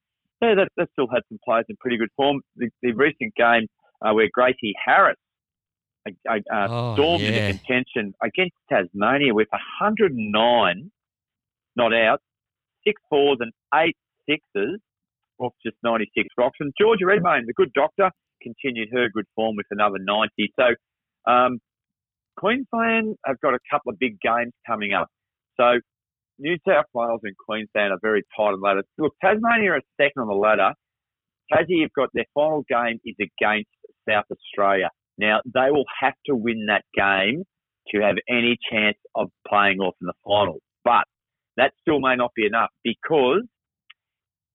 yeah, 0.41 0.55
that, 0.55 0.69
that 0.77 0.89
still 0.93 1.07
had 1.13 1.23
some 1.29 1.39
players 1.45 1.65
in 1.69 1.77
pretty 1.81 1.97
good 1.99 2.09
form. 2.17 2.41
The, 2.57 2.69
the 2.83 2.93
recent 2.93 3.35
game 3.35 3.67
uh, 4.05 4.13
where 4.13 4.29
Gracie 4.33 4.75
Harris 4.85 5.17
uh, 6.09 6.11
uh, 6.31 6.67
Oh, 6.69 6.95
stormed 6.95 7.23
yeah. 7.23 7.49
into 7.49 7.59
contention 7.59 8.13
against 8.23 8.55
Tasmania 8.71 9.35
with 9.35 9.49
109 9.51 10.91
not 11.77 11.95
out, 11.95 12.21
six 12.87 13.01
fours 13.09 13.39
and 13.41 13.53
eight 13.75 13.97
sixes 14.29 14.79
off 15.39 15.53
just 15.65 15.77
96 15.83 16.29
rocks. 16.37 16.57
And 16.61 16.73
Georgia 16.79 17.07
Redmayne, 17.07 17.45
the 17.47 17.55
good 17.55 17.73
doctor, 17.75 18.11
continued 18.43 18.89
her 18.93 19.09
good 19.09 19.27
form 19.35 19.57
with 19.57 19.67
another 19.71 19.99
90. 19.99 20.53
So 20.59 21.31
um, 21.31 21.59
Queensland 22.37 23.17
have 23.27 23.41
got 23.41 23.55
a 23.55 23.59
couple 23.71 23.93
of 23.93 23.99
big 23.99 24.19
games 24.21 24.53
coming 24.67 24.93
up. 24.93 25.09
So 25.57 25.81
New 26.39 26.57
South 26.67 26.87
Wales 26.95 27.21
and 27.23 27.37
Queensland 27.37 27.93
are 27.93 27.99
very 28.03 28.23
tight 28.37 28.53
on 28.53 28.61
the 28.61 28.67
ladder. 28.67 28.83
Look, 28.99 29.15
Tasmania 29.23 29.73
are 29.73 29.81
second 30.01 30.23
on 30.23 30.29
the 30.29 30.35
ladder. 30.35 30.73
Tassie 31.53 31.83
have 31.83 31.93
got 31.95 32.09
their 32.15 32.25
final 32.35 32.65
game 32.69 32.99
is 33.05 33.17
against 33.21 33.71
South 34.09 34.25
Australia. 34.31 34.91
Now 35.19 35.41
they 35.45 35.71
will 35.71 35.85
have 36.01 36.15
to 36.27 36.35
win 36.35 36.67
that 36.67 36.85
game 36.95 37.45
to 37.89 38.01
have 38.01 38.17
any 38.29 38.57
chance 38.71 38.97
of 39.15 39.29
playing 39.47 39.81
off 39.81 39.95
in 40.01 40.07
the 40.07 40.15
final. 40.25 40.59
But 40.85 41.05
that 41.57 41.73
still 41.81 42.01
may 42.01 42.17
not 42.17 42.33
be 42.35 42.47
enough 42.47 42.71
because 42.83 43.43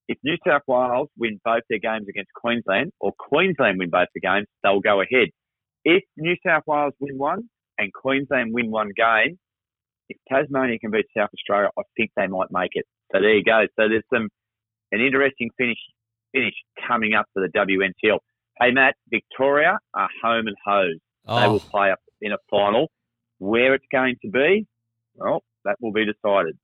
if 0.07 0.17
New 0.23 0.37
South 0.47 0.61
Wales 0.67 1.09
win 1.17 1.39
both 1.43 1.63
their 1.69 1.79
games 1.79 2.07
against 2.09 2.31
Queensland 2.33 2.91
or 2.99 3.11
Queensland 3.17 3.77
win 3.79 3.89
both 3.89 4.07
the 4.13 4.21
games, 4.21 4.47
they'll 4.63 4.79
go 4.79 5.01
ahead. 5.01 5.29
If 5.83 6.03
New 6.17 6.35
South 6.45 6.63
Wales 6.65 6.93
win 6.99 7.17
one 7.17 7.49
and 7.77 7.91
Queensland 7.93 8.53
win 8.53 8.71
one 8.71 8.91
game, 8.95 9.37
if 10.09 10.17
Tasmania 10.29 10.79
can 10.79 10.91
beat 10.91 11.05
South 11.15 11.29
Australia, 11.33 11.69
I 11.77 11.81
think 11.97 12.11
they 12.15 12.27
might 12.27 12.47
make 12.51 12.71
it. 12.73 12.85
So 13.11 13.19
there 13.19 13.35
you 13.35 13.43
go. 13.43 13.65
So 13.77 13.89
there's 13.89 14.03
some 14.13 14.29
an 14.91 15.01
interesting 15.01 15.49
finish 15.57 15.77
finish 16.31 16.53
coming 16.87 17.13
up 17.13 17.25
for 17.33 17.41
the 17.41 17.49
WNCL. 17.57 18.19
Hey 18.59 18.71
Matt, 18.71 18.95
Victoria 19.09 19.77
are 19.93 20.09
home 20.23 20.47
and 20.47 20.55
hose. 20.65 20.99
They 21.27 21.47
will 21.47 21.55
Oh, 21.55 21.69
play 21.69 21.91
up 21.91 21.99
in 22.21 22.31
a 22.31 22.37
final. 22.49 22.89
Where 23.39 23.75
it's 23.75 23.85
going 23.91 24.15
to 24.23 24.31
be, 24.31 24.65
well, 25.15 25.43
that 25.65 25.75
will 25.79 25.91
be 25.91 26.05
decided. 26.05 26.57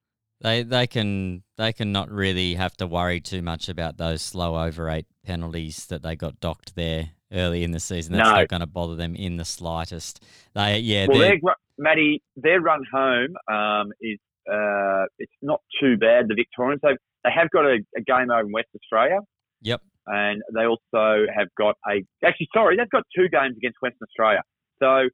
They 0.44 0.64
they 0.64 0.88
can 0.88 1.44
they 1.58 1.72
can 1.72 1.92
not 1.94 2.12
really 2.12 2.56
have 2.56 2.76
to 2.78 2.86
worry 2.86 3.22
too 3.22 3.42
much 3.42 3.70
about 3.70 3.98
those 3.98 4.22
slow 4.22 4.62
over 4.62 4.84
rate 4.84 5.08
penalties 5.26 5.86
that 5.86 6.04
they 6.04 6.18
got 6.18 6.40
docked 6.42 6.76
there 6.76 7.12
early 7.32 7.64
in 7.64 7.72
the 7.72 7.80
season. 7.80 8.14
That's 8.14 8.30
No. 8.30 8.36
not 8.36 8.50
going 8.50 8.60
to 8.60 8.68
bother 8.68 8.96
them 8.96 9.16
in 9.16 9.38
the 9.38 9.46
slightest. 9.46 10.24
They 10.54 10.80
yeah, 10.80 11.08
Well, 11.08 11.20
their, 11.20 11.40
Matty, 11.78 12.22
their 12.36 12.60
run 12.60 12.84
home 12.92 13.36
um, 13.52 13.94
is 14.02 14.20
uh, 14.52 15.06
it's 15.18 15.32
not 15.42 15.62
too 15.82 15.98
bad. 15.98 16.28
The 16.28 16.36
Victorians 16.36 16.82
they 16.84 16.98
they 17.24 17.32
have 17.34 17.50
got 17.52 17.66
a, 17.66 17.80
a 17.98 18.02
game 18.02 18.30
over 18.30 18.42
in 18.42 18.52
West 18.52 18.68
Australia, 18.76 19.20
yep. 19.62 19.82
and 20.08 20.42
they 20.54 20.66
also 20.66 21.26
have 21.34 21.48
got 21.58 21.78
a 21.90 22.04
actually 22.26 22.50
sorry 22.54 22.76
they've 22.76 22.90
got 22.90 23.04
two 23.16 23.30
games 23.30 23.56
against 23.56 23.78
Western 23.82 24.06
Australia. 24.10 24.42
So 24.80 25.08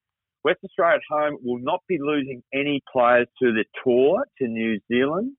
West 0.43 0.59
Australia 0.63 0.95
at 0.95 1.01
home 1.09 1.37
will 1.43 1.59
not 1.59 1.81
be 1.87 1.97
losing 1.99 2.41
any 2.53 2.81
players 2.91 3.27
to 3.41 3.51
the 3.51 3.65
tour 3.83 4.25
to 4.37 4.47
New 4.47 4.79
Zealand. 4.91 5.33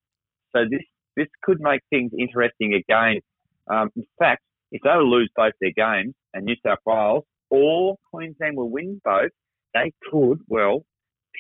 So 0.52 0.64
this 0.70 0.82
this 1.16 1.28
could 1.42 1.60
make 1.60 1.80
things 1.90 2.12
interesting 2.18 2.74
again. 2.74 3.20
Um, 3.70 3.90
in 3.96 4.04
fact, 4.18 4.42
if 4.72 4.82
they 4.82 4.96
lose 4.96 5.30
both 5.36 5.52
their 5.60 5.72
games 5.76 6.14
and 6.34 6.44
New 6.44 6.56
South 6.64 6.78
Wales 6.86 7.24
or 7.50 7.96
Queensland 8.10 8.56
will 8.56 8.70
win 8.70 9.00
both, 9.04 9.30
they 9.74 9.92
could 10.10 10.40
well 10.48 10.84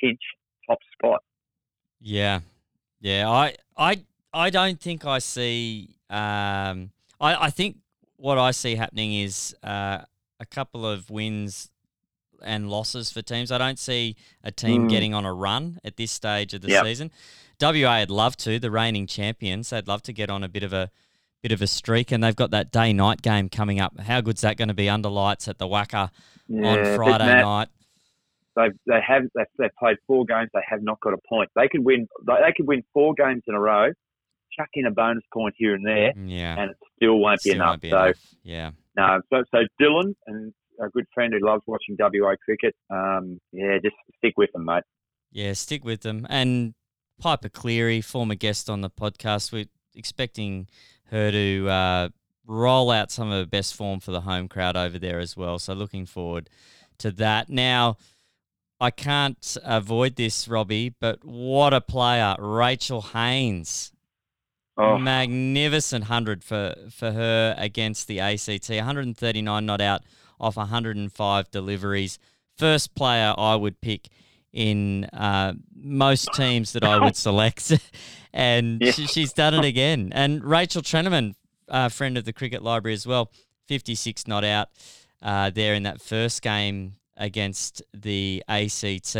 pinch 0.00 0.20
top 0.68 0.78
spot. 0.92 1.22
Yeah, 2.00 2.40
yeah. 3.00 3.28
I, 3.28 3.54
I, 3.76 4.04
I 4.32 4.50
don't 4.50 4.80
think 4.80 5.04
I 5.04 5.18
see. 5.18 5.96
Um, 6.08 6.90
I, 7.20 7.46
I 7.46 7.50
think 7.50 7.76
what 8.16 8.38
I 8.38 8.50
see 8.50 8.74
happening 8.74 9.14
is 9.14 9.54
uh, 9.62 9.98
a 10.38 10.46
couple 10.46 10.86
of 10.86 11.10
wins 11.10 11.70
and 12.44 12.70
losses 12.70 13.10
for 13.12 13.22
teams. 13.22 13.50
I 13.52 13.58
don't 13.58 13.78
see 13.78 14.16
a 14.44 14.50
team 14.50 14.86
Mm. 14.86 14.88
getting 14.90 15.14
on 15.14 15.24
a 15.24 15.32
run 15.32 15.78
at 15.84 15.96
this 15.96 16.10
stage 16.10 16.54
of 16.54 16.60
the 16.62 16.68
Yep. 16.68 16.84
season. 16.84 17.10
WA 17.58 18.00
would 18.00 18.10
love 18.10 18.36
to. 18.38 18.58
The 18.58 18.70
reigning 18.70 19.06
champions, 19.06 19.70
they'd 19.70 19.86
love 19.88 20.02
to 20.04 20.12
get 20.12 20.30
on 20.30 20.42
a 20.42 20.48
bit 20.48 20.62
of 20.62 20.72
a 20.72 20.90
bit 21.42 21.52
of 21.52 21.62
a 21.62 21.66
streak, 21.66 22.12
and 22.12 22.22
they've 22.22 22.36
got 22.36 22.50
that 22.50 22.70
day 22.70 22.92
night 22.92 23.22
game 23.22 23.48
coming 23.48 23.80
up. 23.80 23.98
How 24.00 24.20
good's 24.20 24.42
that 24.42 24.58
going 24.58 24.68
to 24.68 24.74
be 24.74 24.90
under 24.90 25.08
lights 25.08 25.48
at 25.48 25.56
the 25.58 25.66
WACA 25.66 26.10
Yeah, 26.48 26.66
on 26.66 26.96
Friday 26.96 27.40
night? 27.42 27.68
They 28.56 28.68
they 28.86 29.00
have 29.06 29.22
they've, 29.34 29.46
they've 29.58 29.74
played 29.78 29.96
four 30.06 30.24
games. 30.26 30.50
They 30.52 30.60
have 30.68 30.82
not 30.82 31.00
got 31.00 31.14
a 31.14 31.18
point. 31.28 31.50
They 31.54 31.68
could 31.68 31.84
win. 31.84 32.08
They 32.26 32.34
they 32.44 32.52
could 32.56 32.66
win 32.66 32.82
four 32.92 33.14
games 33.14 33.42
in 33.46 33.54
a 33.54 33.60
row, 33.60 33.88
chuck 34.52 34.68
in 34.74 34.86
a 34.86 34.90
bonus 34.90 35.22
point 35.32 35.54
here 35.56 35.74
and 35.74 35.86
there, 35.86 36.12
Yeah, 36.16 36.60
and 36.60 36.70
it 36.72 36.76
still 36.96 37.16
won't 37.18 37.40
be 37.42 37.50
still 37.50 37.54
enough. 37.56 37.68
won't 37.70 37.82
be 37.82 37.90
so 37.90 38.02
enough. 38.04 38.16
Yeah. 38.42 38.70
no. 38.96 39.20
So 39.32 39.44
so 39.50 39.58
Dylan 39.80 40.14
and 40.26 40.52
a 40.80 40.88
good 40.90 41.06
friend 41.12 41.32
who 41.32 41.44
loves 41.44 41.62
watching 41.66 41.96
WA 41.98 42.34
cricket. 42.44 42.74
Um, 42.90 43.40
yeah, 43.52 43.78
just 43.82 43.96
stick 44.18 44.34
with 44.36 44.50
them, 44.52 44.64
mate. 44.64 44.84
Yeah, 45.32 45.52
stick 45.52 45.84
with 45.84 46.00
them. 46.00 46.26
And 46.28 46.74
Piepa 47.22 47.52
Cleary, 47.52 48.00
former 48.00 48.34
guest 48.34 48.68
on 48.68 48.80
the 48.80 48.90
podcast, 48.90 49.52
we're 49.52 49.66
expecting 49.94 50.68
her 51.10 51.30
to 51.30 51.68
uh, 51.68 52.08
roll 52.46 52.90
out 52.90 53.10
some 53.10 53.30
of 53.30 53.34
her 53.34 53.46
best 53.46 53.74
form 53.74 54.00
for 54.00 54.10
the 54.10 54.22
home 54.22 54.48
crowd 54.48 54.76
over 54.76 54.98
there 54.98 55.20
as 55.20 55.36
well. 55.36 55.58
So 55.58 55.74
looking 55.74 56.06
forward 56.06 56.48
to 56.98 57.10
that. 57.12 57.48
Now, 57.48 57.96
I 58.80 58.90
can't 58.90 59.56
avoid 59.62 60.16
this, 60.16 60.48
Robbie, 60.48 60.94
but 61.00 61.24
what 61.24 61.74
a 61.74 61.80
player, 61.80 62.34
Rachel 62.38 63.02
Haynes. 63.02 63.92
Oh, 64.76 64.96
Magnificent 64.96 66.04
100 66.04 66.42
for, 66.42 66.74
for 66.90 67.12
her 67.12 67.54
against 67.58 68.08
the 68.08 68.20
ACT. 68.20 68.70
139 68.70 69.66
not 69.66 69.80
out 69.82 70.02
off 70.40 70.56
105 70.56 71.50
deliveries. 71.50 72.18
First 72.58 72.94
player 72.94 73.34
I 73.36 73.54
would 73.54 73.80
pick 73.80 74.08
in 74.52 75.04
uh, 75.12 75.54
most 75.74 76.28
teams 76.34 76.72
that 76.72 76.82
I 76.84 76.98
would 76.98 77.16
select. 77.28 77.72
and 78.32 78.80
Yeah. 78.80 78.90
she, 78.92 79.06
she's 79.06 79.32
done 79.32 79.54
it 79.54 79.64
again. 79.64 80.10
And 80.12 80.42
Rachel 80.44 80.82
Trenaman, 80.82 81.34
uh, 81.68 81.88
friend 81.88 82.18
of 82.18 82.24
the 82.24 82.32
Cricket 82.32 82.62
Library 82.62 82.94
as 82.94 83.06
well, 83.06 83.30
56 83.68 84.26
not 84.26 84.42
out 84.44 84.68
uh, 85.22 85.50
there 85.50 85.74
in 85.74 85.84
that 85.84 86.00
first 86.00 86.42
game 86.42 86.96
against 87.16 87.82
the 87.94 88.42
ACT. 88.48 89.14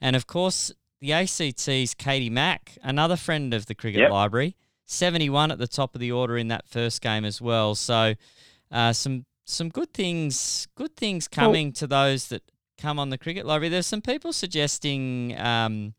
And 0.00 0.16
of 0.16 0.26
course, 0.26 0.72
the 1.00 1.12
ACT's 1.12 1.94
Katie 1.94 2.30
Mack, 2.30 2.76
another 2.82 3.16
friend 3.16 3.52
of 3.54 3.66
the 3.66 3.74
Cricket 3.74 4.00
Yep. 4.00 4.10
Library, 4.10 4.56
71 4.86 5.50
at 5.52 5.58
the 5.58 5.66
top 5.68 5.94
of 5.94 6.00
the 6.00 6.10
order 6.12 6.36
in 6.36 6.48
that 6.48 6.66
first 6.66 7.00
game 7.00 7.24
as 7.24 7.40
well. 7.40 7.74
So 7.74 8.14
uh, 8.70 8.92
some 8.92 9.26
some 9.52 9.68
good 9.68 9.92
things 9.92 10.66
good 10.74 10.96
things 10.96 11.28
coming 11.28 11.72
to 11.74 11.86
those 11.86 12.28
that 12.28 12.42
come 12.78 12.98
on 12.98 13.10
the 13.10 13.18
Cricket 13.18 13.46
Library. 13.46 13.68
There's 13.68 13.86
some 13.86 14.02
people 14.02 14.32
suggesting 14.32 15.38
um, 15.38 15.94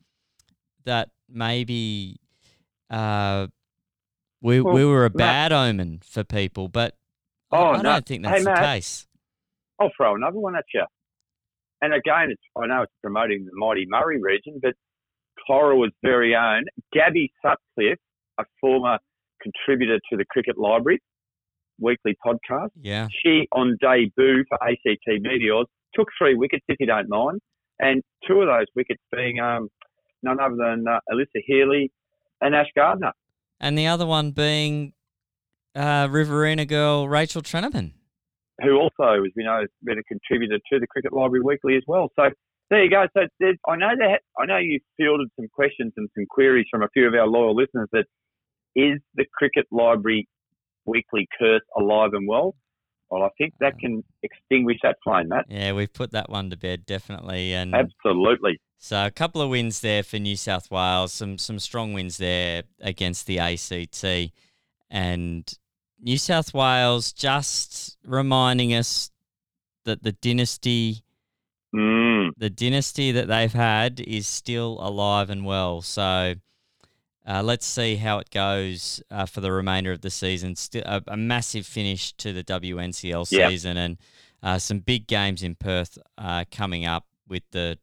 that 0.86 1.10
maybe 1.30 2.18
uh, 2.90 3.48
we 4.42 4.60
we 4.62 4.84
were 4.86 5.06
a 5.06 5.10
Matt- 5.10 5.18
bad 5.18 5.54
omen 5.54 6.02
for 6.04 6.24
people, 6.24 6.68
but 6.68 6.96
I- 7.52 7.58
Oh, 7.58 7.66
I, 7.74 7.78
no. 7.78 7.84
don't 7.84 8.06
think 8.06 8.26
Hey, 8.26 8.32
that's 8.32 8.44
the 8.46 8.50
Matt. 8.52 8.64
case. 8.64 9.08
I'll 9.80 9.92
throw 9.96 10.16
another 10.16 10.40
one 10.40 10.56
at 10.56 10.66
you. 10.74 10.86
And 11.82 11.94
again, 11.94 12.30
it's, 12.32 12.42
I 12.58 12.66
know 12.68 12.84
it's 12.84 12.94
promoting 13.02 13.46
the 13.46 13.52
mighty 13.56 13.86
Murray 13.88 14.20
region, 14.22 14.60
but 14.62 14.74
Corowa's 15.46 15.92
very 16.02 16.36
own 16.36 16.66
Gabby 16.94 17.32
Sutcliffe, 17.42 18.00
a 18.40 18.46
former 18.62 18.98
contributor 19.42 20.00
to 20.10 20.18
the 20.18 20.26
Cricket 20.26 20.58
Library 20.58 21.02
weekly 21.80 22.16
podcast. 22.26 22.70
Yeah. 22.82 23.08
She, 23.24 23.48
on 23.52 23.78
debut 23.82 24.44
for 24.50 24.64
ACT 24.64 25.08
Meteors, 25.08 25.66
took 25.96 26.08
three 26.18 26.36
wickets, 26.36 26.64
if 26.68 26.78
you 26.80 26.86
don't 26.86 27.10
mind, 27.10 27.40
and 27.80 28.02
two 28.28 28.42
of 28.42 28.48
those 28.48 28.66
wickets 28.76 29.02
being 29.12 29.40
um, 29.40 29.70
none 30.22 30.40
other 30.40 30.56
than 30.56 30.86
uh, 30.88 31.00
Alyssa 31.12 31.42
Healy 31.46 31.92
and 32.42 32.56
Ash 32.56 32.68
Gardner. 32.76 33.12
And 33.60 33.78
the 33.78 33.88
other 33.88 34.06
one 34.06 34.32
being 34.32 34.94
uh, 35.76 36.08
Riverina 36.10 36.66
girl 36.66 37.08
Rachel 37.08 37.42
Trenaman. 37.42 37.94
who 38.62 38.78
also, 38.78 39.24
as 39.24 39.32
we 39.36 39.44
know, 39.44 39.60
has 39.62 39.70
been 39.84 39.98
a 39.98 40.04
contributor 40.04 40.60
to 40.72 40.80
the 40.80 40.88
Cricket 40.88 41.14
Library 41.14 41.44
Weekly 41.44 41.76
as 41.76 41.84
well. 41.88 42.10
So 42.16 42.30
there 42.70 42.84
you 42.84 42.90
go. 42.90 43.06
So 43.16 43.22
I 43.68 43.76
know 43.76 43.90
that 43.98 44.22
I 44.40 44.46
know 44.46 44.58
you 44.58 44.80
fielded 44.98 45.30
some 45.36 45.48
questions 45.54 45.94
and 45.98 46.10
some 46.16 46.26
queries 46.30 46.66
from 46.72 46.84
a 46.84 46.88
few 46.94 47.08
of 47.08 47.14
our 47.14 47.28
loyal 47.28 47.56
listeners. 47.56 47.90
That 47.92 48.06
is 48.76 49.00
the 49.16 49.26
Cricket 49.34 49.66
Library 49.72 50.28
Weekly 50.86 51.28
curse 51.40 51.62
alive 51.78 52.12
and 52.14 52.28
well? 52.28 52.56
Well, 53.10 53.24
I 53.24 53.30
think 53.38 53.54
that 53.60 53.78
can 53.80 54.04
extinguish 54.24 54.78
that 54.84 54.98
flame, 55.04 55.30
Matt. 55.30 55.46
Yeah, 55.48 55.74
we've 55.74 55.94
put 55.94 56.12
that 56.12 56.30
one 56.30 56.50
to 56.50 56.58
bed 56.58 56.86
definitely. 56.86 57.54
And 57.54 57.76
Absolutely. 57.76 58.60
So 58.80 59.06
a 59.06 59.12
couple 59.12 59.42
of 59.42 59.50
wins 59.50 59.82
there 59.82 60.04
for 60.04 60.18
New 60.20 60.36
South 60.36 60.70
Wales, 60.72 61.14
some 61.14 61.38
some 61.38 61.60
strong 61.60 61.94
wins 61.94 62.18
there 62.18 62.64
against 62.82 63.28
the 63.28 63.40
ACT, 63.40 64.32
and 64.90 65.54
New 66.02 66.18
South 66.18 66.54
Wales 66.54 67.14
just 67.14 67.98
reminding 68.06 68.74
us 68.74 69.10
that 69.86 70.04
the 70.04 70.12
dynasty, 70.12 71.04
Mm. 71.74 72.32
the 72.38 72.50
dynasty 72.50 73.12
that 73.12 73.28
they've 73.28 73.54
had, 73.54 74.00
is 74.02 74.28
still 74.28 74.78
alive 74.82 75.30
and 75.30 75.46
well. 75.46 75.82
So 75.82 76.36
uh, 77.28 77.42
let's 77.44 77.66
see 77.66 77.96
how 77.96 78.20
it 78.20 78.30
goes 78.30 79.02
uh, 79.12 79.26
for 79.26 79.42
the 79.42 79.52
remainder 79.52 79.92
of 79.92 80.02
the 80.02 80.10
season. 80.10 80.56
Still 80.56 80.84
a, 80.86 81.02
a 81.08 81.18
massive 81.18 81.66
finish 81.66 82.14
to 82.14 82.34
the 82.34 82.44
WNCL 82.44 83.32
Yep. 83.32 83.50
season, 83.50 83.78
and 83.78 83.98
uh, 84.42 84.58
some 84.58 84.80
big 84.80 85.08
games 85.08 85.42
in 85.44 85.56
Perth 85.56 85.98
uh, 86.18 86.44
coming 86.52 86.86
up 86.86 87.06
with 87.28 87.44
the 87.52 87.78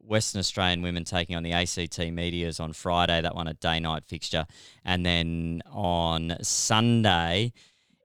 Western 0.00 0.38
Australian 0.38 0.80
women 0.82 1.04
taking 1.04 1.36
on 1.36 1.42
the 1.42 1.52
ACT 1.52 1.98
Meteors 2.12 2.60
on 2.60 2.72
Friday. 2.72 3.20
That 3.20 3.34
one 3.34 3.48
a 3.48 3.54
day 3.54 3.80
night 3.80 4.04
fixture, 4.06 4.46
and 4.84 5.04
then 5.04 5.62
on 5.70 6.36
Sunday 6.42 7.52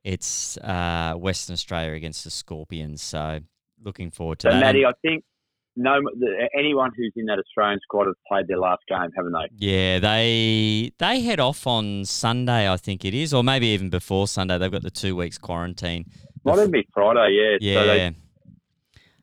it's 0.03 0.57
uh, 0.57 1.13
Western 1.15 1.53
Australia 1.53 1.93
against 1.93 2.25
the 2.25 2.29
Scorpions. 2.29 3.01
So 3.01 3.39
looking 3.81 4.11
forward 4.11 4.39
to 4.39 4.47
So, 4.49 4.53
that. 4.53 4.59
Matty, 4.59 4.85
I 4.85 4.91
think 5.01 5.23
no 5.75 5.99
anyone 6.57 6.91
who's 6.95 7.13
in 7.15 7.25
that 7.25 7.39
Australian 7.39 7.79
squad 7.81 8.05
has 8.05 8.15
played 8.27 8.47
their 8.47 8.59
last 8.59 8.83
game, 8.87 9.09
haven't 9.15 9.33
they? 9.33 9.67
Yeah, 9.67 9.99
they 9.99 10.91
they 10.97 11.21
head 11.21 11.39
off 11.39 11.65
on 11.67 12.05
Sunday, 12.05 12.69
I 12.69 12.77
think 12.77 13.05
it 13.05 13.13
is, 13.13 13.33
or 13.33 13.43
maybe 13.43 13.67
even 13.67 13.89
before 13.89 14.27
Sunday. 14.27 14.57
They've 14.57 14.71
got 14.71 14.83
the 14.83 14.91
two 14.91 15.15
weeks 15.15 15.37
quarantine. 15.37 16.05
Might 16.43 16.57
even 16.57 16.71
be 16.71 16.87
Friday, 16.93 17.57
yeah. 17.61 17.75
So 17.79 17.87
they, 17.87 17.97
Yeah, 17.97 18.11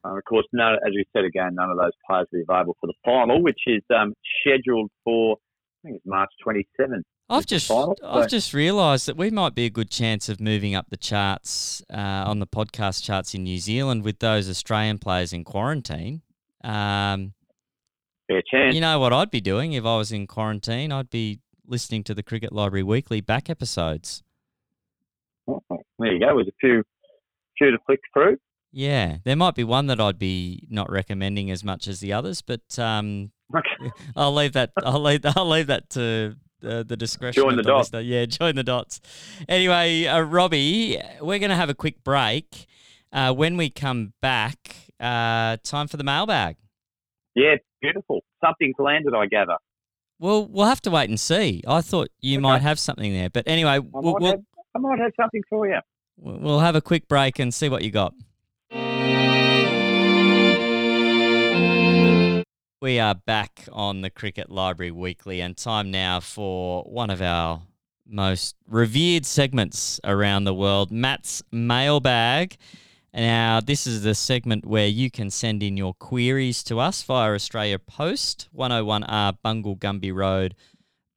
uh, 0.04 0.16
of 0.16 0.24
course, 0.24 0.46
none, 0.52 0.74
as 0.74 0.92
we 0.94 1.04
said 1.12 1.24
again, 1.24 1.54
none 1.54 1.70
of 1.70 1.76
those 1.76 1.92
players 2.06 2.26
will 2.32 2.38
be 2.38 2.44
available 2.48 2.76
for 2.80 2.86
the 2.86 2.94
final, 3.04 3.42
which 3.42 3.60
is 3.66 3.82
um, 3.94 4.14
scheduled 4.40 4.90
for 5.04 5.36
I 5.82 5.88
think 5.88 5.96
it's 5.96 6.06
March 6.06 6.30
27th. 6.46 7.02
I've 7.28 7.46
just 7.46 7.68
final, 7.68 7.96
I've 8.02 8.28
just 8.28 8.52
realised 8.52 9.06
that 9.06 9.16
we 9.16 9.30
might 9.30 9.54
be 9.54 9.64
a 9.64 9.70
good 9.70 9.88
chance 9.88 10.28
of 10.28 10.40
moving 10.40 10.74
up 10.74 10.86
the 10.90 10.96
charts 10.96 11.80
uh, 11.92 12.24
on 12.26 12.40
the 12.40 12.46
podcast 12.46 13.04
charts 13.04 13.34
in 13.34 13.44
New 13.44 13.58
Zealand 13.58 14.02
with 14.02 14.18
those 14.18 14.50
Australian 14.50 14.98
players 14.98 15.32
in 15.32 15.44
quarantine. 15.44 16.22
Um, 16.62 17.32
Fair 18.28 18.42
chance. 18.50 18.74
you 18.74 18.80
know 18.80 18.98
what 19.00 19.12
I'd 19.12 19.30
be 19.30 19.40
doing 19.40 19.72
if 19.72 19.84
I 19.84 19.96
was 19.96 20.12
in 20.12 20.26
quarantine? 20.26 20.92
I'd 20.92 21.10
be 21.10 21.40
listening 21.66 22.04
to 22.04 22.14
the 22.14 22.22
Cricket 22.22 22.52
Library 22.52 22.82
Weekly 22.82 23.20
back 23.20 23.48
episodes. 23.50 24.22
Oh, 25.48 25.62
there 25.98 26.12
you 26.12 26.20
go. 26.20 26.34
There's 26.36 26.48
a 26.48 26.52
few, 26.60 26.82
few 27.58 27.70
to 27.70 27.78
flick 27.86 28.00
through. 28.12 28.36
Yeah, 28.72 29.16
there 29.24 29.34
might 29.34 29.56
be 29.56 29.64
one 29.64 29.86
that 29.88 30.00
I'd 30.00 30.18
be 30.18 30.66
not 30.70 30.90
recommending 30.90 31.50
as 31.50 31.64
much 31.64 31.88
as 31.88 31.98
the 32.00 32.12
others, 32.12 32.40
but 32.40 32.78
um, 32.78 33.32
Okay. 33.54 33.90
I'll 34.16 34.32
leave 34.34 34.52
that. 34.52 34.70
I'll 34.84 35.02
leave. 35.02 35.22
I'll 35.24 35.48
leave 35.48 35.66
that 35.66 35.90
to 35.90 36.36
uh, 36.64 36.84
the 36.84 36.96
discretion. 36.96 37.42
Join 37.42 37.56
the 37.56 37.62
the 37.64 37.68
dots. 37.68 37.92
listener. 37.92 38.00
Yeah, 38.00 38.26
join 38.26 38.54
the 38.54 38.62
dots. 38.62 39.00
Anyway, 39.48 40.06
uh, 40.06 40.20
Robbie, 40.20 41.00
we're 41.20 41.40
going 41.40 41.50
to 41.50 41.56
have 41.56 41.68
a 41.70 41.74
quick 41.74 42.04
break. 42.04 42.66
Uh, 43.12 43.32
when 43.34 43.56
we 43.56 43.70
come 43.70 44.12
back, 44.22 44.76
uh, 45.00 45.56
time 45.64 45.88
for 45.88 45.96
the 45.96 46.04
mailbag. 46.04 46.56
Yeah, 47.34 47.56
beautiful. 47.80 48.20
Something's 48.44 48.74
landed, 48.78 49.14
I 49.14 49.26
gather. 49.26 49.56
Well, 50.18 50.46
we'll 50.46 50.66
have 50.66 50.82
to 50.82 50.90
wait 50.90 51.08
and 51.08 51.18
see. 51.18 51.62
I 51.66 51.80
thought 51.80 52.08
you 52.20 52.36
Okay. 52.36 52.42
might 52.42 52.62
have 52.62 52.78
something 52.78 53.12
there, 53.12 53.30
but 53.30 53.44
anyway, 53.48 53.70
I, 53.70 53.78
might 53.78 53.90
we'll, 53.92 54.20
have, 54.26 54.40
I 54.74 54.78
might 54.78 54.98
have 54.98 55.12
something 55.18 55.42
for 55.48 55.66
you. 55.66 55.78
we'll 56.18 56.60
have 56.60 56.74
a 56.76 56.82
quick 56.82 57.08
break 57.08 57.38
and 57.38 57.54
see 57.54 57.68
what 57.70 57.82
you 57.82 57.90
got. 57.90 58.12
We 62.82 62.98
are 62.98 63.14
back 63.14 63.68
on 63.72 64.00
the 64.00 64.08
Cricket 64.10 64.50
Library 64.50 64.90
Weekly, 64.90 65.40
and 65.42 65.54
time 65.56 65.90
now 65.90 66.18
for 66.20 66.82
one 66.84 67.10
of 67.10 67.20
our 67.20 67.62
most 68.06 68.56
revered 68.66 69.26
segments 69.26 70.00
around 70.02 70.44
the 70.44 70.54
world, 70.54 70.90
Matt's 70.90 71.42
Mailbag. 71.52 72.56
Now, 73.14 73.60
this 73.60 73.86
is 73.86 74.02
the 74.02 74.14
segment 74.14 74.64
where 74.64 74.86
you 74.86 75.10
can 75.10 75.30
send 75.30 75.62
in 75.62 75.76
your 75.76 75.94
queries 75.94 76.62
to 76.64 76.78
us 76.78 77.02
via 77.02 77.32
Australia 77.34 77.78
Post, 77.78 78.48
101R 78.56 79.34
Bunglegumbie 79.44 80.14
Road, 80.14 80.54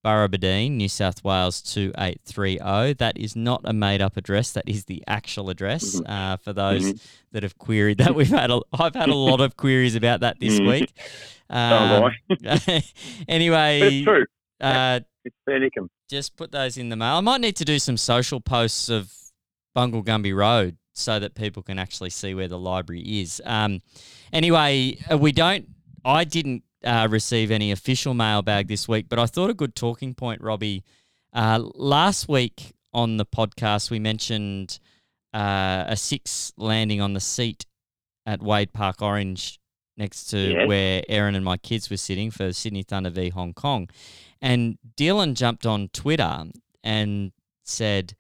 Burrabadine, 0.04 0.72
New 0.72 0.90
South 0.90 1.24
Wales 1.24 1.62
2830. 1.62 2.94
That 2.94 3.16
is 3.18 3.36
not 3.36 3.62
a 3.64 3.74
made 3.74 4.02
up 4.02 4.18
address, 4.18 4.52
that 4.54 4.68
is 4.68 4.86
the 4.86 5.04
actual 5.08 5.50
address 5.52 6.00
Mhm. 6.02 6.10
uh, 6.10 6.38
for 6.38 6.52
those 6.52 6.94
Mhm. 6.94 7.02
that 7.32 7.44
have 7.44 7.58
queried 7.60 8.00
that. 8.00 8.16
We've 8.16 8.28
had 8.28 8.50
a, 8.52 8.60
I've 8.74 8.96
had 8.96 9.10
a 9.10 9.16
lot 9.16 9.40
of 9.40 9.56
queries 9.56 9.96
about 9.96 10.22
that 10.22 10.40
this 10.40 10.60
Mhm. 10.60 10.68
week. 10.68 10.94
Have 11.50 12.04
Um, 12.04 12.12
anyway, 13.28 13.80
But 13.80 13.94
it's 13.94 14.04
true. 14.04 14.26
uh, 14.62 15.00
It's 15.24 15.36
fair 15.46 15.60
dinkum. 15.60 15.88
just 16.10 16.36
put 16.36 16.52
those 16.52 16.76
in 16.78 16.90
the 16.90 16.96
mail. 16.96 17.16
I 17.18 17.22
might 17.22 17.40
need 17.42 17.56
to 17.58 17.66
do 17.66 17.78
some 17.80 17.96
social 17.98 18.42
posts 18.42 18.90
of 18.90 19.14
Bunglegumbie 19.78 20.36
Road 20.36 20.78
so 20.94 21.20
that 21.20 21.36
people 21.36 21.64
can 21.64 21.78
actually 21.80 22.10
see 22.12 22.34
where 22.34 22.48
the 22.48 22.58
library 22.60 23.02
is. 23.22 23.42
Um, 23.46 23.82
anyway, 24.32 24.98
uh, 25.12 25.18
we 25.18 25.32
don't. 25.32 25.68
I 26.06 26.24
didn't 26.24 26.64
uh, 26.86 27.08
receive 27.10 27.50
any 27.52 27.72
official 27.72 28.14
mailbag 28.14 28.68
this 28.68 28.88
week, 28.88 29.08
but 29.10 29.20
I 29.20 29.26
thought 29.26 29.50
a 29.50 29.54
good 29.54 29.76
talking 29.76 30.14
point, 30.14 30.42
Robbie. 30.42 30.84
Uh, 31.34 31.60
last 31.76 32.30
week 32.30 32.74
on 32.94 33.18
the 33.18 33.26
podcast, 33.26 33.90
we 33.90 34.00
mentioned 34.00 34.80
uh, 35.34 35.86
a 35.88 35.96
six 35.98 36.54
landing 36.58 37.02
on 37.02 37.14
the 37.14 37.20
seat 37.20 37.66
at 38.26 38.42
Wade 38.42 38.72
Park 38.72 39.02
Orange 39.02 39.60
next 39.98 40.26
to 40.26 40.38
Yes. 40.38 40.68
where 40.68 41.04
Aaron 41.10 41.36
and 41.36 41.44
my 41.46 41.58
kids 41.58 41.90
were 41.90 41.98
sitting 41.98 42.32
for 42.32 42.54
Sydney 42.54 42.84
Thunder 42.84 43.10
v 43.10 43.30
Hong 43.30 43.54
Kong. 43.54 43.90
And 44.42 44.78
Dylan 44.98 45.34
jumped 45.36 45.66
on 45.66 45.88
Twitter 45.90 46.46
and 46.84 47.32
said 47.64 48.16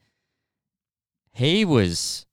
he 1.34 1.65
was 1.65 2.26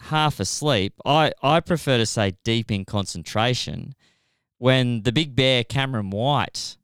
half 0.00 0.40
asleep. 0.40 0.94
I, 1.04 1.32
I 1.42 1.60
prefer 1.60 1.98
to 1.98 2.06
say 2.06 2.36
deep 2.44 2.70
in 2.70 2.84
concentration 2.84 3.94
when 4.58 5.02
the 5.02 5.12
big 5.12 5.34
bear 5.34 5.64
Cameron 5.64 6.10
White 6.10 6.76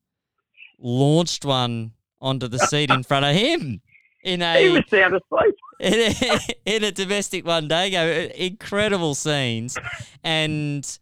launched 0.78 1.44
one 1.44 1.92
onto 2.20 2.48
the 2.48 2.58
seat 2.58 2.90
in 2.90 3.02
front 3.02 3.24
of 3.24 3.34
him 3.34 3.80
in 4.22 4.40
He 4.58 4.66
a 4.66 4.72
was 4.72 4.84
sound 4.88 5.14
asleep. 5.14 5.54
in 5.80 5.94
a, 5.94 6.38
in 6.64 6.84
a 6.84 6.92
domestic 6.92 7.46
one 7.46 7.68
day 7.68 7.90
go. 7.90 8.30
Incredible 8.34 9.14
scenes, 9.14 9.76
and 10.24 10.98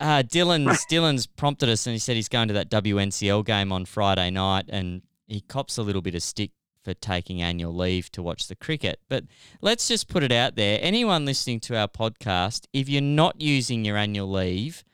uh, 0.00 0.22
Dylan's 0.22 0.84
Dylan's 0.90 1.26
prompted 1.26 1.70
us, 1.70 1.86
and 1.86 1.94
he 1.94 1.98
said 1.98 2.16
he's 2.16 2.28
going 2.28 2.48
to 2.48 2.54
that 2.54 2.70
WNCL 2.70 3.44
game 3.46 3.72
on 3.72 3.86
Friday 3.86 4.30
night, 4.30 4.66
and 4.68 5.00
he 5.26 5.40
cops 5.40 5.78
a 5.78 5.82
little 5.82 6.02
bit 6.02 6.14
of 6.14 6.22
stick 6.22 6.50
for 6.86 6.94
taking 6.94 7.42
annual 7.42 7.74
leave 7.74 8.12
to 8.12 8.22
watch 8.22 8.46
the 8.46 8.54
cricket. 8.54 9.00
But 9.08 9.24
let's 9.60 9.88
just 9.88 10.06
put 10.06 10.22
it 10.22 10.30
out 10.30 10.54
there: 10.54 10.78
anyone 10.80 11.24
listening 11.24 11.58
to 11.60 11.76
our 11.76 11.88
podcast, 11.88 12.66
if 12.72 12.88
you're 12.88 13.02
not 13.02 13.40
using 13.40 13.84
your 13.84 13.96
annual 13.96 14.30
leave 14.30 14.84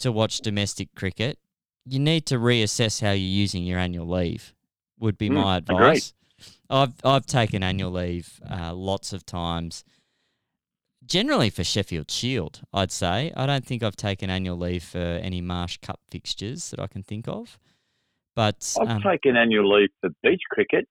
to 0.00 0.10
watch 0.10 0.40
domestic 0.40 0.92
cricket, 0.96 1.38
you 1.86 2.00
need 2.00 2.26
to 2.26 2.34
reassess 2.34 3.00
how 3.00 3.12
you're 3.12 3.16
using 3.44 3.62
your 3.62 3.78
annual 3.78 4.08
leave. 4.08 4.54
Would 4.98 5.16
be 5.16 5.30
Mm, 5.30 5.34
my 5.34 5.56
advice. 5.58 6.14
I've 6.68 6.94
I've 7.04 7.26
taken 7.26 7.62
annual 7.62 7.92
leave 7.92 8.40
uh, 8.50 8.74
lots 8.74 9.12
of 9.12 9.24
times. 9.24 9.84
Generally 11.06 11.50
for 11.50 11.62
Sheffield 11.62 12.10
Shield, 12.10 12.62
I'd 12.72 12.90
say. 12.90 13.32
I 13.36 13.46
don't 13.46 13.64
think 13.64 13.84
I've 13.84 13.96
taken 13.96 14.30
annual 14.30 14.56
leave 14.56 14.82
for 14.82 14.98
any 14.98 15.40
Marsh 15.40 15.76
Cup 15.78 16.00
fixtures 16.10 16.70
that 16.70 16.80
I 16.80 16.88
can 16.88 17.04
think 17.04 17.28
of. 17.28 17.56
But 18.34 18.76
I've 18.80 18.88
um, 18.88 19.02
taken 19.02 19.36
annual 19.36 19.68
leave 19.76 19.90
for 20.00 20.10
beach 20.22 20.42
cricket. 20.50 20.88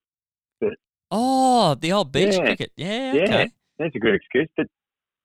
Oh, 1.11 1.75
the 1.75 1.91
old 1.91 2.11
beach 2.11 2.35
Yeah. 2.35 2.45
cricket, 2.45 2.71
yeah, 2.75 3.13
Yeah. 3.13 3.23
okay. 3.23 3.51
That's 3.77 3.95
a 3.95 3.99
good 3.99 4.15
excuse. 4.15 4.49
But 4.57 4.67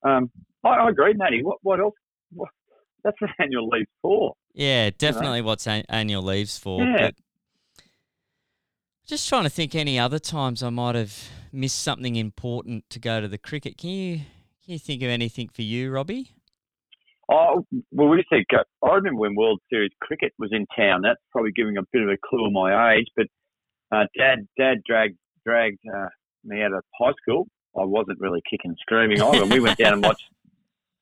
um, 0.09 0.31
I, 0.63 0.69
I 0.71 0.91
agree, 0.91 1.15
Matty. 1.15 1.43
What, 1.43 1.59
what 1.63 1.81
else? 1.81 1.95
What, 2.33 2.49
that's 3.03 3.21
what 3.21 3.31
annual 3.39 3.69
leave's 3.69 3.89
for. 4.03 4.35
Yeah, 4.55 4.91
definitely 4.97 5.43
what's 5.43 5.67
an- 5.67 5.85
annual 5.89 6.23
leave's 6.23 6.57
for. 6.59 6.83
Yeah. 6.83 6.97
But 7.11 7.15
just 9.07 9.29
trying 9.29 9.45
to 9.45 9.51
think 9.51 9.75
any 9.75 9.99
other 9.99 10.19
times 10.19 10.63
I 10.63 10.71
might 10.71 10.95
have 10.95 11.29
missed 11.53 11.81
something 11.81 12.17
important 12.17 12.89
to 12.91 12.99
go 12.99 13.21
to 13.21 13.29
the 13.29 13.39
cricket. 13.39 13.77
Can 13.77 13.91
you 13.91 14.17
can 14.65 14.73
you 14.75 14.79
think 14.79 15.03
of 15.03 15.09
anything 15.11 15.49
for 15.49 15.63
you, 15.63 15.91
Robbie? 15.91 16.31
Oh, 17.31 17.67
well, 17.91 18.09
we 18.09 18.25
think 18.31 18.47
go- 18.51 18.65
I 18.87 18.95
remember 18.95 19.19
when 19.21 19.35
World 19.35 19.61
Series 19.71 19.91
cricket 20.01 20.33
was 20.39 20.51
in 20.53 20.67
town. 20.77 21.03
That's 21.03 21.21
probably 21.33 21.53
giving 21.53 21.77
a 21.79 21.83
bit 21.93 22.03
of 22.03 22.09
a 22.09 22.17
clue 22.25 22.47
of 22.47 22.53
my 22.53 22.95
age. 22.95 23.07
But 23.17 23.27
uh, 23.93 24.05
Dad, 24.17 24.47
Dad 24.59 24.79
dragged 24.87 25.17
dragged 25.47 25.79
uh, 25.95 26.07
me 26.45 26.63
out 26.63 26.73
of 26.73 26.83
high 27.01 27.13
school. 27.23 27.47
I 27.77 27.85
wasn't 27.85 28.21
really 28.21 28.41
kicking 28.49 28.71
and 28.71 28.79
screaming 28.81 29.21
either. 29.21 29.47
we 29.47 29.61
went 29.61 29.79
down 29.79 29.95
and 29.95 30.03
watched. 30.03 30.25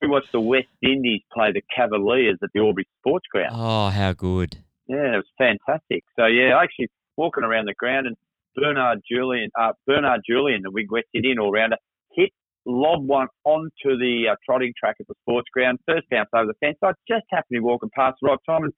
We 0.01 0.09
watched 0.09 0.33
the 0.33 0.41
West 0.41 0.67
Indies 0.83 1.21
play 1.33 1.53
the 1.53 1.63
Cavaliers 1.77 2.37
at 2.43 2.49
the 2.53 2.59
Albury 2.61 2.89
Sports 2.99 3.25
Ground. 3.31 3.53
Oh, 3.55 3.89
how 3.89 4.13
good. 4.13 4.57
Yeah, 4.89 5.15
it 5.15 5.23
was 5.23 5.25
fantastic. 5.39 6.03
So 6.19 6.27
yeah, 6.27 6.59
actually 6.61 6.89
walking 7.17 7.45
around 7.45 7.67
the 7.67 7.75
ground 7.75 8.09
and 8.09 8.17
Bernard 8.57 8.99
Julien, 9.09 9.51
uh, 9.57 9.75
Bernard 9.87 10.23
Julien, 10.29 10.63
the 10.65 10.73
big 10.75 10.91
West 10.91 11.07
Indian 11.15 11.39
all 11.39 11.53
rounder, 11.53 11.77
hit 12.17 12.31
lob 12.67 13.07
one 13.07 13.29
onto 13.45 13.71
the 13.97 14.25
uh, 14.33 14.35
trotting 14.45 14.73
track 14.77 14.97
at 14.99 15.07
the 15.07 15.15
sports 15.23 15.47
ground. 15.55 15.79
First 15.87 16.11
bounce 16.11 16.29
over 16.35 16.47
the 16.47 16.55
fence. 16.67 16.79
I 16.83 16.91
just 17.09 17.23
happened 17.31 17.47
to 17.53 17.55
be 17.55 17.61
walking 17.61 17.91
past 17.95 18.17
the 18.21 18.27
right 18.31 18.39
time 18.45 18.65
and 18.65 18.73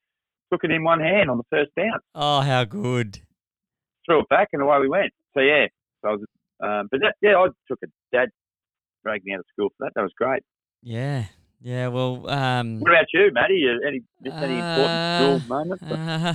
took 0.52 0.62
it 0.62 0.70
in 0.72 0.84
one 0.84 1.00
hand 1.00 1.30
on 1.30 1.38
the 1.38 1.44
first 1.48 1.70
bounce, 1.74 2.02
Oh, 2.14 2.42
how 2.42 2.64
good. 2.64 3.20
threw 4.04 4.20
it 4.20 4.28
back, 4.28 4.48
and 4.52 4.60
away 4.60 4.78
we 4.78 4.88
went. 4.90 5.12
So 5.34 5.40
yeah, 5.40 5.66
so 6.02 6.08
I 6.08 6.12
was, 6.12 6.20
um, 6.62 6.88
but 6.90 7.00
that, 7.00 7.14
yeah, 7.20 7.36
I 7.36 7.48
took 7.68 7.78
a 7.82 7.86
dad 8.12 8.28
dragged 9.02 9.24
me 9.24 9.34
out 9.34 9.40
of 9.40 9.46
school 9.52 9.68
for 9.76 9.84
that. 9.86 9.92
That 9.94 10.02
was 10.02 10.12
great. 10.16 10.42
Yeah, 10.82 11.24
Yeah, 11.60 11.88
well, 11.88 12.28
um, 12.28 12.80
What 12.80 12.90
about 12.92 13.06
you, 13.12 13.30
Matty? 13.32 13.64
Any 13.86 14.02
any 14.24 14.60
Uh, 14.60 14.64
important 14.64 15.00
school 15.16 15.40
moments? 15.48 15.82
uh, 15.90 16.34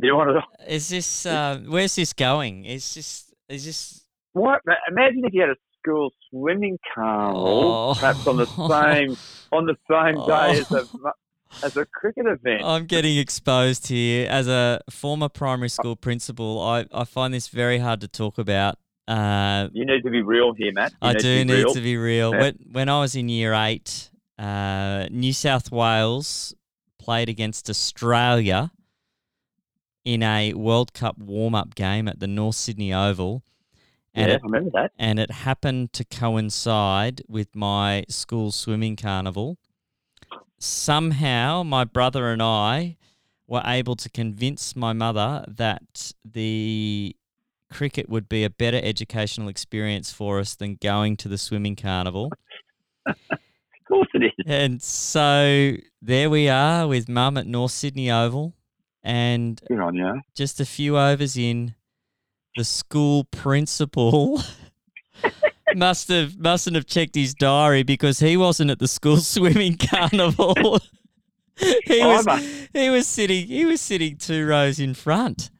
Do 0.00 0.06
you 0.06 0.14
want 0.16 0.30
to? 0.30 0.42
is 0.74 0.88
this 0.88 1.26
uh, 1.26 1.60
where's 1.68 1.96
this 1.96 2.12
going? 2.12 2.64
Is 2.64 2.94
this 2.94 3.34
is 3.48 3.64
this 3.64 4.04
What? 4.32 4.60
Imagine 4.88 5.24
if 5.24 5.32
you 5.34 5.40
had 5.40 5.50
a 5.50 5.56
school 5.78 6.10
swimming 6.30 6.78
carnival, 6.94 7.90
Oh. 7.90 7.94
perhaps 7.94 8.26
on 8.26 8.36
the 8.36 8.46
same 8.72 9.16
on 9.52 9.66
the 9.66 9.76
same 9.90 10.16
day 10.26 10.60
as 10.60 10.70
a 10.70 10.82
mu- 10.92 11.18
as 11.62 11.76
a 11.76 11.84
cricket 11.86 12.26
event. 12.26 12.62
I'm 12.64 12.86
getting 12.86 13.16
exposed 13.18 13.88
here 13.88 14.28
as 14.28 14.48
a 14.48 14.80
former 14.90 15.28
primary 15.28 15.68
school 15.68 15.96
principal. 15.96 16.60
I, 16.60 16.86
I 16.92 17.04
find 17.04 17.32
this 17.34 17.48
very 17.48 17.78
hard 17.78 18.00
to 18.02 18.08
talk 18.08 18.38
about. 18.38 18.78
Uh, 19.06 19.68
you 19.72 19.86
need 19.86 20.02
to 20.02 20.10
be 20.10 20.22
real 20.22 20.52
here, 20.52 20.72
Matt. 20.72 20.92
You 20.92 20.96
I 21.08 21.12
need 21.14 21.18
do 21.22 21.38
to 21.38 21.44
need 21.44 21.54
real. 21.54 21.74
to 21.74 21.80
be 21.80 21.96
real. 21.96 22.32
Yeah. 22.32 22.40
When 22.40 22.58
when 22.72 22.88
I 22.88 23.00
was 23.00 23.14
in 23.16 23.28
year 23.28 23.54
eight, 23.54 24.10
uh, 24.38 25.06
New 25.10 25.32
South 25.32 25.72
Wales 25.72 26.54
played 26.98 27.28
against 27.28 27.70
Australia 27.70 28.70
in 30.04 30.22
a 30.22 30.52
World 30.54 30.92
Cup 30.92 31.18
warm 31.18 31.54
up 31.54 31.74
game 31.74 32.06
at 32.08 32.20
the 32.20 32.26
North 32.26 32.56
Sydney 32.56 32.92
Oval. 32.92 33.42
And 34.14 34.28
yeah, 34.28 34.34
it 34.34 34.40
I 34.42 34.46
remember 34.46 34.70
that. 34.74 34.92
and 34.98 35.18
it 35.18 35.30
happened 35.30 35.92
to 35.94 36.04
coincide 36.04 37.22
with 37.28 37.54
my 37.54 38.04
school 38.08 38.50
swimming 38.50 38.96
carnival. 38.96 39.58
Somehow, 40.58 41.62
my 41.62 41.84
brother 41.84 42.28
and 42.32 42.42
I 42.42 42.96
were 43.46 43.62
able 43.64 43.96
to 43.96 44.10
convince 44.10 44.76
my 44.76 44.92
mother 44.92 45.44
that 45.48 46.12
the 46.24 47.16
cricket 47.70 48.08
would 48.08 48.28
be 48.28 48.44
a 48.44 48.50
better 48.50 48.80
educational 48.82 49.48
experience 49.48 50.12
for 50.12 50.38
us 50.38 50.54
than 50.54 50.76
going 50.80 51.16
to 51.16 51.28
the 51.28 51.38
swimming 51.38 51.76
carnival. 51.76 52.32
Of 53.06 53.16
course 53.86 54.08
it 54.14 54.24
is. 54.24 54.44
And 54.46 54.82
so 54.82 55.76
there 56.02 56.28
we 56.28 56.48
are 56.48 56.86
with 56.86 57.08
mum 57.08 57.36
at 57.38 57.46
North 57.46 57.72
Sydney 57.72 58.10
Oval. 58.10 58.54
And 59.02 59.60
on 59.70 59.94
you. 59.94 60.20
just 60.34 60.60
a 60.60 60.66
few 60.66 60.98
overs 60.98 61.36
in, 61.36 61.74
the 62.56 62.64
school 62.64 63.24
principal 63.24 64.42
must 65.76 66.08
have 66.08 66.38
mustn't 66.38 66.76
have 66.76 66.86
checked 66.86 67.14
his 67.14 67.34
diary 67.34 67.82
because 67.82 68.18
he 68.20 68.36
wasn't 68.36 68.70
at 68.70 68.78
the 68.78 68.88
school 68.88 69.16
swimming 69.34 69.76
carnival. 69.76 70.78
he 71.86 72.00
was 72.00 72.26
he 72.72 72.90
was 72.90 73.06
sitting 73.06 73.46
he 73.46 73.64
was 73.64 73.80
sitting 73.80 74.16
two 74.16 74.46
rows 74.46 74.78
in 74.78 74.94
front, 74.94 75.50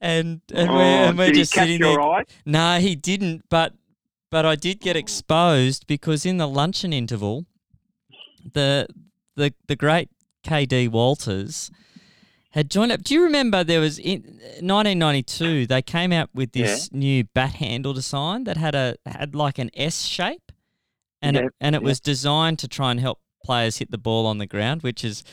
and 0.00 0.40
and 0.54 0.68
Oh, 0.70 0.74
we're 0.74 0.80
and 1.08 1.18
we're 1.18 1.32
just 1.32 1.52
sitting 1.52 1.80
there. 1.80 2.00
eye? 2.00 2.24
No, 2.44 2.78
he 2.78 2.94
didn't. 2.94 3.44
But 3.48 3.72
but 4.30 4.44
I 4.44 4.56
did 4.56 4.80
get 4.80 4.96
exposed 4.96 5.86
because 5.86 6.26
in 6.26 6.36
the 6.36 6.46
luncheon 6.48 6.92
interval, 6.92 7.46
the 8.52 8.86
the 9.36 9.54
the 9.66 9.76
great 9.76 10.10
KD 10.44 10.88
Walters 10.90 11.70
had 12.52 12.70
joined 12.70 12.92
up. 12.92 13.02
Do 13.02 13.14
you 13.14 13.22
remember 13.24 13.62
there 13.62 13.80
was 13.80 13.98
in 13.98 14.22
1992 14.60 15.66
they 15.66 15.82
came 15.82 16.12
out 16.12 16.30
with 16.34 16.52
this 16.52 16.92
new 16.92 17.24
bat 17.24 17.54
handle 17.54 17.92
design 17.92 18.44
that 18.44 18.56
had 18.56 18.74
a 18.74 18.96
had 19.06 19.34
like 19.34 19.58
an 19.58 19.70
S 19.74 20.02
shape, 20.02 20.52
and 21.20 21.36
Yeah, 21.36 21.42
it, 21.46 21.52
and 21.60 21.74
it 21.74 21.82
yeah. 21.82 21.86
was 21.86 22.00
designed 22.00 22.58
to 22.60 22.68
try 22.68 22.90
and 22.90 23.00
help 23.00 23.20
players 23.44 23.78
hit 23.78 23.90
the 23.90 23.98
ball 23.98 24.26
on 24.26 24.38
the 24.38 24.46
ground, 24.46 24.82
which 24.82 25.04
is 25.04 25.24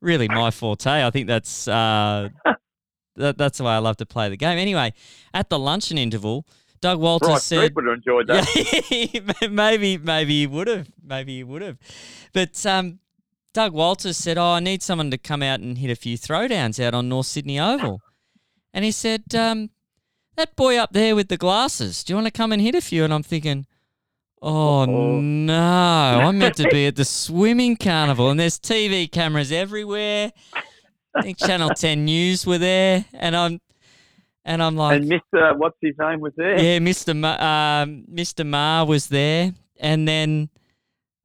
really 0.00 0.28
my 0.28 0.50
forte. 0.50 1.04
I 1.04 1.10
think 1.10 1.26
that's 1.26 1.66
uh, 1.68 2.28
that, 3.16 3.36
that's 3.36 3.58
the 3.58 3.64
way 3.64 3.72
I 3.72 3.78
love 3.78 3.96
to 3.98 4.06
play 4.06 4.28
the 4.28 4.36
game. 4.36 4.58
Anyway, 4.58 4.92
at 5.34 5.50
the 5.50 5.58
luncheon 5.58 5.98
interval, 5.98 6.46
Doug 6.80 7.00
Walters 7.00 7.28
Right, 7.28 7.42
said, 7.42 7.74
would 7.74 7.84
have 7.86 7.96
enjoyed 7.96 8.26
that. 8.28 9.30
yeah, 9.40 9.48
maybe 9.50 9.98
maybe 9.98 10.40
he 10.40 10.46
would 10.46 10.68
have. 10.68 10.88
Maybe 11.02 11.36
he 11.36 11.44
would 11.44 11.62
have. 11.62 11.78
But 12.32 12.64
um, 12.64 13.00
Doug 13.52 13.72
Walters 13.72 14.16
said, 14.16 14.38
"Oh, 14.38 14.52
I 14.52 14.60
need 14.60 14.82
someone 14.82 15.10
to 15.10 15.18
come 15.18 15.42
out 15.42 15.60
and 15.60 15.78
hit 15.78 15.90
a 15.90 15.96
few 15.96 16.16
throwdowns 16.16 16.82
out 16.82 16.94
on 16.94 17.08
North 17.08 17.26
Sydney 17.26 17.58
Oval." 17.58 18.00
And 18.72 18.84
he 18.84 18.92
said, 18.92 19.34
um, 19.34 19.70
"That 20.36 20.54
boy 20.56 20.76
up 20.76 20.92
there 20.92 21.16
with 21.16 21.28
the 21.28 21.36
glasses, 21.36 22.04
do 22.04 22.12
you 22.12 22.16
want 22.16 22.26
to 22.26 22.30
come 22.30 22.52
and 22.52 22.62
hit 22.62 22.74
a 22.74 22.80
few?" 22.80 23.02
And 23.04 23.12
I'm 23.12 23.24
thinking, 23.24 23.66
"Oh 24.40 24.82
Uh-oh. 24.82 25.20
no, 25.20 26.20
I'm 26.24 26.38
meant 26.38 26.56
to 26.56 26.68
be 26.70 26.86
at 26.86 26.96
the 26.96 27.04
swimming 27.04 27.76
carnival, 27.76 28.30
and 28.30 28.38
there's 28.38 28.58
TV 28.58 29.10
cameras 29.10 29.50
everywhere." 29.50 30.32
I 31.12 31.22
think 31.22 31.38
Channel 31.38 31.70
10 31.70 32.04
News 32.04 32.46
were 32.46 32.58
there, 32.58 33.04
and 33.12 33.34
I'm 33.36 33.60
and 34.44 34.62
I'm 34.62 34.76
like, 34.76 35.02
and 35.02 35.10
Mr. 35.10 35.58
What's 35.58 35.76
his 35.82 35.94
name 35.98 36.20
was 36.20 36.32
there? 36.36 36.56
yeah, 36.56 36.78
Mr. 36.78 37.16
Ma, 37.16 37.32
um, 37.82 38.04
Mr. 38.12 38.46
Ma 38.46 38.84
was 38.84 39.08
there, 39.08 39.52
and 39.80 40.06
then 40.06 40.50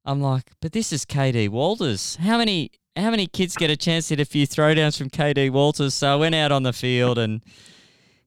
I'm 0.06 0.22
like, 0.22 0.52
but 0.62 0.72
this 0.72 0.94
is 0.94 1.06
KD 1.06 1.50
Walters. 1.50 2.18
How 2.18 2.38
many 2.38 2.72
how 2.96 3.10
many 3.12 3.28
kids 3.28 3.56
get 3.56 3.70
a 3.70 3.76
chance 3.76 4.08
to 4.08 4.16
hit 4.16 4.20
a 4.22 4.26
few 4.26 4.48
throwdowns 4.48 4.98
from 4.98 5.10
KD 5.10 5.50
Walters? 5.52 5.94
So 5.96 6.14
I 6.14 6.16
went 6.16 6.36
out 6.36 6.52
on 6.52 6.64
the 6.64 6.74
field 6.74 7.18
and 7.18 7.44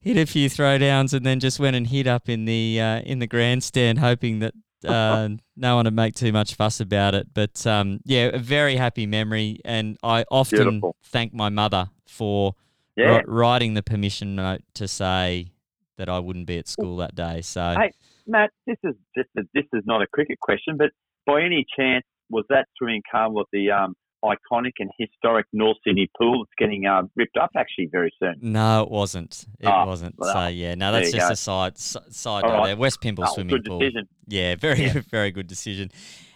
hit 0.00 0.16
a 0.16 0.26
few 0.26 0.48
throwdowns, 0.50 1.14
and 1.14 1.24
then 1.24 1.40
just 1.40 1.58
went 1.60 1.76
and 1.76 1.86
hit 1.86 2.06
up 2.06 2.28
in 2.28 2.44
the 2.44 2.80
uh, 2.80 3.00
in 3.00 3.18
the 3.20 3.26
grandstand, 3.26 3.98
hoping 4.00 4.40
that. 4.40 4.54
Uh, 4.86 5.28
no 5.56 5.74
one 5.74 5.86
would 5.86 5.94
make 5.94 6.14
too 6.14 6.30
much 6.30 6.54
fuss 6.54 6.78
about 6.78 7.12
it, 7.12 7.26
but 7.34 7.66
um, 7.66 7.98
yeah, 8.04 8.26
a 8.32 8.38
very 8.38 8.76
happy 8.76 9.06
memory, 9.06 9.58
and 9.64 9.98
I 10.04 10.24
often 10.30 10.56
Beautiful. 10.56 10.94
thank 11.02 11.34
my 11.34 11.48
mother 11.48 11.90
for 12.06 12.54
Yeah. 12.96 13.22
wri- 13.22 13.24
writing 13.26 13.74
the 13.74 13.82
permission 13.82 14.36
note 14.36 14.60
to 14.74 14.86
say 14.86 15.50
that 15.96 16.08
I 16.08 16.20
wouldn't 16.20 16.46
be 16.46 16.58
at 16.58 16.68
school 16.68 16.96
that 16.98 17.16
day. 17.16 17.40
So 17.40 17.74
Hey, 17.76 17.90
Matt, 18.24 18.50
this 18.68 18.76
is 18.84 18.94
just 19.16 19.28
a, 19.36 19.42
this 19.52 19.64
is 19.72 19.82
not 19.84 20.00
a 20.00 20.06
cricket 20.06 20.38
question, 20.38 20.76
but 20.76 20.90
by 21.28 21.42
any 21.42 21.64
chance 21.78 22.04
was 22.30 22.44
that 22.48 22.66
swimming 22.76 23.02
carnival 23.10 23.42
at 23.42 23.46
the 23.52 23.70
um, 23.70 23.94
iconic 24.24 24.72
and 24.80 24.90
historic 24.98 25.46
North 25.52 25.76
Sydney 25.86 26.08
pool 26.18 26.44
that's 26.44 26.52
getting 26.58 26.86
uh, 26.86 27.02
ripped 27.16 27.36
up 27.36 27.50
actually 27.56 27.88
very 27.92 28.12
soon? 28.20 28.34
no, 28.40 28.82
it 28.82 28.90
wasn't. 28.90 29.44
It 29.60 29.66
Ah, 29.66 29.86
wasn't. 29.86 30.14
well, 30.18 30.32
so 30.32 30.46
yeah, 30.48 30.74
no, 30.74 30.90
that's 30.92 31.12
just 31.12 31.28
go. 31.28 31.32
a 31.32 31.36
side 31.36 31.78
side 31.78 32.42
note 32.44 32.50
right. 32.52 32.66
there. 32.68 32.76
West 32.76 33.00
Pymble 33.00 33.24
Oh, 33.28 33.32
swimming 33.34 33.62
pool. 33.62 33.78
decision. 33.78 34.08
Yeah, 34.26 34.56
very 34.56 34.86
Yeah. 34.86 35.00
very 35.10 35.30
good 35.30 35.46
decision. 35.46 35.90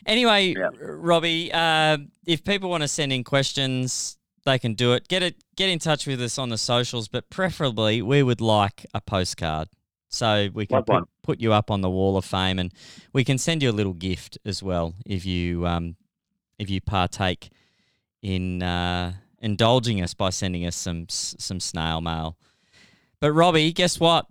Anyway, 0.06 0.54
Yeah. 0.56 0.68
Robbie, 0.80 1.50
uh, 1.52 1.98
if 2.26 2.44
people 2.44 2.70
want 2.70 2.82
to 2.82 2.88
send 2.88 3.12
in 3.12 3.24
questions, 3.24 4.16
they 4.44 4.58
can 4.58 4.74
do 4.74 4.92
it. 4.94 5.08
Get 5.08 5.22
it. 5.22 5.36
Get 5.56 5.68
in 5.70 5.78
touch 5.78 6.06
with 6.06 6.20
us 6.22 6.38
on 6.38 6.48
the 6.48 6.58
socials, 6.58 7.06
but 7.08 7.30
preferably 7.30 8.02
we 8.02 8.22
would 8.22 8.40
like 8.40 8.84
a 8.94 9.00
postcard. 9.00 9.68
So 10.12 10.48
we 10.52 10.66
can 10.66 10.82
put, 10.84 11.04
put 11.22 11.40
you 11.40 11.54
up 11.54 11.70
on 11.70 11.80
the 11.80 11.88
wall 11.88 12.16
of 12.18 12.24
fame, 12.24 12.58
and 12.58 12.72
we 13.12 13.24
can 13.24 13.38
send 13.38 13.62
you 13.62 13.70
a 13.70 13.72
little 13.72 13.94
gift 13.94 14.36
as 14.44 14.62
well 14.62 14.94
if 15.06 15.24
you 15.24 15.66
um, 15.66 15.96
if 16.58 16.68
you 16.68 16.80
partake 16.82 17.50
in 18.20 18.62
uh, 18.62 19.14
indulging 19.40 20.02
us 20.02 20.12
by 20.12 20.30
sending 20.30 20.66
us 20.66 20.76
some 20.76 21.06
some 21.08 21.60
snail 21.60 22.00
mail. 22.00 22.36
But 23.20 23.32
Robbie, 23.32 23.72
guess 23.72 23.98
what? 23.98 24.26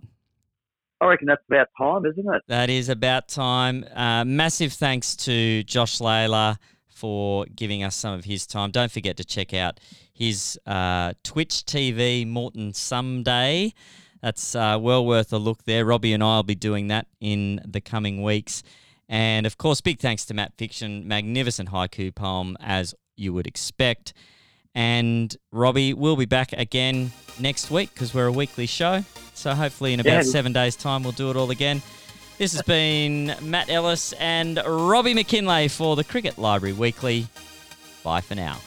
I 1.00 1.06
reckon 1.06 1.26
that's 1.26 1.42
about 1.48 1.66
time, 1.76 2.06
isn't 2.06 2.32
it? 2.32 2.42
That 2.46 2.70
is 2.70 2.88
about 2.88 3.26
time. 3.26 3.84
Uh, 3.92 4.24
massive 4.24 4.72
thanks 4.72 5.16
to 5.16 5.64
Josh 5.64 5.98
Lalor 5.98 6.58
for 6.86 7.44
giving 7.56 7.82
us 7.82 7.96
some 7.96 8.14
of 8.14 8.24
his 8.24 8.46
time. 8.46 8.70
Don't 8.70 8.92
forget 8.92 9.16
to 9.16 9.24
check 9.24 9.52
out 9.52 9.80
his 10.12 10.56
uh, 10.64 11.14
Twitch 11.24 11.64
TV 11.66 12.24
Morton 12.24 12.72
Someday. 12.72 13.72
That's 14.22 14.54
uh, 14.54 14.78
well 14.80 15.04
worth 15.04 15.32
a 15.32 15.38
look 15.38 15.64
there. 15.64 15.84
Robbie 15.84 16.12
and 16.12 16.22
I 16.22 16.36
will 16.36 16.42
be 16.44 16.54
doing 16.54 16.88
that 16.88 17.06
in 17.20 17.60
the 17.66 17.80
coming 17.80 18.22
weeks. 18.22 18.62
And 19.08 19.46
of 19.46 19.58
course, 19.58 19.80
big 19.80 19.98
thanks 19.98 20.24
to 20.26 20.34
Matt 20.34 20.52
Fiction. 20.56 21.06
Magnificent 21.08 21.70
haiku 21.70 22.14
poem, 22.14 22.56
as 22.60 22.94
you 23.16 23.32
would 23.32 23.46
expect. 23.46 24.12
And 24.74 25.36
Robbie, 25.50 25.92
we'll 25.92 26.16
be 26.16 26.24
back 26.24 26.52
again 26.54 27.10
next 27.38 27.70
week 27.70 27.92
because 27.92 28.14
we're 28.14 28.26
a 28.26 28.32
weekly 28.32 28.66
show. 28.66 29.04
So 29.34 29.54
hopefully, 29.54 29.92
in 29.92 30.00
about 30.00 30.24
Yeah. 30.24 30.30
seven 30.30 30.52
days' 30.52 30.76
time, 30.76 31.02
we'll 31.02 31.12
do 31.12 31.28
it 31.30 31.36
all 31.36 31.50
again. 31.50 31.82
This 32.38 32.52
has 32.52 32.62
been 32.62 33.34
Matt 33.42 33.68
Ellis 33.68 34.12
and 34.14 34.62
Robbie 34.64 35.14
McKinlay 35.14 35.70
for 35.70 35.94
the 35.96 36.04
Cricket 36.04 36.38
Library 36.38 36.72
Weekly. 36.72 37.26
Bye 38.02 38.20
for 38.22 38.34
now. 38.34 38.58